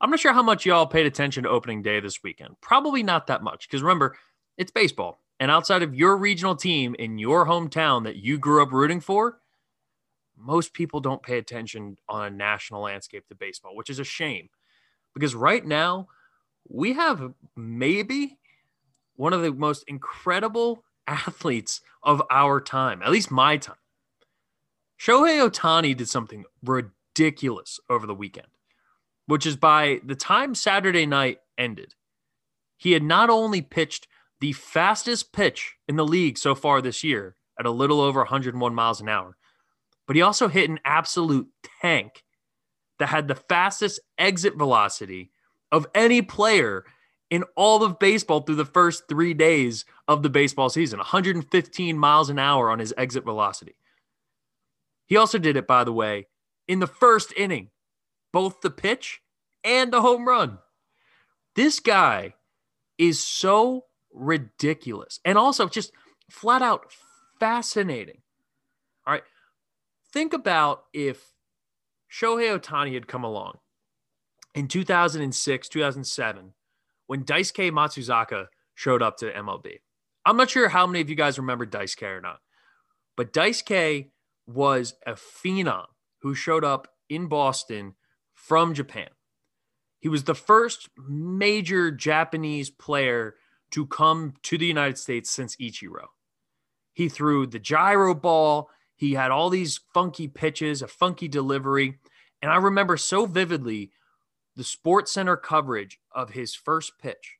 I'm 0.00 0.10
not 0.10 0.20
sure 0.20 0.32
how 0.32 0.42
much 0.42 0.66
y'all 0.66 0.86
paid 0.86 1.06
attention 1.06 1.44
to 1.44 1.50
opening 1.50 1.82
day 1.82 2.00
this 2.00 2.22
weekend. 2.22 2.56
Probably 2.60 3.02
not 3.02 3.26
that 3.26 3.42
much 3.42 3.68
because 3.68 3.82
remember, 3.82 4.16
it's 4.56 4.70
baseball. 4.70 5.20
And 5.38 5.50
outside 5.50 5.82
of 5.82 5.94
your 5.94 6.16
regional 6.16 6.56
team 6.56 6.96
in 6.98 7.18
your 7.18 7.46
hometown 7.46 8.04
that 8.04 8.16
you 8.16 8.38
grew 8.38 8.62
up 8.62 8.72
rooting 8.72 9.00
for, 9.00 9.38
most 10.38 10.72
people 10.72 11.00
don't 11.00 11.22
pay 11.22 11.38
attention 11.38 11.96
on 12.08 12.26
a 12.26 12.30
national 12.30 12.82
landscape 12.82 13.26
to 13.28 13.34
baseball, 13.34 13.74
which 13.76 13.90
is 13.90 13.98
a 13.98 14.04
shame 14.04 14.48
because 15.16 15.34
right 15.34 15.64
now 15.64 16.08
we 16.68 16.92
have 16.92 17.32
maybe 17.56 18.38
one 19.16 19.32
of 19.32 19.40
the 19.40 19.52
most 19.52 19.82
incredible 19.88 20.84
athletes 21.06 21.80
of 22.02 22.22
our 22.30 22.60
time, 22.60 23.00
at 23.02 23.10
least 23.10 23.30
my 23.30 23.56
time. 23.56 23.76
Shohei 25.00 25.48
Ohtani 25.48 25.96
did 25.96 26.08
something 26.08 26.44
ridiculous 26.62 27.80
over 27.88 28.06
the 28.06 28.14
weekend, 28.14 28.48
which 29.26 29.46
is 29.46 29.56
by 29.56 30.00
the 30.04 30.14
time 30.14 30.54
Saturday 30.54 31.06
night 31.06 31.38
ended, 31.56 31.94
he 32.76 32.92
had 32.92 33.02
not 33.02 33.30
only 33.30 33.62
pitched 33.62 34.08
the 34.40 34.52
fastest 34.52 35.32
pitch 35.32 35.76
in 35.88 35.96
the 35.96 36.04
league 36.04 36.36
so 36.36 36.54
far 36.54 36.82
this 36.82 37.02
year 37.02 37.36
at 37.58 37.66
a 37.66 37.70
little 37.70 38.00
over 38.00 38.20
101 38.20 38.74
miles 38.74 39.00
an 39.00 39.08
hour, 39.08 39.36
but 40.06 40.16
he 40.16 40.22
also 40.22 40.48
hit 40.48 40.70
an 40.70 40.80
absolute 40.84 41.48
tank 41.80 42.24
that 42.98 43.08
had 43.08 43.28
the 43.28 43.34
fastest 43.34 44.00
exit 44.18 44.56
velocity 44.56 45.30
of 45.72 45.86
any 45.94 46.22
player 46.22 46.84
in 47.30 47.44
all 47.56 47.82
of 47.82 47.98
baseball 47.98 48.40
through 48.40 48.54
the 48.54 48.64
first 48.64 49.08
three 49.08 49.34
days 49.34 49.84
of 50.06 50.22
the 50.22 50.30
baseball 50.30 50.68
season 50.68 50.98
115 50.98 51.98
miles 51.98 52.30
an 52.30 52.38
hour 52.38 52.70
on 52.70 52.78
his 52.78 52.94
exit 52.96 53.24
velocity. 53.24 53.76
He 55.06 55.16
also 55.16 55.38
did 55.38 55.56
it, 55.56 55.66
by 55.66 55.84
the 55.84 55.92
way, 55.92 56.28
in 56.68 56.80
the 56.80 56.86
first 56.86 57.32
inning, 57.36 57.70
both 58.32 58.60
the 58.60 58.70
pitch 58.70 59.20
and 59.64 59.92
the 59.92 60.02
home 60.02 60.26
run. 60.26 60.58
This 61.54 61.80
guy 61.80 62.34
is 62.98 63.22
so 63.22 63.84
ridiculous 64.12 65.20
and 65.24 65.36
also 65.38 65.68
just 65.68 65.92
flat 66.30 66.62
out 66.62 66.92
fascinating. 67.38 68.18
Think 70.16 70.32
about 70.32 70.84
if 70.94 71.34
Shohei 72.10 72.58
Ohtani 72.58 72.94
had 72.94 73.06
come 73.06 73.22
along 73.22 73.58
in 74.54 74.66
2006, 74.66 75.68
2007 75.68 76.54
when 77.06 77.22
Dice 77.22 77.52
Daisuke 77.52 77.70
Matsuzaka 77.70 78.46
showed 78.74 79.02
up 79.02 79.18
to 79.18 79.30
MLB. 79.30 79.80
I'm 80.24 80.38
not 80.38 80.48
sure 80.48 80.70
how 80.70 80.86
many 80.86 81.02
of 81.02 81.10
you 81.10 81.16
guys 81.16 81.38
remember 81.38 81.66
Dice 81.66 81.94
Daisuke 81.94 82.16
or 82.16 82.20
not, 82.22 82.38
but 83.14 83.34
Dice 83.34 83.60
Daisuke 83.62 84.06
was 84.46 84.94
a 85.06 85.12
phenom 85.12 85.84
who 86.22 86.34
showed 86.34 86.64
up 86.64 86.88
in 87.10 87.26
Boston 87.26 87.94
from 88.32 88.72
Japan. 88.72 89.10
He 89.98 90.08
was 90.08 90.24
the 90.24 90.34
first 90.34 90.88
major 91.06 91.90
Japanese 91.90 92.70
player 92.70 93.34
to 93.72 93.84
come 93.84 94.32
to 94.44 94.56
the 94.56 94.64
United 94.64 94.96
States 94.96 95.30
since 95.30 95.56
Ichiro. 95.56 96.06
He 96.94 97.10
threw 97.10 97.46
the 97.46 97.58
gyro 97.58 98.14
ball. 98.14 98.70
He 98.96 99.12
had 99.12 99.30
all 99.30 99.50
these 99.50 99.80
funky 99.94 100.26
pitches, 100.26 100.82
a 100.82 100.88
funky 100.88 101.28
delivery. 101.28 101.98
And 102.42 102.50
I 102.50 102.56
remember 102.56 102.96
so 102.96 103.26
vividly 103.26 103.90
the 104.56 104.64
Sports 104.64 105.12
Center 105.12 105.36
coverage 105.36 105.98
of 106.12 106.30
his 106.30 106.54
first 106.54 106.92
pitch. 107.00 107.36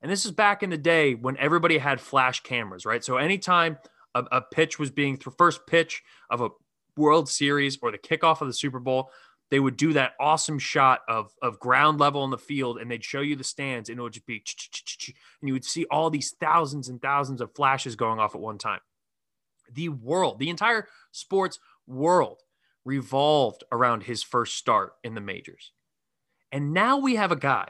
And 0.00 0.10
this 0.10 0.24
is 0.24 0.32
back 0.32 0.62
in 0.62 0.70
the 0.70 0.78
day 0.78 1.14
when 1.14 1.36
everybody 1.36 1.78
had 1.78 2.00
flash 2.00 2.40
cameras, 2.40 2.86
right? 2.86 3.04
So 3.04 3.16
anytime 3.16 3.78
a, 4.14 4.24
a 4.32 4.40
pitch 4.40 4.78
was 4.78 4.90
being 4.90 5.18
the 5.22 5.30
first 5.30 5.66
pitch 5.66 6.02
of 6.30 6.40
a 6.40 6.50
World 6.96 7.28
Series 7.28 7.78
or 7.82 7.90
the 7.90 7.98
kickoff 7.98 8.40
of 8.40 8.48
the 8.48 8.54
Super 8.54 8.80
Bowl, 8.80 9.10
they 9.50 9.60
would 9.60 9.76
do 9.76 9.92
that 9.92 10.12
awesome 10.18 10.58
shot 10.58 11.00
of, 11.08 11.30
of 11.42 11.58
ground 11.58 12.00
level 12.00 12.24
in 12.24 12.30
the 12.30 12.38
field 12.38 12.78
and 12.78 12.90
they'd 12.90 13.04
show 13.04 13.20
you 13.20 13.36
the 13.36 13.44
stands 13.44 13.90
and 13.90 13.98
it 13.98 14.02
would 14.02 14.14
just 14.14 14.26
be 14.26 14.42
and 15.40 15.48
you 15.48 15.52
would 15.52 15.64
see 15.64 15.84
all 15.90 16.10
these 16.10 16.34
thousands 16.40 16.88
and 16.88 17.02
thousands 17.02 17.40
of 17.40 17.54
flashes 17.54 17.94
going 17.94 18.18
off 18.18 18.34
at 18.34 18.40
one 18.40 18.58
time. 18.58 18.80
The 19.72 19.88
world, 19.88 20.38
the 20.38 20.50
entire 20.50 20.88
sports 21.10 21.58
world 21.86 22.40
revolved 22.84 23.64
around 23.70 24.04
his 24.04 24.22
first 24.22 24.56
start 24.56 24.94
in 25.04 25.14
the 25.14 25.20
majors. 25.20 25.72
And 26.50 26.72
now 26.72 26.98
we 26.98 27.14
have 27.16 27.32
a 27.32 27.36
guy 27.36 27.68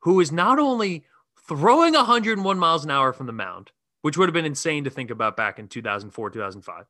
who 0.00 0.20
is 0.20 0.30
not 0.30 0.58
only 0.58 1.04
throwing 1.48 1.94
101 1.94 2.58
miles 2.58 2.84
an 2.84 2.90
hour 2.90 3.12
from 3.12 3.26
the 3.26 3.32
mound, 3.32 3.72
which 4.02 4.16
would 4.16 4.28
have 4.28 4.34
been 4.34 4.44
insane 4.44 4.84
to 4.84 4.90
think 4.90 5.10
about 5.10 5.36
back 5.36 5.58
in 5.58 5.66
2004, 5.66 6.30
2005, 6.30 6.84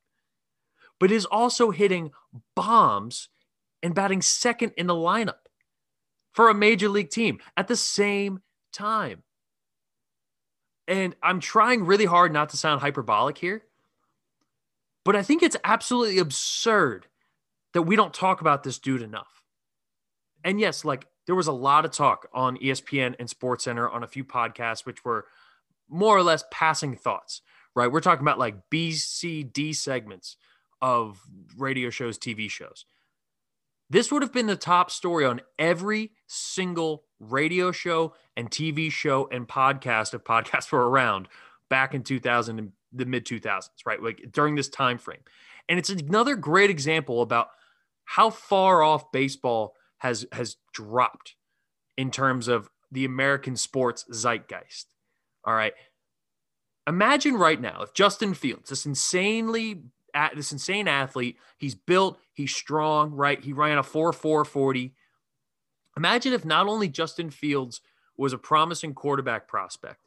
but 1.01 1.11
is 1.11 1.25
also 1.25 1.71
hitting 1.71 2.11
bombs 2.55 3.29
and 3.83 3.95
batting 3.95 4.21
second 4.21 4.73
in 4.77 4.87
the 4.87 4.95
lineup 4.95 5.47
for 6.33 6.51
a 6.51 6.55
major 6.55 6.89
league 6.89 7.11
team 7.11 7.39
at 7.57 7.69
the 7.69 7.77
same 7.77 8.41
time. 8.73 9.23
And 10.87 11.15
I'm 11.23 11.41
trying 11.41 11.85
really 11.85 12.07
hard 12.07 12.33
not 12.33 12.51
to 12.51 12.57
sound 12.57 12.81
hyperbolic 12.81 13.39
here, 13.39 13.63
but 15.09 15.17
I 15.17 15.23
think 15.23 15.43
it's 15.43 15.57
absolutely 15.65 16.19
absurd 16.19 17.07
that 17.73 17.81
we 17.81 17.97
don't 17.97 18.13
talk 18.13 18.43
about 18.43 18.63
this 18.63 18.79
dude 18.79 19.01
enough. 19.01 19.43
And 20.45 20.61
yes, 20.61 20.85
like 20.85 21.07
there 21.25 21.35
was 21.35 21.47
a 21.47 21.53
lot 21.53 21.87
of 21.87 21.93
talk 21.93 22.29
on 22.35 22.59
ESPN 22.59 23.15
and 23.19 23.31
Sports 23.31 23.65
Center 23.65 23.89
on 23.89 24.03
a 24.03 24.07
few 24.07 24.23
podcasts, 24.23 24.85
which 24.85 25.07
were 25.07 25.25
more 25.89 26.15
or 26.15 26.23
less 26.23 26.45
passing 26.51 26.95
thoughts, 26.95 27.41
right? 27.75 27.91
We're 27.91 28.03
talking 28.03 28.21
about 28.21 28.39
like 28.39 28.69
B, 28.69 28.93
C, 28.93 29.43
D 29.45 29.73
segments 29.73 30.37
of 30.83 31.19
radio 31.57 31.89
shows, 31.89 32.19
TV 32.19 32.51
shows. 32.51 32.85
This 33.89 34.13
would 34.13 34.21
have 34.21 34.35
been 34.35 34.45
the 34.45 34.57
top 34.57 34.91
story 34.91 35.25
on 35.25 35.41
every 35.59 36.13
single 36.27 37.05
radio 37.19 37.73
show 37.73 38.13
and 38.37 38.51
TV 38.51 38.93
show 38.93 39.27
and 39.33 39.49
podcast 39.49 40.13
if 40.13 40.23
podcasts 40.23 40.71
were 40.71 40.87
around 40.87 41.29
back 41.71 41.95
in 41.95 42.03
2000 42.03 42.73
the 42.93 43.07
mid 43.07 43.25
2000s, 43.25 43.69
right? 43.87 44.03
Like 44.03 44.23
during 44.33 44.55
this 44.55 44.69
time 44.69 44.99
frame. 44.99 45.21
And 45.69 45.79
it's 45.79 45.91
another 45.91 46.37
great 46.37 46.71
example 46.71 47.23
about 47.23 47.49
how 48.05 48.31
far 48.31 48.83
off 48.83 49.13
baseball 49.13 49.75
has 49.99 50.27
has 50.33 50.57
dropped 50.73 51.35
in 51.97 52.11
terms 52.11 52.49
of 52.49 52.71
the 52.91 53.05
American 53.05 53.57
sports 53.57 54.05
zeitgeist. 54.11 54.87
All 55.45 55.55
right. 55.55 55.75
Imagine 56.87 57.35
right 57.35 57.61
now 57.61 57.83
if 57.83 57.93
Justin 57.93 58.33
Fields, 58.33 58.71
this 58.71 58.87
insanely 58.87 59.83
this 60.35 60.53
insane 60.53 60.89
athlete, 60.89 61.37
he's 61.59 61.75
built, 61.75 62.19
he's 62.33 62.55
strong, 62.55 63.13
right? 63.13 63.43
He 63.43 63.53
ran 63.53 63.79
a 63.79 63.83
4-4-40. 63.83 64.93
Imagine 65.97 66.33
if 66.33 66.45
not 66.45 66.67
only 66.67 66.89
Justin 66.89 67.31
Fields 67.31 67.81
was 68.17 68.33
a 68.33 68.39
promising 68.39 68.95
quarterback 68.95 69.49
prospect, 69.49 70.01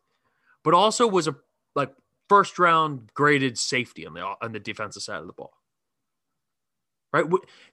but 0.64 0.74
also 0.74 1.08
was 1.08 1.28
a 1.28 1.36
like 1.76 1.94
first 2.32 2.58
round 2.58 3.14
graded 3.14 3.58
safety 3.58 4.08
on 4.08 4.14
the 4.14 4.22
on 4.42 4.54
the 4.54 4.60
defensive 4.60 5.04
side 5.04 5.20
of 5.20 5.28
the 5.28 5.34
ball 5.34 5.52
right? 7.14 7.26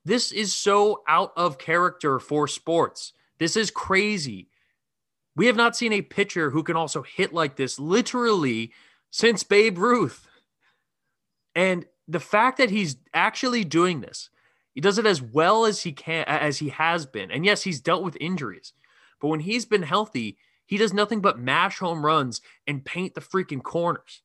This 0.05 0.33
is 0.33 0.55
so 0.55 1.03
out 1.07 1.33
of 1.37 1.59
character 1.59 2.19
for 2.19 2.49
sports. 2.49 3.13
This 3.39 3.57
is 3.57 3.71
crazy. 3.71 4.49
We 5.37 5.47
have 5.47 5.57
not 5.57 5.77
seen 5.77 5.93
a 5.93 6.03
pitcher 6.03 6.51
who 6.51 6.63
can 6.63 6.77
also 6.77 7.03
hit 7.03 7.33
like 7.33 7.57
this 7.57 7.79
literally 7.79 8.73
since 9.11 9.43
Babe 9.45 9.79
Ruth. 9.79 10.27
And 11.55 11.87
the 12.09 12.21
fact 12.21 12.59
that 12.59 12.71
he's 12.71 12.97
actually 13.15 13.65
doing 13.65 14.01
this, 14.01 14.31
he 14.75 14.81
does 14.81 14.99
it 14.99 15.07
as 15.07 15.23
well 15.23 15.65
as 15.65 15.83
he 15.83 15.93
can 15.93 16.25
as 16.27 16.59
he 16.59 16.71
has 16.71 17.07
been. 17.07 17.31
And 17.31 17.45
yes, 17.45 17.63
he's 17.63 17.81
dealt 17.81 18.03
with 18.03 18.17
injuries. 18.21 18.73
But 19.21 19.29
when 19.29 19.41
he's 19.41 19.67
been 19.67 19.83
healthy, 19.83 20.39
he 20.67 20.77
does 20.77 20.93
nothing 20.93 21.21
but 21.21 21.39
mash 21.39 21.79
home 21.79 22.05
runs 22.05 22.41
and 22.67 22.85
paint 22.85 23.15
the 23.15 23.21
freaking 23.21 23.63
corners. 23.63 24.23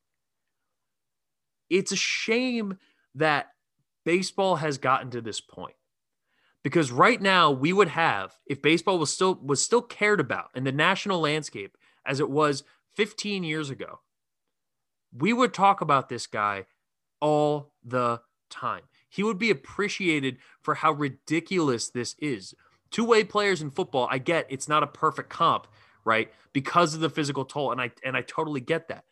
It's 1.73 1.91
a 1.91 1.97
shame 1.97 2.77
that 3.15 3.47
baseball 4.05 4.57
has 4.57 4.77
gotten 4.77 5.09
to 5.11 5.21
this 5.21 5.41
point. 5.41 5.75
Because 6.63 6.91
right 6.91 7.21
now 7.21 7.51
we 7.51 7.73
would 7.73 7.89
have 7.89 8.33
if 8.45 8.61
baseball 8.61 8.97
was 8.97 9.11
still 9.11 9.37
was 9.43 9.61
still 9.61 9.81
cared 9.81 10.21
about 10.21 10.49
in 10.55 10.63
the 10.63 10.71
national 10.71 11.19
landscape 11.19 11.77
as 12.05 12.21
it 12.21 12.29
was 12.29 12.63
15 12.95 13.43
years 13.43 13.69
ago 13.69 13.99
we 15.15 15.33
would 15.33 15.53
talk 15.53 15.81
about 15.81 16.09
this 16.09 16.27
guy 16.27 16.65
all 17.21 17.73
the 17.83 18.21
time. 18.49 18.81
He 19.09 19.23
would 19.23 19.37
be 19.37 19.51
appreciated 19.51 20.37
for 20.61 20.75
how 20.75 20.91
ridiculous 20.91 21.89
this 21.89 22.15
is. 22.19 22.55
Two-way 22.91 23.23
players 23.23 23.61
in 23.61 23.71
football 23.71 24.07
i 24.11 24.19
get 24.19 24.45
it's 24.49 24.69
not 24.69 24.83
a 24.83 24.87
perfect 24.87 25.29
comp 25.29 25.65
right 26.05 26.31
because 26.53 26.93
of 26.93 26.99
the 26.99 27.09
physical 27.09 27.43
toll 27.43 27.71
and 27.71 27.81
i 27.81 27.89
and 28.03 28.15
i 28.15 28.21
totally 28.21 28.61
get 28.61 28.87
that 28.87 29.05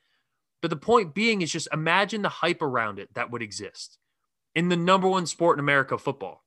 but 0.61 0.69
the 0.69 0.77
point 0.77 1.13
being 1.13 1.41
is 1.41 1.51
just 1.51 1.67
imagine 1.73 2.21
the 2.21 2.29
hype 2.29 2.61
around 2.61 2.99
it 2.99 3.13
that 3.15 3.31
would 3.31 3.41
exist 3.41 3.97
in 4.55 4.69
the 4.69 4.77
number 4.77 5.07
one 5.07 5.25
sport 5.25 5.57
in 5.57 5.59
America, 5.59 5.97
football. 5.97 6.43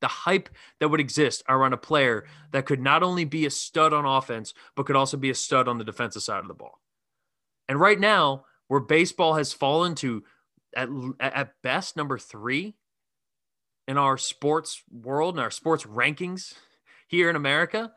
The 0.00 0.08
hype 0.08 0.48
that 0.78 0.88
would 0.88 1.00
exist 1.00 1.42
around 1.48 1.72
a 1.72 1.78
player 1.78 2.24
that 2.52 2.66
could 2.66 2.80
not 2.80 3.02
only 3.02 3.24
be 3.24 3.46
a 3.46 3.50
stud 3.50 3.92
on 3.92 4.04
offense, 4.04 4.54
but 4.76 4.86
could 4.86 4.96
also 4.96 5.16
be 5.16 5.30
a 5.30 5.34
stud 5.34 5.66
on 5.66 5.78
the 5.78 5.84
defensive 5.84 6.22
side 6.22 6.40
of 6.40 6.48
the 6.48 6.54
ball. 6.54 6.80
And 7.68 7.80
right 7.80 7.98
now, 7.98 8.44
where 8.68 8.80
baseball 8.80 9.34
has 9.34 9.52
fallen 9.52 9.94
to 9.96 10.22
at, 10.76 10.88
at 11.18 11.54
best 11.62 11.96
number 11.96 12.16
three 12.18 12.76
in 13.88 13.98
our 13.98 14.16
sports 14.16 14.82
world 14.90 15.34
and 15.34 15.42
our 15.42 15.50
sports 15.50 15.84
rankings 15.84 16.54
here 17.08 17.28
in 17.28 17.36
America, 17.36 17.92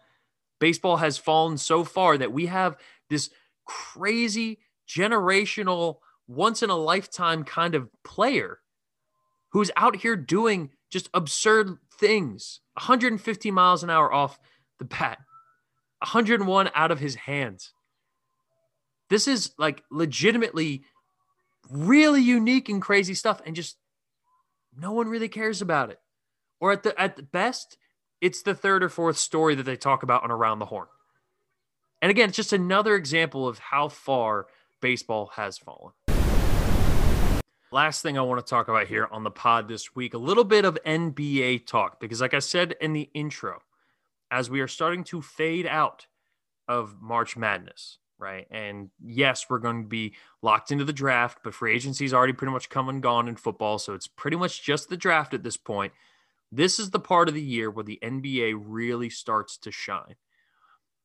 baseball 0.60 0.98
has 0.98 1.18
fallen 1.18 1.58
so 1.58 1.84
far 1.84 2.18
that 2.18 2.34
we 2.34 2.48
have 2.48 2.78
this 3.10 3.30
crazy 3.66 4.60
generational, 4.98 5.98
once 6.28 6.64
in 6.64 6.70
a 6.70 6.76
lifetime 6.76 7.44
kind 7.44 7.76
of 7.76 7.90
player 8.04 8.60
who's 9.50 9.72
out 9.76 9.96
here 9.98 10.16
doing 10.16 10.70
just 10.90 11.10
absurd 11.14 11.78
things 12.00 12.62
150 12.74 13.52
miles 13.52 13.84
an 13.84 13.90
hour 13.90 14.12
off 14.12 14.40
the 14.80 14.86
bat, 14.86 15.20
101 16.00 16.72
out 16.74 16.92
of 16.92 17.00
his 17.00 17.16
hands. 17.16 17.74
This 19.10 19.28
is 19.28 19.52
like 19.58 19.84
legitimately 19.92 20.84
really 21.70 22.22
unique 22.22 22.70
and 22.70 22.82
crazy 22.82 23.14
stuff, 23.14 23.42
and 23.46 23.56
just 23.56 23.78
no 24.76 24.94
one 24.94 25.08
really 25.08 25.30
cares 25.30 25.62
about 25.62 25.90
it. 25.90 26.00
Or 26.60 26.72
at 26.72 26.84
the 26.84 27.00
at 27.00 27.18
the 27.18 27.24
best, 27.24 27.78
it's 28.22 28.42
the 28.42 28.56
third 28.56 28.84
or 28.84 28.90
fourth 28.90 29.18
story 29.18 29.56
that 29.56 29.64
they 29.64 29.76
talk 29.76 30.04
about 30.04 30.24
on 30.24 30.32
Around 30.32 30.60
the 30.60 30.66
Horn. 30.66 30.88
And 32.02 32.10
again, 32.10 32.30
it's 32.30 32.38
just 32.38 32.54
another 32.54 32.96
example 32.96 33.48
of 33.48 33.60
how 33.60 33.90
far 33.90 34.48
baseball 34.82 35.32
has 35.36 35.58
fallen. 35.58 35.94
Last 37.72 38.02
thing 38.02 38.18
I 38.18 38.22
want 38.22 38.46
to 38.46 38.50
talk 38.50 38.68
about 38.68 38.88
here 38.88 39.08
on 39.12 39.24
the 39.24 39.32
pod 39.32 39.70
this 39.70 39.96
week 39.96 40.14
a 40.14 40.18
little 40.18 40.44
bit 40.44 40.66
of 40.66 40.78
NBA 40.86 41.66
talk, 41.66 42.02
because, 42.02 42.20
like 42.20 42.34
I 42.34 42.40
said 42.40 42.76
in 42.82 42.92
the 42.92 43.10
intro, 43.14 43.62
as 44.30 44.50
we 44.50 44.60
are 44.60 44.68
starting 44.68 45.06
to 45.06 45.22
fade 45.22 45.66
out 45.66 46.08
of 46.68 46.98
March 47.00 47.38
Madness, 47.38 48.00
right? 48.18 48.46
And 48.52 48.90
yes, 49.02 49.46
we're 49.50 49.60
going 49.60 49.84
to 49.84 49.88
be 49.88 50.16
locked 50.42 50.72
into 50.72 50.84
the 50.84 50.94
draft, 50.94 51.40
but 51.44 51.54
free 51.54 51.74
agency 51.74 52.06
is 52.06 52.14
already 52.14 52.34
pretty 52.34 52.52
much 52.52 52.70
come 52.70 52.90
and 52.90 53.02
gone 53.02 53.28
in 53.28 53.36
football. 53.36 53.80
So 53.80 53.94
it's 53.94 54.08
pretty 54.08 54.38
much 54.38 54.64
just 54.64 54.90
the 54.90 54.98
draft 54.98 55.34
at 55.34 55.44
this 55.44 55.58
point. 55.58 55.94
This 56.52 56.78
is 56.78 56.90
the 56.90 57.00
part 57.00 57.30
of 57.30 57.34
the 57.34 57.42
year 57.42 57.72
where 57.72 57.86
the 57.86 58.00
NBA 58.04 58.62
really 58.64 59.10
starts 59.10 59.58
to 59.60 59.72
shine. 59.72 60.16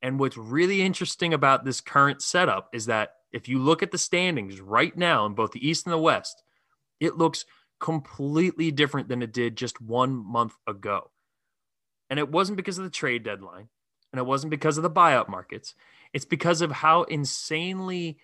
And 0.02 0.20
what's 0.20 0.36
really 0.36 0.82
interesting 0.82 1.32
about 1.32 1.64
this 1.64 1.80
current 1.80 2.22
setup 2.22 2.68
is 2.72 2.86
that 2.86 3.14
if 3.32 3.48
you 3.48 3.58
look 3.58 3.82
at 3.82 3.90
the 3.90 3.98
standings 3.98 4.60
right 4.60 4.96
now 4.96 5.26
in 5.26 5.34
both 5.34 5.52
the 5.52 5.66
East 5.66 5.86
and 5.86 5.92
the 5.92 5.98
West, 5.98 6.42
it 7.00 7.16
looks 7.16 7.44
completely 7.80 8.70
different 8.70 9.08
than 9.08 9.22
it 9.22 9.32
did 9.32 9.56
just 9.56 9.80
one 9.80 10.14
month 10.14 10.54
ago. 10.66 11.10
And 12.08 12.18
it 12.18 12.30
wasn't 12.30 12.56
because 12.56 12.78
of 12.78 12.84
the 12.84 12.90
trade 12.90 13.24
deadline 13.24 13.68
and 14.12 14.18
it 14.20 14.26
wasn't 14.26 14.50
because 14.50 14.76
of 14.76 14.82
the 14.82 14.90
buyout 14.90 15.28
markets. 15.28 15.74
It's 16.12 16.24
because 16.24 16.62
of 16.62 16.70
how 16.70 17.02
insanely 17.02 18.18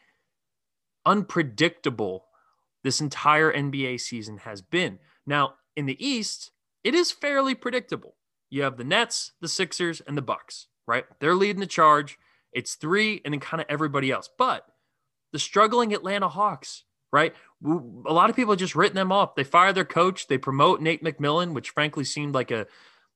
unpredictable 1.04 2.26
this 2.84 3.00
entire 3.00 3.52
NBA 3.52 4.00
season 4.00 4.38
has 4.38 4.62
been. 4.62 4.98
Now, 5.26 5.54
in 5.76 5.86
the 5.86 6.04
East, 6.04 6.50
it 6.84 6.94
is 6.94 7.12
fairly 7.12 7.54
predictable. 7.54 8.16
You 8.50 8.62
have 8.62 8.76
the 8.76 8.84
Nets, 8.84 9.32
the 9.40 9.48
Sixers, 9.48 10.00
and 10.00 10.16
the 10.16 10.22
Bucks, 10.22 10.68
right? 10.86 11.04
They're 11.20 11.34
leading 11.34 11.60
the 11.60 11.66
charge. 11.66 12.18
It's 12.52 12.74
three 12.74 13.20
and 13.24 13.32
then 13.32 13.40
kind 13.40 13.60
of 13.60 13.66
everybody 13.68 14.10
else. 14.10 14.28
But 14.36 14.66
the 15.32 15.38
struggling 15.38 15.94
Atlanta 15.94 16.28
Hawks, 16.28 16.84
right? 17.12 17.34
A 17.64 18.12
lot 18.12 18.30
of 18.30 18.36
people 18.36 18.56
just 18.56 18.74
written 18.74 18.96
them 18.96 19.12
off. 19.12 19.34
They 19.34 19.44
fire 19.44 19.72
their 19.72 19.84
coach. 19.84 20.28
They 20.28 20.38
promote 20.38 20.80
Nate 20.80 21.02
McMillan, 21.02 21.54
which 21.54 21.70
frankly 21.70 22.04
seemed 22.04 22.34
like 22.34 22.50
a 22.50 22.66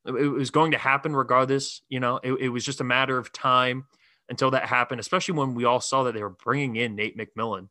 it 0.06 0.12
was 0.12 0.50
going 0.50 0.70
to 0.70 0.78
happen 0.78 1.16
regardless. 1.16 1.82
You 1.88 2.00
know, 2.00 2.20
it, 2.22 2.32
it 2.32 2.48
was 2.48 2.64
just 2.64 2.80
a 2.80 2.84
matter 2.84 3.18
of 3.18 3.32
time 3.32 3.86
until 4.28 4.52
that 4.52 4.66
happened. 4.66 5.00
Especially 5.00 5.34
when 5.34 5.54
we 5.54 5.64
all 5.64 5.80
saw 5.80 6.04
that 6.04 6.14
they 6.14 6.22
were 6.22 6.30
bringing 6.30 6.76
in 6.76 6.94
Nate 6.94 7.18
McMillan. 7.18 7.68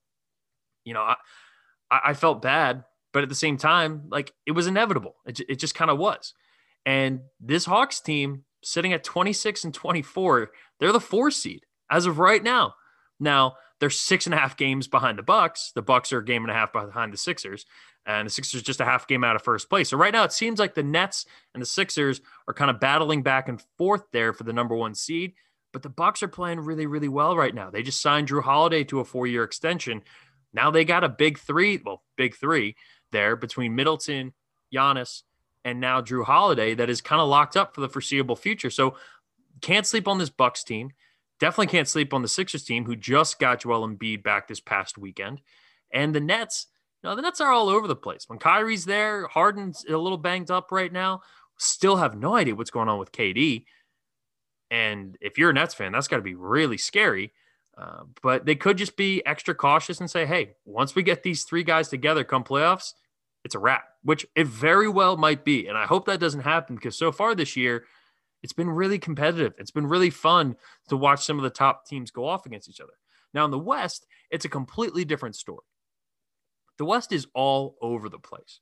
You 0.83 0.93
know, 0.93 1.01
I 1.01 1.15
I 1.89 2.13
felt 2.13 2.41
bad, 2.41 2.83
but 3.13 3.23
at 3.23 3.29
the 3.29 3.35
same 3.35 3.57
time, 3.57 4.03
like 4.09 4.33
it 4.45 4.51
was 4.51 4.67
inevitable. 4.67 5.15
It, 5.25 5.39
it 5.47 5.59
just 5.59 5.75
kind 5.75 5.89
of 5.89 5.97
was. 5.97 6.33
And 6.85 7.21
this 7.39 7.65
Hawks 7.65 7.99
team 7.99 8.43
sitting 8.65 8.93
at 8.93 9.03
26 9.03 9.63
and 9.63 9.73
24, 9.73 10.51
they're 10.79 10.91
the 10.91 10.99
four 10.99 11.31
seed 11.31 11.65
as 11.89 12.05
of 12.05 12.19
right 12.19 12.43
now. 12.43 12.75
Now, 13.19 13.55
they're 13.79 13.89
six 13.89 14.25
and 14.25 14.33
a 14.33 14.37
half 14.37 14.57
games 14.57 14.87
behind 14.87 15.17
the 15.17 15.23
Bucks. 15.23 15.71
The 15.75 15.81
Bucks 15.81 16.11
are 16.13 16.19
a 16.19 16.25
game 16.25 16.43
and 16.43 16.51
a 16.51 16.55
half 16.55 16.73
behind 16.73 17.13
the 17.13 17.17
Sixers, 17.17 17.65
and 18.05 18.25
the 18.25 18.31
Sixers 18.31 18.61
just 18.61 18.81
a 18.81 18.85
half 18.85 19.07
game 19.07 19.23
out 19.23 19.35
of 19.35 19.41
first 19.41 19.69
place. 19.69 19.89
So 19.89 19.97
right 19.97 20.13
now 20.13 20.23
it 20.23 20.31
seems 20.31 20.59
like 20.59 20.75
the 20.75 20.83
Nets 20.83 21.25
and 21.53 21.61
the 21.61 21.67
Sixers 21.67 22.21
are 22.47 22.53
kind 22.53 22.71
of 22.71 22.79
battling 22.79 23.21
back 23.21 23.49
and 23.49 23.61
forth 23.77 24.03
there 24.11 24.33
for 24.33 24.43
the 24.43 24.53
number 24.53 24.75
one 24.75 24.95
seed. 24.95 25.33
But 25.73 25.83
the 25.83 25.89
Bucks 25.89 26.23
are 26.23 26.29
playing 26.29 26.61
really, 26.61 26.87
really 26.87 27.09
well 27.09 27.35
right 27.35 27.53
now. 27.53 27.69
They 27.69 27.83
just 27.83 28.01
signed 28.01 28.29
Jrue 28.29 28.43
Holiday 28.43 28.85
to 28.85 29.01
a 29.01 29.05
four-year 29.05 29.43
extension. 29.43 30.03
Now 30.53 30.71
they 30.71 30.85
got 30.85 31.03
a 31.03 31.09
big 31.09 31.37
three, 31.37 31.81
well, 31.83 32.01
big 32.15 32.35
three 32.35 32.77
there 33.11 33.35
between 33.35 33.75
Middleton, 33.75 34.33
Giannis, 34.73 35.23
and 35.65 35.79
now 35.79 35.99
Jrue 35.99 36.23
Holiday 36.23 36.75
that 36.75 36.89
is 36.89 37.01
kind 37.01 37.21
of 37.21 37.27
locked 37.27 37.57
up 37.57 37.73
for 37.73 37.81
the 37.81 37.89
foreseeable 37.89 38.35
future. 38.35 38.69
So 38.69 38.95
can't 39.61 39.85
sleep 39.85 40.07
on 40.07 40.19
this 40.19 40.29
Bucks 40.29 40.63
team. 40.63 40.91
Definitely 41.39 41.67
can't 41.67 41.87
sleep 41.87 42.13
on 42.13 42.21
the 42.21 42.27
Sixers 42.29 42.63
team 42.63 42.85
who 42.85 42.95
just 42.95 43.39
got 43.39 43.61
Joel 43.61 43.85
Embiid 43.85 44.23
back 44.23 44.47
this 44.47 44.61
past 44.61 44.97
weekend. 44.97 45.41
And 45.91 46.13
the 46.15 46.21
Nets, 46.21 46.67
you 47.03 47.09
know, 47.09 47.15
the 47.15 47.23
Nets 47.23 47.41
are 47.41 47.51
all 47.51 47.67
over 47.67 47.87
the 47.87 47.95
place. 47.95 48.29
When 48.29 48.39
Kyrie's 48.39 48.85
there, 48.85 49.27
Harden's 49.27 49.83
a 49.89 49.97
little 49.97 50.19
banged 50.19 50.51
up 50.51 50.71
right 50.71 50.93
now. 50.93 51.21
Still 51.57 51.97
have 51.97 52.15
no 52.15 52.35
idea 52.35 52.55
what's 52.55 52.71
going 52.71 52.87
on 52.87 52.99
with 52.99 53.11
KD. 53.11 53.65
And 54.69 55.17
if 55.19 55.37
you're 55.37 55.49
a 55.49 55.53
Nets 55.53 55.73
fan, 55.73 55.91
that's 55.91 56.07
got 56.07 56.17
to 56.17 56.21
be 56.21 56.35
really 56.35 56.77
scary. 56.77 57.33
Uh, 57.77 58.03
but 58.21 58.45
they 58.45 58.55
could 58.55 58.77
just 58.77 58.95
be 58.95 59.25
extra 59.25 59.53
cautious 59.53 59.99
and 59.99 60.09
say, 60.09 60.25
hey, 60.25 60.55
once 60.63 60.95
we 60.95 61.03
get 61.03 61.23
these 61.23 61.43
three 61.43 61.63
guys 61.63 61.89
together 61.89 62.23
come 62.23 62.43
playoffs, 62.43 62.93
it's 63.45 63.55
a 63.55 63.59
wrap, 63.59 63.85
which 64.01 64.25
it 64.35 64.47
very 64.47 64.89
well 64.89 65.15
might 65.15 65.45
be. 65.45 65.67
And 65.67 65.77
I 65.77 65.85
hope 65.85 66.05
that 66.05 66.19
doesn't 66.19 66.41
happen 66.41 66.75
because 66.75 66.97
so 66.97 67.11
far 67.11 67.35
this 67.35 67.55
year, 67.55 67.85
it's 68.41 68.53
been 68.53 68.69
really 68.69 68.97
competitive. 68.97 69.53
It's 69.59 69.71
been 69.71 69.87
really 69.87 70.09
fun 70.09 70.55
to 70.89 70.97
watch 70.97 71.23
some 71.23 71.37
of 71.37 71.43
the 71.43 71.51
top 71.51 71.85
teams 71.85 72.09
go 72.09 72.27
off 72.27 72.47
against 72.47 72.67
each 72.67 72.81
other. 72.81 72.93
Now, 73.35 73.45
in 73.45 73.51
the 73.51 73.59
West, 73.59 74.07
it's 74.31 74.45
a 74.45 74.49
completely 74.49 75.05
different 75.05 75.35
story. 75.35 75.63
The 76.79 76.85
West 76.85 77.11
is 77.11 77.27
all 77.35 77.77
over 77.81 78.09
the 78.09 78.19
place. 78.19 78.59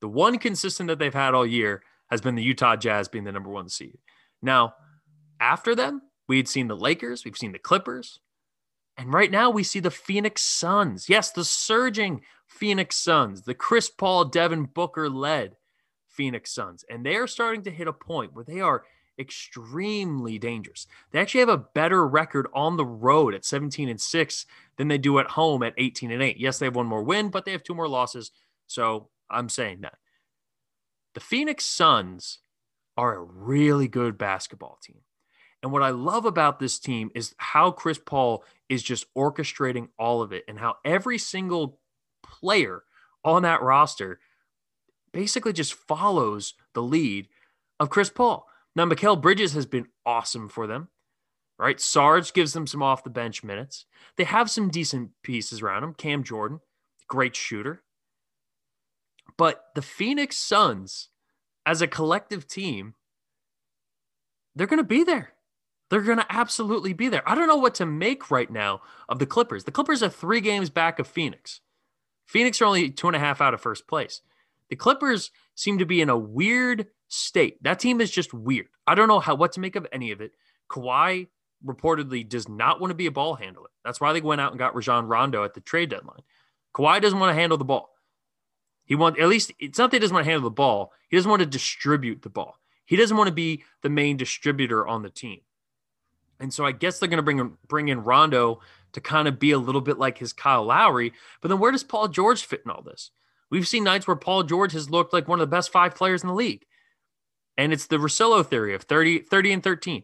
The 0.00 0.08
one 0.08 0.38
consistent 0.38 0.88
that 0.88 0.98
they've 0.98 1.12
had 1.12 1.34
all 1.34 1.46
year 1.46 1.82
has 2.10 2.22
been 2.22 2.34
the 2.34 2.42
Utah 2.42 2.76
Jazz 2.76 3.08
being 3.08 3.24
the 3.24 3.32
number 3.32 3.50
one 3.50 3.68
seed. 3.68 3.98
Now, 4.40 4.74
after 5.38 5.74
them, 5.74 6.00
we 6.28 6.38
had 6.38 6.48
seen 6.48 6.68
the 6.68 6.76
Lakers, 6.76 7.24
we've 7.24 7.36
seen 7.36 7.52
the 7.52 7.58
Clippers, 7.58 8.20
and 8.96 9.12
right 9.12 9.30
now 9.30 9.50
we 9.50 9.62
see 9.62 9.80
the 9.80 9.90
Phoenix 9.90 10.42
Suns. 10.42 11.08
Yes, 11.08 11.32
the 11.32 11.44
surging 11.44 12.22
Phoenix 12.46 12.96
Suns, 12.96 13.42
the 13.42 13.54
Chris 13.54 13.90
Paul, 13.90 14.26
Devin 14.26 14.64
Booker 14.66 15.08
led 15.08 15.56
Phoenix 16.08 16.52
Suns. 16.52 16.84
And 16.88 17.04
they 17.04 17.16
are 17.16 17.26
starting 17.26 17.62
to 17.64 17.70
hit 17.70 17.88
a 17.88 17.92
point 17.92 18.34
where 18.34 18.44
they 18.44 18.60
are 18.60 18.84
extremely 19.18 20.38
dangerous. 20.38 20.86
They 21.10 21.20
actually 21.20 21.40
have 21.40 21.48
a 21.48 21.58
better 21.58 22.06
record 22.06 22.46
on 22.54 22.76
the 22.76 22.84
road 22.84 23.34
at 23.34 23.44
17 23.44 23.88
and 23.88 24.00
6 24.00 24.46
than 24.76 24.88
they 24.88 24.98
do 24.98 25.18
at 25.18 25.30
home 25.30 25.62
at 25.62 25.74
18 25.76 26.10
and 26.10 26.22
8. 26.22 26.36
Yes, 26.38 26.58
they 26.58 26.66
have 26.66 26.76
one 26.76 26.86
more 26.86 27.02
win, 27.02 27.30
but 27.30 27.44
they 27.44 27.52
have 27.52 27.62
two 27.62 27.74
more 27.74 27.88
losses. 27.88 28.30
So 28.66 29.08
I'm 29.28 29.48
saying 29.48 29.80
that. 29.82 29.98
The 31.14 31.20
Phoenix 31.20 31.64
Suns 31.64 32.40
are 32.96 33.14
a 33.14 33.22
really 33.22 33.88
good 33.88 34.18
basketball 34.18 34.78
team. 34.82 35.00
And 35.64 35.72
what 35.72 35.82
I 35.82 35.88
love 35.88 36.26
about 36.26 36.58
this 36.60 36.78
team 36.78 37.10
is 37.14 37.34
how 37.38 37.70
Chris 37.70 37.98
Paul 37.98 38.44
is 38.68 38.82
just 38.82 39.06
orchestrating 39.14 39.88
all 39.98 40.20
of 40.20 40.30
it 40.30 40.44
and 40.46 40.58
how 40.58 40.76
every 40.84 41.16
single 41.16 41.80
player 42.22 42.82
on 43.24 43.44
that 43.44 43.62
roster 43.62 44.20
basically 45.10 45.54
just 45.54 45.72
follows 45.72 46.52
the 46.74 46.82
lead 46.82 47.28
of 47.80 47.88
Chris 47.88 48.10
Paul. 48.10 48.46
Now, 48.76 48.84
Mikal 48.84 49.18
Bridges 49.18 49.54
has 49.54 49.64
been 49.64 49.86
awesome 50.04 50.50
for 50.50 50.66
them, 50.66 50.88
right? 51.58 51.80
Sarge 51.80 52.34
gives 52.34 52.52
them 52.52 52.66
some 52.66 52.82
off 52.82 53.02
the 53.02 53.08
bench 53.08 53.42
minutes. 53.42 53.86
They 54.18 54.24
have 54.24 54.50
some 54.50 54.68
decent 54.68 55.12
pieces 55.22 55.62
around 55.62 55.82
him. 55.82 55.94
Cam 55.94 56.24
Jordan, 56.24 56.60
great 57.08 57.34
shooter. 57.34 57.82
But 59.38 59.64
the 59.74 59.80
Phoenix 59.80 60.36
Suns, 60.36 61.08
as 61.64 61.80
a 61.80 61.86
collective 61.86 62.46
team, 62.46 62.96
they're 64.54 64.66
going 64.66 64.76
to 64.76 64.84
be 64.84 65.04
there. 65.04 65.33
They're 65.94 66.02
going 66.02 66.18
to 66.18 66.26
absolutely 66.28 66.92
be 66.92 67.08
there. 67.08 67.22
I 67.24 67.36
don't 67.36 67.46
know 67.46 67.54
what 67.54 67.76
to 67.76 67.86
make 67.86 68.28
right 68.28 68.50
now 68.50 68.80
of 69.08 69.20
the 69.20 69.26
Clippers. 69.26 69.62
The 69.62 69.70
Clippers 69.70 70.02
are 70.02 70.08
three 70.08 70.40
games 70.40 70.68
back 70.68 70.98
of 70.98 71.06
Phoenix. 71.06 71.60
Phoenix 72.26 72.60
are 72.60 72.64
only 72.64 72.90
two 72.90 73.06
and 73.06 73.14
a 73.14 73.20
half 73.20 73.40
out 73.40 73.54
of 73.54 73.60
first 73.60 73.86
place. 73.86 74.20
The 74.70 74.74
Clippers 74.74 75.30
seem 75.54 75.78
to 75.78 75.86
be 75.86 76.00
in 76.00 76.08
a 76.08 76.18
weird 76.18 76.88
state. 77.06 77.62
That 77.62 77.78
team 77.78 78.00
is 78.00 78.10
just 78.10 78.34
weird. 78.34 78.66
I 78.88 78.96
don't 78.96 79.06
know 79.06 79.20
how 79.20 79.36
what 79.36 79.52
to 79.52 79.60
make 79.60 79.76
of 79.76 79.86
any 79.92 80.10
of 80.10 80.20
it. 80.20 80.32
Kawhi 80.68 81.28
reportedly 81.64 82.28
does 82.28 82.48
not 82.48 82.80
want 82.80 82.90
to 82.90 82.96
be 82.96 83.06
a 83.06 83.12
ball 83.12 83.36
handler. 83.36 83.68
That's 83.84 84.00
why 84.00 84.12
they 84.12 84.20
went 84.20 84.40
out 84.40 84.50
and 84.50 84.58
got 84.58 84.74
Rajon 84.74 85.06
Rondo 85.06 85.44
at 85.44 85.54
the 85.54 85.60
trade 85.60 85.90
deadline. 85.90 86.22
Kawhi 86.74 87.00
doesn't 87.00 87.20
want 87.20 87.30
to 87.30 87.40
handle 87.40 87.56
the 87.56 87.64
ball. 87.64 87.90
He 88.84 88.96
wants 88.96 89.20
at 89.20 89.28
least 89.28 89.52
it's 89.60 89.78
not 89.78 89.92
that 89.92 89.98
he 89.98 90.00
doesn't 90.00 90.12
want 90.12 90.24
to 90.24 90.30
handle 90.32 90.50
the 90.50 90.54
ball. 90.54 90.90
He 91.08 91.16
doesn't 91.16 91.30
want 91.30 91.42
to 91.42 91.46
distribute 91.46 92.22
the 92.22 92.30
ball. 92.30 92.58
He 92.84 92.96
doesn't 92.96 93.16
want 93.16 93.28
to 93.28 93.32
be 93.32 93.62
the 93.82 93.90
main 93.90 94.16
distributor 94.16 94.84
on 94.84 95.02
the 95.02 95.08
team. 95.08 95.38
And 96.40 96.52
so 96.52 96.64
I 96.64 96.72
guess 96.72 96.98
they're 96.98 97.08
going 97.08 97.18
to 97.18 97.22
bring 97.22 97.56
bring 97.68 97.88
in 97.88 98.02
Rondo 98.02 98.60
to 98.92 99.00
kind 99.00 99.28
of 99.28 99.38
be 99.38 99.50
a 99.50 99.58
little 99.58 99.80
bit 99.80 99.98
like 99.98 100.18
his 100.18 100.32
Kyle 100.32 100.64
Lowry. 100.64 101.12
But 101.40 101.48
then 101.48 101.58
where 101.58 101.72
does 101.72 101.84
Paul 101.84 102.08
George 102.08 102.44
fit 102.44 102.62
in 102.64 102.70
all 102.70 102.82
this? 102.82 103.10
We've 103.50 103.68
seen 103.68 103.84
nights 103.84 104.06
where 104.06 104.16
Paul 104.16 104.42
George 104.44 104.72
has 104.72 104.90
looked 104.90 105.12
like 105.12 105.28
one 105.28 105.40
of 105.40 105.48
the 105.48 105.54
best 105.54 105.70
five 105.70 105.94
players 105.94 106.22
in 106.22 106.28
the 106.28 106.34
league. 106.34 106.64
And 107.56 107.72
it's 107.72 107.86
the 107.86 107.98
Russillo 107.98 108.44
theory 108.44 108.74
of 108.74 108.82
30, 108.82 109.20
30 109.20 109.52
and 109.52 109.62
13, 109.62 110.02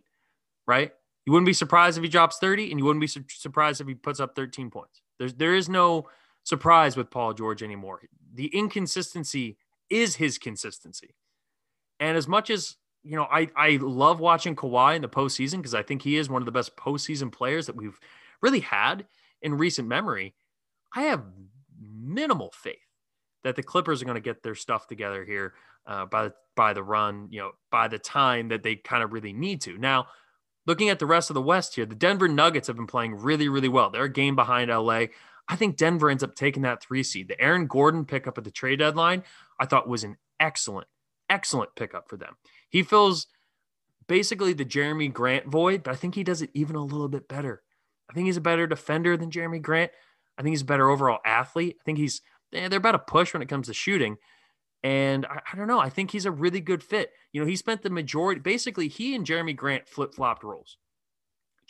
right? 0.66 0.92
You 1.26 1.32
wouldn't 1.32 1.46
be 1.46 1.52
surprised 1.52 1.98
if 1.98 2.04
he 2.04 2.08
drops 2.08 2.38
30, 2.38 2.70
and 2.70 2.78
you 2.78 2.84
wouldn't 2.84 3.00
be 3.00 3.06
su- 3.06 3.24
surprised 3.28 3.80
if 3.80 3.88
he 3.88 3.94
puts 3.94 4.20
up 4.20 4.36
13 4.36 4.70
points. 4.70 5.02
There's 5.18 5.34
there 5.34 5.54
is 5.54 5.68
no 5.68 6.08
surprise 6.44 6.96
with 6.96 7.10
Paul 7.10 7.34
George 7.34 7.62
anymore. 7.62 8.00
The 8.34 8.46
inconsistency 8.46 9.56
is 9.88 10.16
his 10.16 10.38
consistency. 10.38 11.14
And 11.98 12.16
as 12.16 12.26
much 12.26 12.50
as 12.50 12.76
you 13.02 13.16
know, 13.16 13.26
I 13.30 13.48
I 13.56 13.78
love 13.80 14.20
watching 14.20 14.56
Kawhi 14.56 14.96
in 14.96 15.02
the 15.02 15.08
postseason 15.08 15.56
because 15.56 15.74
I 15.74 15.82
think 15.82 16.02
he 16.02 16.16
is 16.16 16.28
one 16.28 16.42
of 16.42 16.46
the 16.46 16.52
best 16.52 16.76
postseason 16.76 17.32
players 17.32 17.66
that 17.66 17.76
we've 17.76 17.98
really 18.42 18.60
had 18.60 19.06
in 19.42 19.54
recent 19.54 19.88
memory. 19.88 20.34
I 20.94 21.02
have 21.02 21.24
minimal 21.80 22.52
faith 22.54 22.76
that 23.44 23.56
the 23.56 23.62
Clippers 23.62 24.02
are 24.02 24.04
going 24.04 24.16
to 24.16 24.20
get 24.20 24.42
their 24.42 24.54
stuff 24.54 24.86
together 24.86 25.24
here 25.24 25.54
uh, 25.86 26.06
by 26.06 26.30
by 26.56 26.72
the 26.72 26.82
run, 26.82 27.28
you 27.30 27.40
know, 27.40 27.52
by 27.70 27.88
the 27.88 27.98
time 27.98 28.48
that 28.48 28.62
they 28.62 28.76
kind 28.76 29.02
of 29.02 29.12
really 29.12 29.32
need 29.32 29.62
to. 29.62 29.78
Now, 29.78 30.08
looking 30.66 30.90
at 30.90 30.98
the 30.98 31.06
rest 31.06 31.30
of 31.30 31.34
the 31.34 31.42
West 31.42 31.74
here, 31.76 31.86
the 31.86 31.94
Denver 31.94 32.28
Nuggets 32.28 32.66
have 32.66 32.76
been 32.76 32.86
playing 32.86 33.16
really, 33.16 33.48
really 33.48 33.68
well. 33.68 33.90
They're 33.90 34.04
a 34.04 34.12
game 34.12 34.36
behind 34.36 34.70
LA. 34.70 35.06
I 35.48 35.56
think 35.56 35.76
Denver 35.76 36.10
ends 36.10 36.22
up 36.22 36.34
taking 36.34 36.62
that 36.62 36.82
three 36.82 37.02
seed. 37.02 37.28
The 37.28 37.40
Aaron 37.40 37.66
Gordon 37.66 38.04
pickup 38.04 38.38
at 38.38 38.44
the 38.44 38.50
trade 38.50 38.78
deadline, 38.78 39.24
I 39.58 39.66
thought 39.66 39.88
was 39.88 40.04
an 40.04 40.16
excellent, 40.38 40.86
excellent 41.28 41.74
pickup 41.74 42.08
for 42.08 42.16
them. 42.16 42.36
He 42.70 42.82
fills 42.82 43.26
basically 44.08 44.52
the 44.52 44.64
Jerami 44.64 45.12
Grant 45.12 45.46
void, 45.46 45.82
but 45.82 45.92
I 45.92 45.96
think 45.96 46.14
he 46.14 46.24
does 46.24 46.42
it 46.42 46.50
even 46.54 46.76
a 46.76 46.84
little 46.84 47.08
bit 47.08 47.28
better. 47.28 47.62
I 48.08 48.14
think 48.14 48.26
he's 48.26 48.36
a 48.36 48.40
better 48.40 48.66
defender 48.66 49.16
than 49.16 49.30
Jerami 49.30 49.62
Grant. 49.62 49.92
I 50.38 50.42
think 50.42 50.52
he's 50.52 50.62
a 50.62 50.66
better 50.66 50.88
overall 50.88 51.18
athlete. 51.24 51.76
I 51.80 51.84
think 51.84 51.98
he's 51.98 52.22
eh, 52.52 52.68
they're 52.68 52.78
about 52.78 52.94
a 52.94 53.00
push 53.00 53.32
when 53.32 53.42
it 53.42 53.48
comes 53.48 53.66
to 53.68 53.74
shooting. 53.74 54.16
And 54.82 55.26
I, 55.26 55.40
I, 55.52 55.56
don't 55.56 55.68
know. 55.68 55.78
I 55.78 55.90
think 55.90 56.10
he's 56.10 56.24
a 56.24 56.30
really 56.30 56.60
good 56.60 56.82
fit. 56.82 57.12
You 57.32 57.40
know, 57.40 57.46
he 57.46 57.56
spent 57.56 57.82
the 57.82 57.90
majority, 57.90 58.40
basically, 58.40 58.88
he 58.88 59.14
and 59.14 59.26
Jerami 59.26 59.54
Grant 59.54 59.88
flip 59.88 60.14
flopped 60.14 60.42
roles. 60.42 60.78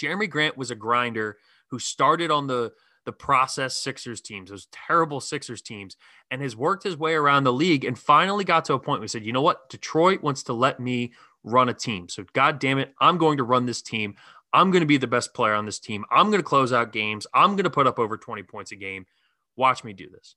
Jerami 0.00 0.30
Grant 0.30 0.56
was 0.56 0.70
a 0.70 0.76
grinder 0.76 1.36
who 1.70 1.78
started 1.78 2.30
on 2.30 2.46
the 2.46 2.72
the 3.04 3.12
process 3.12 3.76
Sixers 3.76 4.20
teams, 4.20 4.50
those 4.50 4.68
terrible 4.72 5.20
Sixers 5.20 5.62
teams, 5.62 5.96
and 6.30 6.42
has 6.42 6.56
worked 6.56 6.84
his 6.84 6.96
way 6.96 7.14
around 7.14 7.44
the 7.44 7.52
league 7.52 7.84
and 7.84 7.98
finally 7.98 8.44
got 8.44 8.64
to 8.66 8.74
a 8.74 8.78
point 8.78 9.00
where 9.00 9.04
he 9.04 9.08
said, 9.08 9.24
you 9.24 9.32
know 9.32 9.42
what? 9.42 9.68
Detroit 9.68 10.22
wants 10.22 10.42
to 10.44 10.52
let 10.52 10.80
me 10.80 11.12
run 11.42 11.68
a 11.68 11.74
team. 11.74 12.08
So, 12.08 12.24
God 12.32 12.58
damn 12.58 12.78
it, 12.78 12.92
I'm 13.00 13.18
going 13.18 13.38
to 13.38 13.44
run 13.44 13.66
this 13.66 13.82
team. 13.82 14.16
I'm 14.52 14.70
going 14.70 14.80
to 14.80 14.86
be 14.86 14.96
the 14.96 15.06
best 15.06 15.32
player 15.32 15.54
on 15.54 15.64
this 15.64 15.78
team. 15.78 16.04
I'm 16.10 16.26
going 16.26 16.40
to 16.40 16.46
close 16.46 16.72
out 16.72 16.92
games. 16.92 17.26
I'm 17.32 17.52
going 17.52 17.64
to 17.64 17.70
put 17.70 17.86
up 17.86 17.98
over 17.98 18.16
20 18.16 18.42
points 18.42 18.72
a 18.72 18.76
game. 18.76 19.06
Watch 19.56 19.84
me 19.84 19.92
do 19.92 20.08
this. 20.10 20.34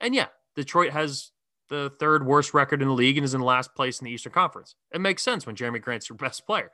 And 0.00 0.14
yeah, 0.14 0.26
Detroit 0.56 0.90
has 0.90 1.30
the 1.68 1.90
third 1.98 2.26
worst 2.26 2.52
record 2.54 2.82
in 2.82 2.88
the 2.88 2.94
league 2.94 3.16
and 3.16 3.24
is 3.24 3.34
in 3.34 3.40
last 3.40 3.74
place 3.74 4.00
in 4.00 4.04
the 4.04 4.10
Eastern 4.10 4.32
Conference. 4.32 4.74
It 4.92 5.00
makes 5.00 5.22
sense 5.22 5.46
when 5.46 5.56
Jerami 5.56 5.80
Grant's 5.80 6.08
your 6.08 6.16
best 6.18 6.44
player. 6.44 6.70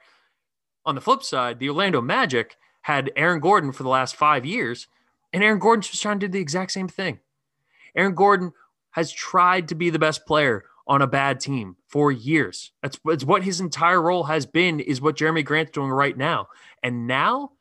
On 0.84 0.94
the 0.94 1.00
flip 1.00 1.22
side, 1.22 1.58
the 1.58 1.68
Orlando 1.68 2.00
Magic 2.00 2.56
had 2.82 3.12
Aaron 3.16 3.40
Gordon 3.40 3.72
for 3.72 3.82
the 3.82 3.88
last 3.88 4.16
five 4.16 4.46
years 4.46 4.88
and 5.32 5.42
Aaron 5.42 5.58
Gordon's 5.58 5.88
just 5.88 6.02
trying 6.02 6.20
to 6.20 6.28
do 6.28 6.32
the 6.32 6.40
exact 6.40 6.72
same 6.72 6.88
thing. 6.88 7.20
Aaron 7.94 8.14
Gordon 8.14 8.52
has 8.90 9.12
tried 9.12 9.68
to 9.68 9.74
be 9.74 9.90
the 9.90 9.98
best 9.98 10.26
player 10.26 10.64
on 10.86 11.02
a 11.02 11.06
bad 11.06 11.40
team 11.40 11.76
for 11.86 12.10
years. 12.10 12.72
That's, 12.82 12.98
that's 13.04 13.24
what 13.24 13.42
his 13.42 13.60
entire 13.60 14.00
role 14.00 14.24
has 14.24 14.46
been, 14.46 14.80
is 14.80 15.00
what 15.00 15.16
Jerami 15.16 15.44
Grant's 15.44 15.72
doing 15.72 15.90
right 15.90 16.16
now. 16.16 16.48
And 16.82 17.06
now 17.06 17.52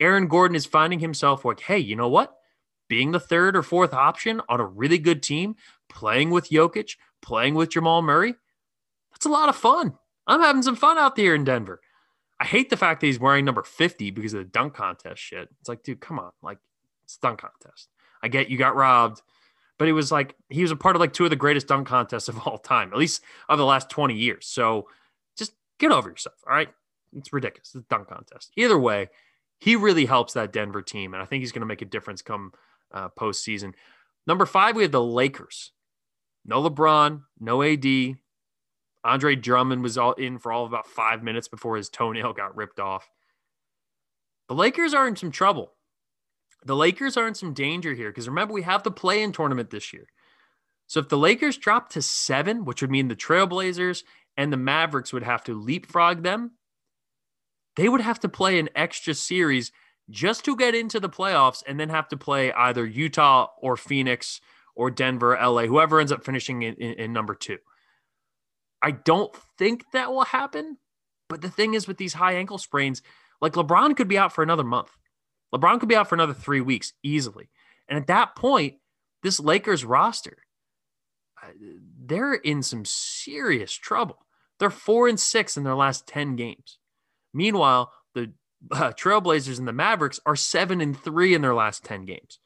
Aaron 0.00 0.28
Gordon 0.28 0.54
is 0.54 0.64
finding 0.66 0.98
himself 0.98 1.44
like, 1.44 1.60
hey, 1.60 1.78
you 1.78 1.94
know 1.94 2.08
what? 2.08 2.34
Being 2.88 3.12
the 3.12 3.20
third 3.20 3.56
or 3.56 3.62
fourth 3.62 3.92
option 3.92 4.40
on 4.48 4.60
a 4.60 4.66
really 4.66 4.98
good 4.98 5.22
team, 5.22 5.56
playing 5.88 6.30
with 6.30 6.48
Jokic, 6.48 6.96
playing 7.20 7.54
with 7.54 7.70
Jamal 7.70 8.02
Murray, 8.02 8.34
that's 9.12 9.26
a 9.26 9.30
lot 9.30 9.50
of 9.50 9.56
fun. 9.56 9.94
I'm 10.26 10.40
having 10.40 10.62
some 10.62 10.76
fun 10.76 10.96
out 10.96 11.16
there 11.16 11.34
in 11.34 11.44
Denver. 11.44 11.80
I 12.40 12.46
hate 12.46 12.70
the 12.70 12.76
fact 12.76 13.00
that 13.00 13.06
he's 13.06 13.20
wearing 13.20 13.44
number 13.44 13.62
50 13.62 14.10
because 14.12 14.32
of 14.32 14.38
the 14.38 14.44
dunk 14.44 14.72
contest 14.72 15.20
shit. 15.20 15.48
It's 15.60 15.68
like, 15.68 15.82
dude, 15.82 16.00
come 16.00 16.18
on. 16.18 16.30
Like, 16.42 16.58
Dunk 17.18 17.40
contest. 17.40 17.88
I 18.22 18.28
get 18.28 18.50
you 18.50 18.58
got 18.58 18.76
robbed, 18.76 19.22
but 19.78 19.88
it 19.88 19.92
was 19.92 20.12
like 20.12 20.34
he 20.48 20.62
was 20.62 20.70
a 20.70 20.76
part 20.76 20.96
of 20.96 21.00
like 21.00 21.12
two 21.12 21.24
of 21.24 21.30
the 21.30 21.36
greatest 21.36 21.68
dunk 21.68 21.88
contests 21.88 22.28
of 22.28 22.46
all 22.46 22.58
time, 22.58 22.92
at 22.92 22.98
least 22.98 23.22
of 23.48 23.58
the 23.58 23.64
last 23.64 23.90
20 23.90 24.14
years. 24.14 24.46
So 24.46 24.88
just 25.36 25.52
get 25.78 25.92
over 25.92 26.10
yourself. 26.10 26.36
All 26.46 26.52
right. 26.52 26.68
It's 27.12 27.32
ridiculous. 27.32 27.74
It's 27.74 27.84
a 27.86 27.88
dunk 27.88 28.08
contest. 28.08 28.52
Either 28.56 28.78
way, 28.78 29.08
he 29.58 29.76
really 29.76 30.06
helps 30.06 30.34
that 30.34 30.52
Denver 30.52 30.82
team. 30.82 31.12
And 31.12 31.22
I 31.22 31.26
think 31.26 31.40
he's 31.40 31.52
going 31.52 31.60
to 31.60 31.66
make 31.66 31.82
a 31.82 31.86
difference 31.86 32.22
come 32.22 32.52
uh, 32.92 33.08
postseason. 33.08 33.74
Number 34.26 34.46
five, 34.46 34.76
we 34.76 34.82
have 34.82 34.92
the 34.92 35.02
Lakers. 35.02 35.72
No 36.44 36.62
LeBron, 36.62 37.22
no 37.38 37.62
AD. 37.62 38.16
Andre 39.02 39.34
Drummond 39.34 39.82
was 39.82 39.98
all 39.98 40.12
in 40.12 40.38
for 40.38 40.52
all 40.52 40.66
about 40.66 40.86
five 40.86 41.22
minutes 41.22 41.48
before 41.48 41.76
his 41.76 41.88
toenail 41.88 42.32
got 42.32 42.56
ripped 42.56 42.80
off. 42.80 43.08
The 44.48 44.54
Lakers 44.54 44.94
are 44.94 45.08
in 45.08 45.16
some 45.16 45.30
trouble. 45.30 45.72
The 46.64 46.76
Lakers 46.76 47.16
are 47.16 47.26
in 47.26 47.34
some 47.34 47.54
danger 47.54 47.94
here 47.94 48.10
because 48.10 48.28
remember, 48.28 48.52
we 48.52 48.62
have 48.62 48.82
the 48.82 48.90
play 48.90 49.22
in 49.22 49.32
tournament 49.32 49.70
this 49.70 49.92
year. 49.92 50.06
So 50.86 51.00
if 51.00 51.08
the 51.08 51.18
Lakers 51.18 51.56
drop 51.56 51.90
to 51.90 52.02
seven, 52.02 52.64
which 52.64 52.82
would 52.82 52.90
mean 52.90 53.08
the 53.08 53.16
Trailblazers 53.16 54.02
and 54.36 54.52
the 54.52 54.56
Mavericks 54.56 55.12
would 55.12 55.22
have 55.22 55.44
to 55.44 55.54
leapfrog 55.54 56.22
them, 56.22 56.52
they 57.76 57.88
would 57.88 58.00
have 58.00 58.20
to 58.20 58.28
play 58.28 58.58
an 58.58 58.68
extra 58.74 59.14
series 59.14 59.72
just 60.10 60.44
to 60.44 60.56
get 60.56 60.74
into 60.74 60.98
the 60.98 61.08
playoffs 61.08 61.62
and 61.66 61.78
then 61.78 61.88
have 61.88 62.08
to 62.08 62.16
play 62.16 62.52
either 62.52 62.84
Utah 62.84 63.48
or 63.62 63.76
Phoenix 63.76 64.40
or 64.74 64.90
Denver, 64.90 65.38
LA, 65.40 65.66
whoever 65.66 66.00
ends 66.00 66.12
up 66.12 66.24
finishing 66.24 66.62
in, 66.62 66.74
in, 66.74 66.94
in 66.94 67.12
number 67.12 67.34
two. 67.34 67.58
I 68.82 68.92
don't 68.92 69.34
think 69.58 69.84
that 69.92 70.10
will 70.10 70.24
happen. 70.24 70.78
But 71.28 71.42
the 71.42 71.50
thing 71.50 71.74
is, 71.74 71.86
with 71.86 71.96
these 71.96 72.14
high 72.14 72.34
ankle 72.34 72.58
sprains, 72.58 73.02
like 73.40 73.52
LeBron 73.52 73.96
could 73.96 74.08
be 74.08 74.18
out 74.18 74.32
for 74.32 74.42
another 74.42 74.64
month. 74.64 74.90
LeBron 75.54 75.80
could 75.80 75.88
be 75.88 75.96
out 75.96 76.08
for 76.08 76.14
another 76.14 76.34
three 76.34 76.60
weeks 76.60 76.92
easily. 77.02 77.50
And 77.88 77.98
at 77.98 78.06
that 78.06 78.36
point, 78.36 78.76
this 79.22 79.40
Lakers 79.40 79.84
roster, 79.84 80.38
uh, 81.42 81.48
they're 81.98 82.34
in 82.34 82.62
some 82.62 82.84
serious 82.84 83.72
trouble. 83.72 84.26
They're 84.58 84.70
four 84.70 85.08
and 85.08 85.18
six 85.18 85.56
in 85.56 85.64
their 85.64 85.74
last 85.74 86.06
10 86.06 86.36
games. 86.36 86.78
Meanwhile, 87.32 87.92
the 88.14 88.32
uh, 88.70 88.92
Trailblazers 88.92 89.58
and 89.58 89.66
the 89.66 89.72
Mavericks 89.72 90.20
are 90.26 90.36
seven 90.36 90.80
and 90.80 90.98
three 90.98 91.34
in 91.34 91.42
their 91.42 91.54
last 91.54 91.84
10 91.84 92.04
games. 92.04 92.38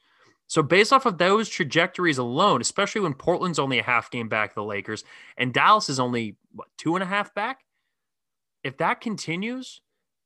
So, 0.47 0.61
based 0.61 0.93
off 0.93 1.07
of 1.07 1.17
those 1.17 1.49
trajectories 1.49 2.19
alone, 2.19 2.61
especially 2.61 3.01
when 3.01 3.15
Portland's 3.15 3.57
only 3.57 3.79
a 3.79 3.83
half 3.83 4.11
game 4.11 4.29
back, 4.29 4.53
the 4.53 4.63
Lakers, 4.63 5.03
and 5.37 5.51
Dallas 5.51 5.89
is 5.89 5.99
only 5.99 6.37
what, 6.51 6.67
two 6.77 6.95
and 6.95 7.01
a 7.01 7.07
half 7.07 7.33
back, 7.33 7.61
if 8.63 8.77
that 8.77 9.01
continues 9.01 9.81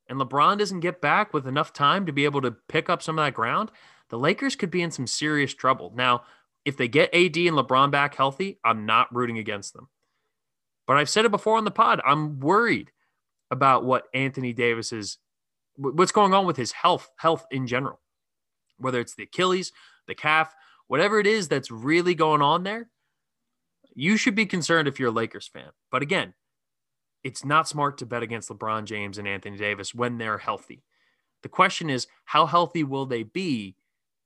and 0.10 0.20
LeBron 0.20 0.58
doesn't 0.58 0.80
get 0.80 1.02
back 1.02 1.34
with 1.34 1.48
enough 1.48 1.72
time 1.72 2.06
to 2.08 2.12
be 2.12 2.26
able 2.26 2.42
to 2.42 2.52
pick 2.52 2.90
up 2.90 3.02
some 3.02 3.18
of 3.20 3.26
that 3.26 3.36
ground, 3.36 3.72
the 4.10 4.18
Lakers 4.18 4.56
could 4.56 4.72
be 4.72 4.82
in 4.82 4.92
some 4.92 5.08
serious 5.08 5.54
trouble. 5.54 5.94
Now, 5.96 6.24
if 6.66 6.76
they 6.76 6.88
get 6.88 7.14
AD 7.14 7.38
and 7.38 7.56
LeBron 7.56 7.92
back 7.92 8.16
healthy, 8.16 8.60
I'm 8.66 8.86
not 8.86 9.14
rooting 9.16 9.38
against 9.38 9.74
them. 9.74 9.88
But 10.88 10.98
I've 10.98 11.10
said 11.10 11.26
it 11.26 11.32
before 11.32 11.58
on 11.58 11.66
the 11.66 11.72
pod, 11.72 12.02
I'm 12.04 12.40
worried 12.40 12.92
about 13.52 13.86
what 13.86 14.08
Anthony 14.14 14.54
Davis 14.54 14.92
is, 14.92 15.18
what's 15.76 16.12
going 16.12 16.34
on 16.34 16.46
with 16.46 16.58
his 16.58 16.72
health, 16.72 17.10
health 17.18 17.46
in 17.52 17.68
general, 17.68 18.02
whether 18.78 19.00
it's 19.00 19.16
the 19.16 19.24
Achilles, 19.24 19.72
the 20.08 20.16
calf, 20.16 20.54
whatever 20.88 21.20
it 21.20 21.28
is 21.28 21.48
that's 21.48 21.70
really 21.70 22.16
going 22.16 22.42
on 22.42 22.64
there. 22.64 22.90
You 23.94 24.18
should 24.18 24.36
be 24.36 24.48
concerned 24.48 24.88
if 24.88 25.00
you're 25.00 25.10
a 25.10 25.14
Lakers 25.14 25.48
fan. 25.48 25.70
But 25.92 26.02
again, 26.02 26.34
it's 27.24 27.44
not 27.44 27.68
smart 27.68 27.98
to 27.98 28.06
bet 28.06 28.24
against 28.24 28.50
LeBron 28.50 28.86
James 28.86 29.18
and 29.18 29.28
Anthony 29.28 29.58
Davis 29.58 29.94
when 29.94 30.18
they're 30.18 30.38
healthy. 30.38 30.84
The 31.44 31.50
question 31.50 31.90
is, 31.90 32.08
how 32.26 32.46
healthy 32.46 32.84
will 32.84 33.06
they 33.06 33.24
be 33.24 33.76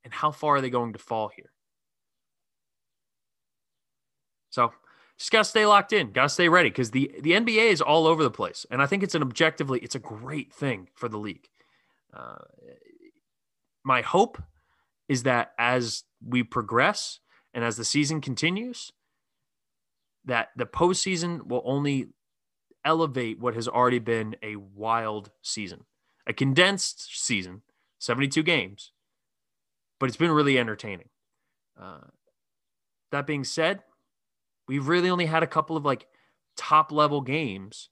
and 0.04 0.14
how 0.14 0.32
far 0.32 0.56
are 0.56 0.62
they 0.62 0.70
going 0.70 0.94
to 0.94 1.00
fall 1.00 1.30
here? 1.30 1.52
So 4.50 4.72
just 5.18 5.32
got 5.32 5.40
to 5.40 5.46
stay 5.46 5.66
locked 5.66 5.94
in, 5.94 6.12
got 6.12 6.24
to 6.24 6.30
stay 6.30 6.50
ready 6.50 6.70
because 6.70 6.92
the, 6.92 7.12
the 7.22 7.32
NBA 7.32 7.72
is 7.72 7.82
all 7.82 8.08
over 8.08 8.24
the 8.24 8.32
place. 8.32 8.66
And 8.70 8.82
I 8.82 8.86
think 8.86 9.04
it's 9.04 9.16
an 9.16 9.22
objectively, 9.22 9.80
it's 9.80 9.96
a 9.96 10.00
great 10.00 10.54
thing 10.54 10.90
for 10.94 11.08
the 11.08 11.18
league. 11.18 11.48
Uh, 12.14 12.40
my 13.84 14.02
hope 14.02 14.42
is 15.08 15.24
that 15.24 15.54
as 15.58 16.04
we 16.26 16.44
progress 16.44 17.20
and 17.54 17.64
as 17.64 17.78
the 17.78 17.86
season 17.86 18.22
continues, 18.22 18.92
that 20.26 20.50
the 20.56 20.66
postseason 20.66 21.48
will 21.48 21.62
only 21.66 22.08
elevate 22.86 23.40
what 23.40 23.56
has 23.56 23.68
already 23.68 24.00
been 24.00 24.36
a 24.44 24.56
wild 24.56 25.32
season, 25.42 25.86
a 26.28 26.34
condensed 26.34 27.24
season, 27.24 27.62
72 28.00 28.44
games, 28.44 28.92
but 30.00 30.08
it's 30.08 30.18
been 30.18 30.32
really 30.32 30.60
entertaining. 30.60 31.10
Uh, 31.80 32.02
that 33.12 33.26
being 33.26 33.44
said, 33.44 33.80
we've 34.68 34.88
really 34.88 35.10
only 35.10 35.26
had 35.26 35.44
a 35.44 35.48
couple 35.48 35.78
of 35.78 35.86
like 35.86 36.08
top 36.58 36.92
level 36.92 37.22
games. 37.22 37.90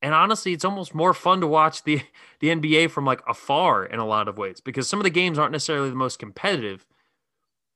And 0.00 0.14
honestly, 0.14 0.52
it's 0.52 0.64
almost 0.64 0.94
more 0.94 1.14
fun 1.14 1.40
to 1.40 1.46
watch 1.46 1.82
the, 1.84 2.02
the 2.40 2.48
NBA 2.48 2.90
from 2.90 3.04
like 3.04 3.22
afar 3.26 3.84
in 3.84 3.98
a 3.98 4.06
lot 4.06 4.28
of 4.28 4.38
ways 4.38 4.60
because 4.60 4.88
some 4.88 5.00
of 5.00 5.04
the 5.04 5.10
games 5.10 5.38
aren't 5.38 5.52
necessarily 5.52 5.90
the 5.90 5.96
most 5.96 6.18
competitive, 6.18 6.86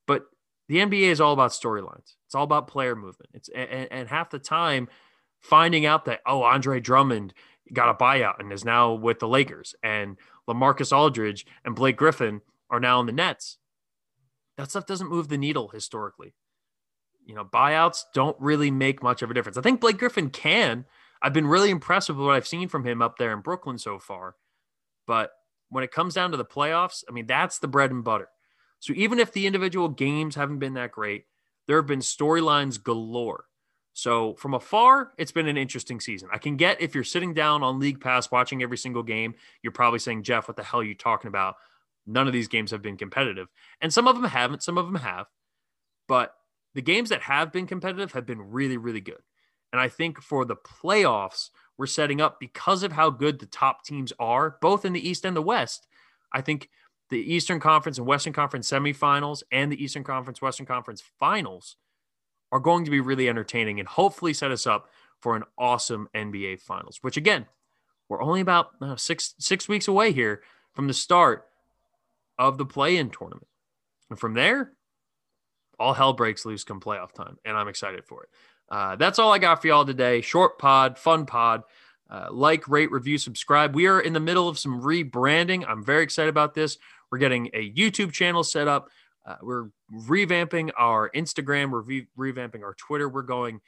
but 0.06 0.26
the 0.68 0.76
NBA 0.76 1.10
is 1.10 1.20
all 1.20 1.32
about 1.32 1.50
storylines. 1.50 2.14
It's 2.26 2.34
all 2.34 2.44
about 2.44 2.68
player 2.68 2.94
movement. 2.94 3.30
It's 3.34 3.48
and, 3.48 3.88
and 3.90 4.08
half 4.08 4.30
the 4.30 4.38
time 4.38 4.88
finding 5.42 5.84
out 5.84 6.04
that 6.06 6.20
oh 6.26 6.42
Andre 6.42 6.80
Drummond 6.80 7.34
got 7.72 7.88
a 7.88 7.94
buyout 7.94 8.38
and 8.38 8.52
is 8.52 8.64
now 8.64 8.92
with 8.92 9.18
the 9.18 9.28
Lakers 9.28 9.74
and 9.82 10.16
LaMarcus 10.48 10.96
Aldridge 10.96 11.46
and 11.64 11.74
Blake 11.74 11.96
Griffin 11.96 12.40
are 12.70 12.80
now 12.80 13.00
in 13.00 13.06
the 13.06 13.12
Nets. 13.12 13.58
That 14.56 14.70
stuff 14.70 14.86
doesn't 14.86 15.10
move 15.10 15.28
the 15.28 15.38
needle 15.38 15.68
historically. 15.68 16.34
You 17.24 17.34
know, 17.34 17.44
buyouts 17.44 18.02
don't 18.14 18.36
really 18.40 18.70
make 18.70 19.02
much 19.02 19.22
of 19.22 19.30
a 19.30 19.34
difference. 19.34 19.56
I 19.56 19.62
think 19.62 19.80
Blake 19.80 19.98
Griffin 19.98 20.30
can. 20.30 20.84
I've 21.22 21.32
been 21.32 21.46
really 21.46 21.70
impressed 21.70 22.08
with 22.08 22.18
what 22.18 22.34
I've 22.34 22.48
seen 22.48 22.68
from 22.68 22.84
him 22.84 23.00
up 23.00 23.16
there 23.16 23.32
in 23.32 23.40
Brooklyn 23.40 23.78
so 23.78 23.98
far. 23.98 24.34
But 25.06 25.30
when 25.68 25.84
it 25.84 25.92
comes 25.92 26.14
down 26.14 26.32
to 26.32 26.36
the 26.36 26.44
playoffs, 26.44 27.04
I 27.08 27.12
mean, 27.12 27.26
that's 27.26 27.58
the 27.58 27.68
bread 27.68 27.90
and 27.90 28.04
butter. 28.04 28.28
So 28.80 28.92
even 28.94 29.20
if 29.20 29.32
the 29.32 29.46
individual 29.46 29.88
games 29.88 30.34
haven't 30.34 30.58
been 30.58 30.74
that 30.74 30.90
great, 30.90 31.26
there 31.66 31.76
have 31.76 31.86
been 31.86 32.00
storylines 32.00 32.82
galore. 32.82 33.44
So 33.94 34.34
from 34.34 34.54
afar, 34.54 35.12
it's 35.18 35.32
been 35.32 35.48
an 35.48 35.56
interesting 35.56 36.00
season. 36.00 36.28
I 36.32 36.38
can 36.38 36.56
get 36.56 36.80
if 36.80 36.94
you're 36.94 37.04
sitting 37.04 37.34
down 37.34 37.62
on 37.62 37.78
League 37.78 38.00
Pass 38.00 38.30
watching 38.30 38.62
every 38.62 38.78
single 38.78 39.02
game, 39.02 39.34
you're 39.62 39.72
probably 39.72 39.98
saying, 39.98 40.22
Jeff, 40.22 40.48
what 40.48 40.56
the 40.56 40.62
hell 40.62 40.80
are 40.80 40.84
you 40.84 40.94
talking 40.94 41.28
about? 41.28 41.56
None 42.06 42.26
of 42.26 42.32
these 42.32 42.48
games 42.48 42.70
have 42.70 42.82
been 42.82 42.96
competitive. 42.96 43.48
And 43.80 43.92
some 43.92 44.08
of 44.08 44.16
them 44.16 44.24
haven't, 44.24 44.62
some 44.62 44.78
of 44.78 44.86
them 44.86 44.96
have. 44.96 45.26
But 46.08 46.34
the 46.74 46.82
games 46.82 47.10
that 47.10 47.22
have 47.22 47.52
been 47.52 47.66
competitive 47.66 48.12
have 48.12 48.26
been 48.26 48.40
really, 48.50 48.76
really 48.76 49.00
good. 49.00 49.20
And 49.72 49.80
I 49.80 49.88
think 49.88 50.20
for 50.20 50.44
the 50.44 50.56
playoffs, 50.56 51.50
we're 51.78 51.86
setting 51.86 52.20
up 52.20 52.40
because 52.40 52.82
of 52.82 52.92
how 52.92 53.10
good 53.10 53.38
the 53.38 53.46
top 53.46 53.84
teams 53.84 54.12
are, 54.18 54.56
both 54.60 54.84
in 54.84 54.92
the 54.92 55.06
East 55.06 55.24
and 55.24 55.36
the 55.36 55.42
West. 55.42 55.86
I 56.32 56.40
think 56.40 56.68
the 57.10 57.18
Eastern 57.18 57.60
Conference 57.60 57.98
and 57.98 58.06
Western 58.06 58.32
Conference 58.32 58.70
semifinals 58.70 59.42
and 59.52 59.70
the 59.70 59.82
Eastern 59.82 60.04
Conference, 60.04 60.40
Western 60.40 60.66
Conference 60.66 61.02
finals 61.18 61.76
are 62.52 62.60
going 62.60 62.84
to 62.84 62.90
be 62.90 63.00
really 63.00 63.28
entertaining 63.28 63.80
and 63.80 63.88
hopefully 63.88 64.34
set 64.34 64.52
us 64.52 64.66
up 64.66 64.88
for 65.20 65.34
an 65.34 65.42
awesome 65.58 66.08
NBA 66.14 66.60
Finals. 66.60 66.98
Which 67.00 67.16
again, 67.16 67.46
we're 68.08 68.22
only 68.22 68.40
about 68.40 68.68
uh, 68.80 68.96
six 68.96 69.34
six 69.38 69.68
weeks 69.68 69.88
away 69.88 70.12
here 70.12 70.42
from 70.74 70.86
the 70.86 70.94
start 70.94 71.46
of 72.38 72.58
the 72.58 72.66
play-in 72.66 73.10
tournament, 73.10 73.46
and 74.10 74.18
from 74.18 74.34
there, 74.34 74.72
all 75.80 75.94
hell 75.94 76.12
breaks 76.12 76.44
loose 76.44 76.64
come 76.64 76.80
playoff 76.80 77.12
time, 77.12 77.38
and 77.44 77.56
I'm 77.56 77.68
excited 77.68 78.04
for 78.04 78.24
it. 78.24 78.28
Uh, 78.70 78.96
that's 78.96 79.18
all 79.18 79.32
I 79.32 79.38
got 79.38 79.60
for 79.60 79.68
y'all 79.68 79.84
today. 79.84 80.20
Short 80.20 80.58
pod, 80.58 80.98
fun 80.98 81.26
pod. 81.26 81.62
Uh, 82.10 82.28
like, 82.30 82.68
rate, 82.68 82.90
review, 82.92 83.16
subscribe. 83.16 83.74
We 83.74 83.86
are 83.86 84.00
in 84.00 84.12
the 84.12 84.20
middle 84.20 84.48
of 84.48 84.58
some 84.58 84.82
rebranding. 84.82 85.64
I'm 85.66 85.82
very 85.82 86.02
excited 86.02 86.28
about 86.28 86.52
this. 86.52 86.76
We're 87.10 87.18
getting 87.18 87.48
a 87.54 87.72
YouTube 87.72 88.12
channel 88.12 88.44
set 88.44 88.68
up. 88.68 88.90
Uh, 89.24 89.36
we're 89.42 89.68
revamping 89.92 90.70
our 90.76 91.10
Instagram, 91.10 91.70
we're 91.70 91.80
re- 91.80 92.08
revamping 92.18 92.62
our 92.62 92.74
Twitter. 92.74 93.08
We're 93.08 93.22
going 93.22 93.60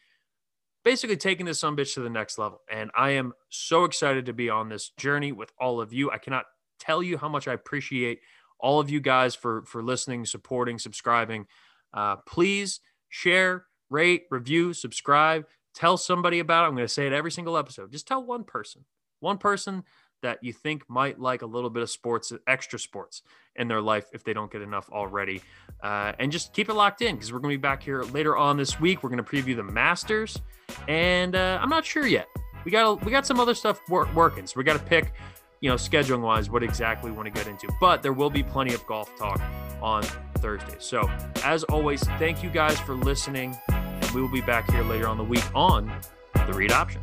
basically 0.85 1.17
taking 1.17 1.47
this 1.47 1.63
bitch 1.63 1.95
to 1.95 2.01
the 2.01 2.11
next 2.11 2.39
level. 2.39 2.61
And 2.71 2.91
I 2.97 3.11
am 3.11 3.33
so 3.49 3.85
excited 3.85 4.27
to 4.27 4.33
be 4.33 4.51
on 4.51 4.69
this 4.69 4.91
journey 4.99 5.33
with 5.33 5.51
all 5.59 5.81
of 5.81 5.93
you. 5.93 6.11
I 6.11 6.19
cannot 6.19 6.45
tell 6.79 7.03
you 7.03 7.17
how 7.17 7.29
much 7.29 7.49
I 7.49 7.55
appreciate 7.55 8.21
all 8.61 8.81
of 8.81 8.91
you 8.91 9.01
guys 9.01 9.35
for 9.35 9.63
for 9.63 9.83
listening, 9.83 10.27
supporting, 10.27 10.79
subscribing. 10.79 11.47
Uh, 11.93 12.17
please 12.27 12.81
share, 13.09 13.67
rate, 13.91 14.25
review, 14.31 14.73
subscribe. 14.73 15.47
Tell 15.75 15.97
somebody 15.97 16.39
about 16.39 16.65
it. 16.65 16.69
I'm 16.69 16.75
going 16.75 16.87
to 16.87 16.93
say 16.93 17.07
it 17.07 17.13
every 17.13 17.33
single 17.33 17.57
episode. 17.57 17.91
Just 17.91 18.07
tell 18.07 18.23
one 18.23 18.45
person, 18.45 18.85
one 19.21 19.39
person 19.39 19.83
that 20.25 20.43
you 20.43 20.53
think 20.53 20.89
might 20.89 21.21
like 21.21 21.43
a 21.43 21.47
little 21.47 21.71
bit 21.71 21.83
of 21.83 21.91
sports, 21.91 22.33
extra 22.47 22.79
sports 22.79 23.23
in 23.57 23.69
their 23.69 23.81
life 23.81 24.07
if 24.13 24.25
they 24.25 24.33
don't 24.33 24.51
get 24.51 24.63
enough 24.63 24.89
already. 24.91 25.43
Uh, 25.83 26.13
and 26.19 26.33
just 26.33 26.55
keep 26.55 26.69
it 26.69 26.75
locked 26.75 27.03
in 27.03 27.15
because 27.15 27.31
we're 27.33 27.39
going 27.39 27.53
to 27.53 27.59
be 27.59 27.63
back 27.63 27.83
here 27.83 28.03
later 28.05 28.37
on 28.37 28.57
this 28.57 28.81
week. 28.81 29.03
We're 29.03 29.11
going 29.11 29.23
to 29.23 29.31
preview 29.31 29.55
the 29.55 29.63
Masters, 29.63 30.41
and 30.89 31.37
uh, 31.37 31.59
I'm 31.61 31.69
not 31.69 31.85
sure 31.85 32.07
yet. 32.07 32.27
We 32.65 32.71
got 32.71 33.05
we 33.05 33.13
got 33.13 33.27
some 33.27 33.39
other 33.39 33.55
stuff 33.55 33.81
wor- 33.89 34.09
working, 34.15 34.47
so 34.47 34.55
we 34.57 34.65
got 34.65 34.79
to 34.79 34.85
pick, 34.85 35.13
you 35.61 35.69
know, 35.69 35.77
scheduling 35.77 36.23
wise, 36.23 36.49
what 36.49 36.63
exactly 36.63 37.11
we 37.11 37.17
want 37.17 37.27
to 37.27 37.33
get 37.33 37.47
into. 37.47 37.69
But 37.79 38.03
there 38.03 38.15
will 38.15 38.31
be 38.31 38.43
plenty 38.43 38.73
of 38.73 38.85
golf 38.87 39.15
talk 39.19 39.41
on 39.83 40.03
Thursday. 40.39 40.77
So, 40.79 41.11
as 41.45 41.65
always, 41.65 42.03
thank 42.19 42.43
you 42.43 42.49
guys 42.49 42.81
for 42.81 42.95
listening, 42.95 43.55
and 43.69 44.11
we 44.13 44.23
will 44.23 44.33
be 44.33 44.41
back 44.41 44.71
here 44.71 44.83
later 44.83 45.07
on 45.07 45.19
the 45.19 45.25
week 45.25 45.45
on 45.55 45.93
the 46.47 46.55
Read 46.55 46.73
Option. 46.73 47.03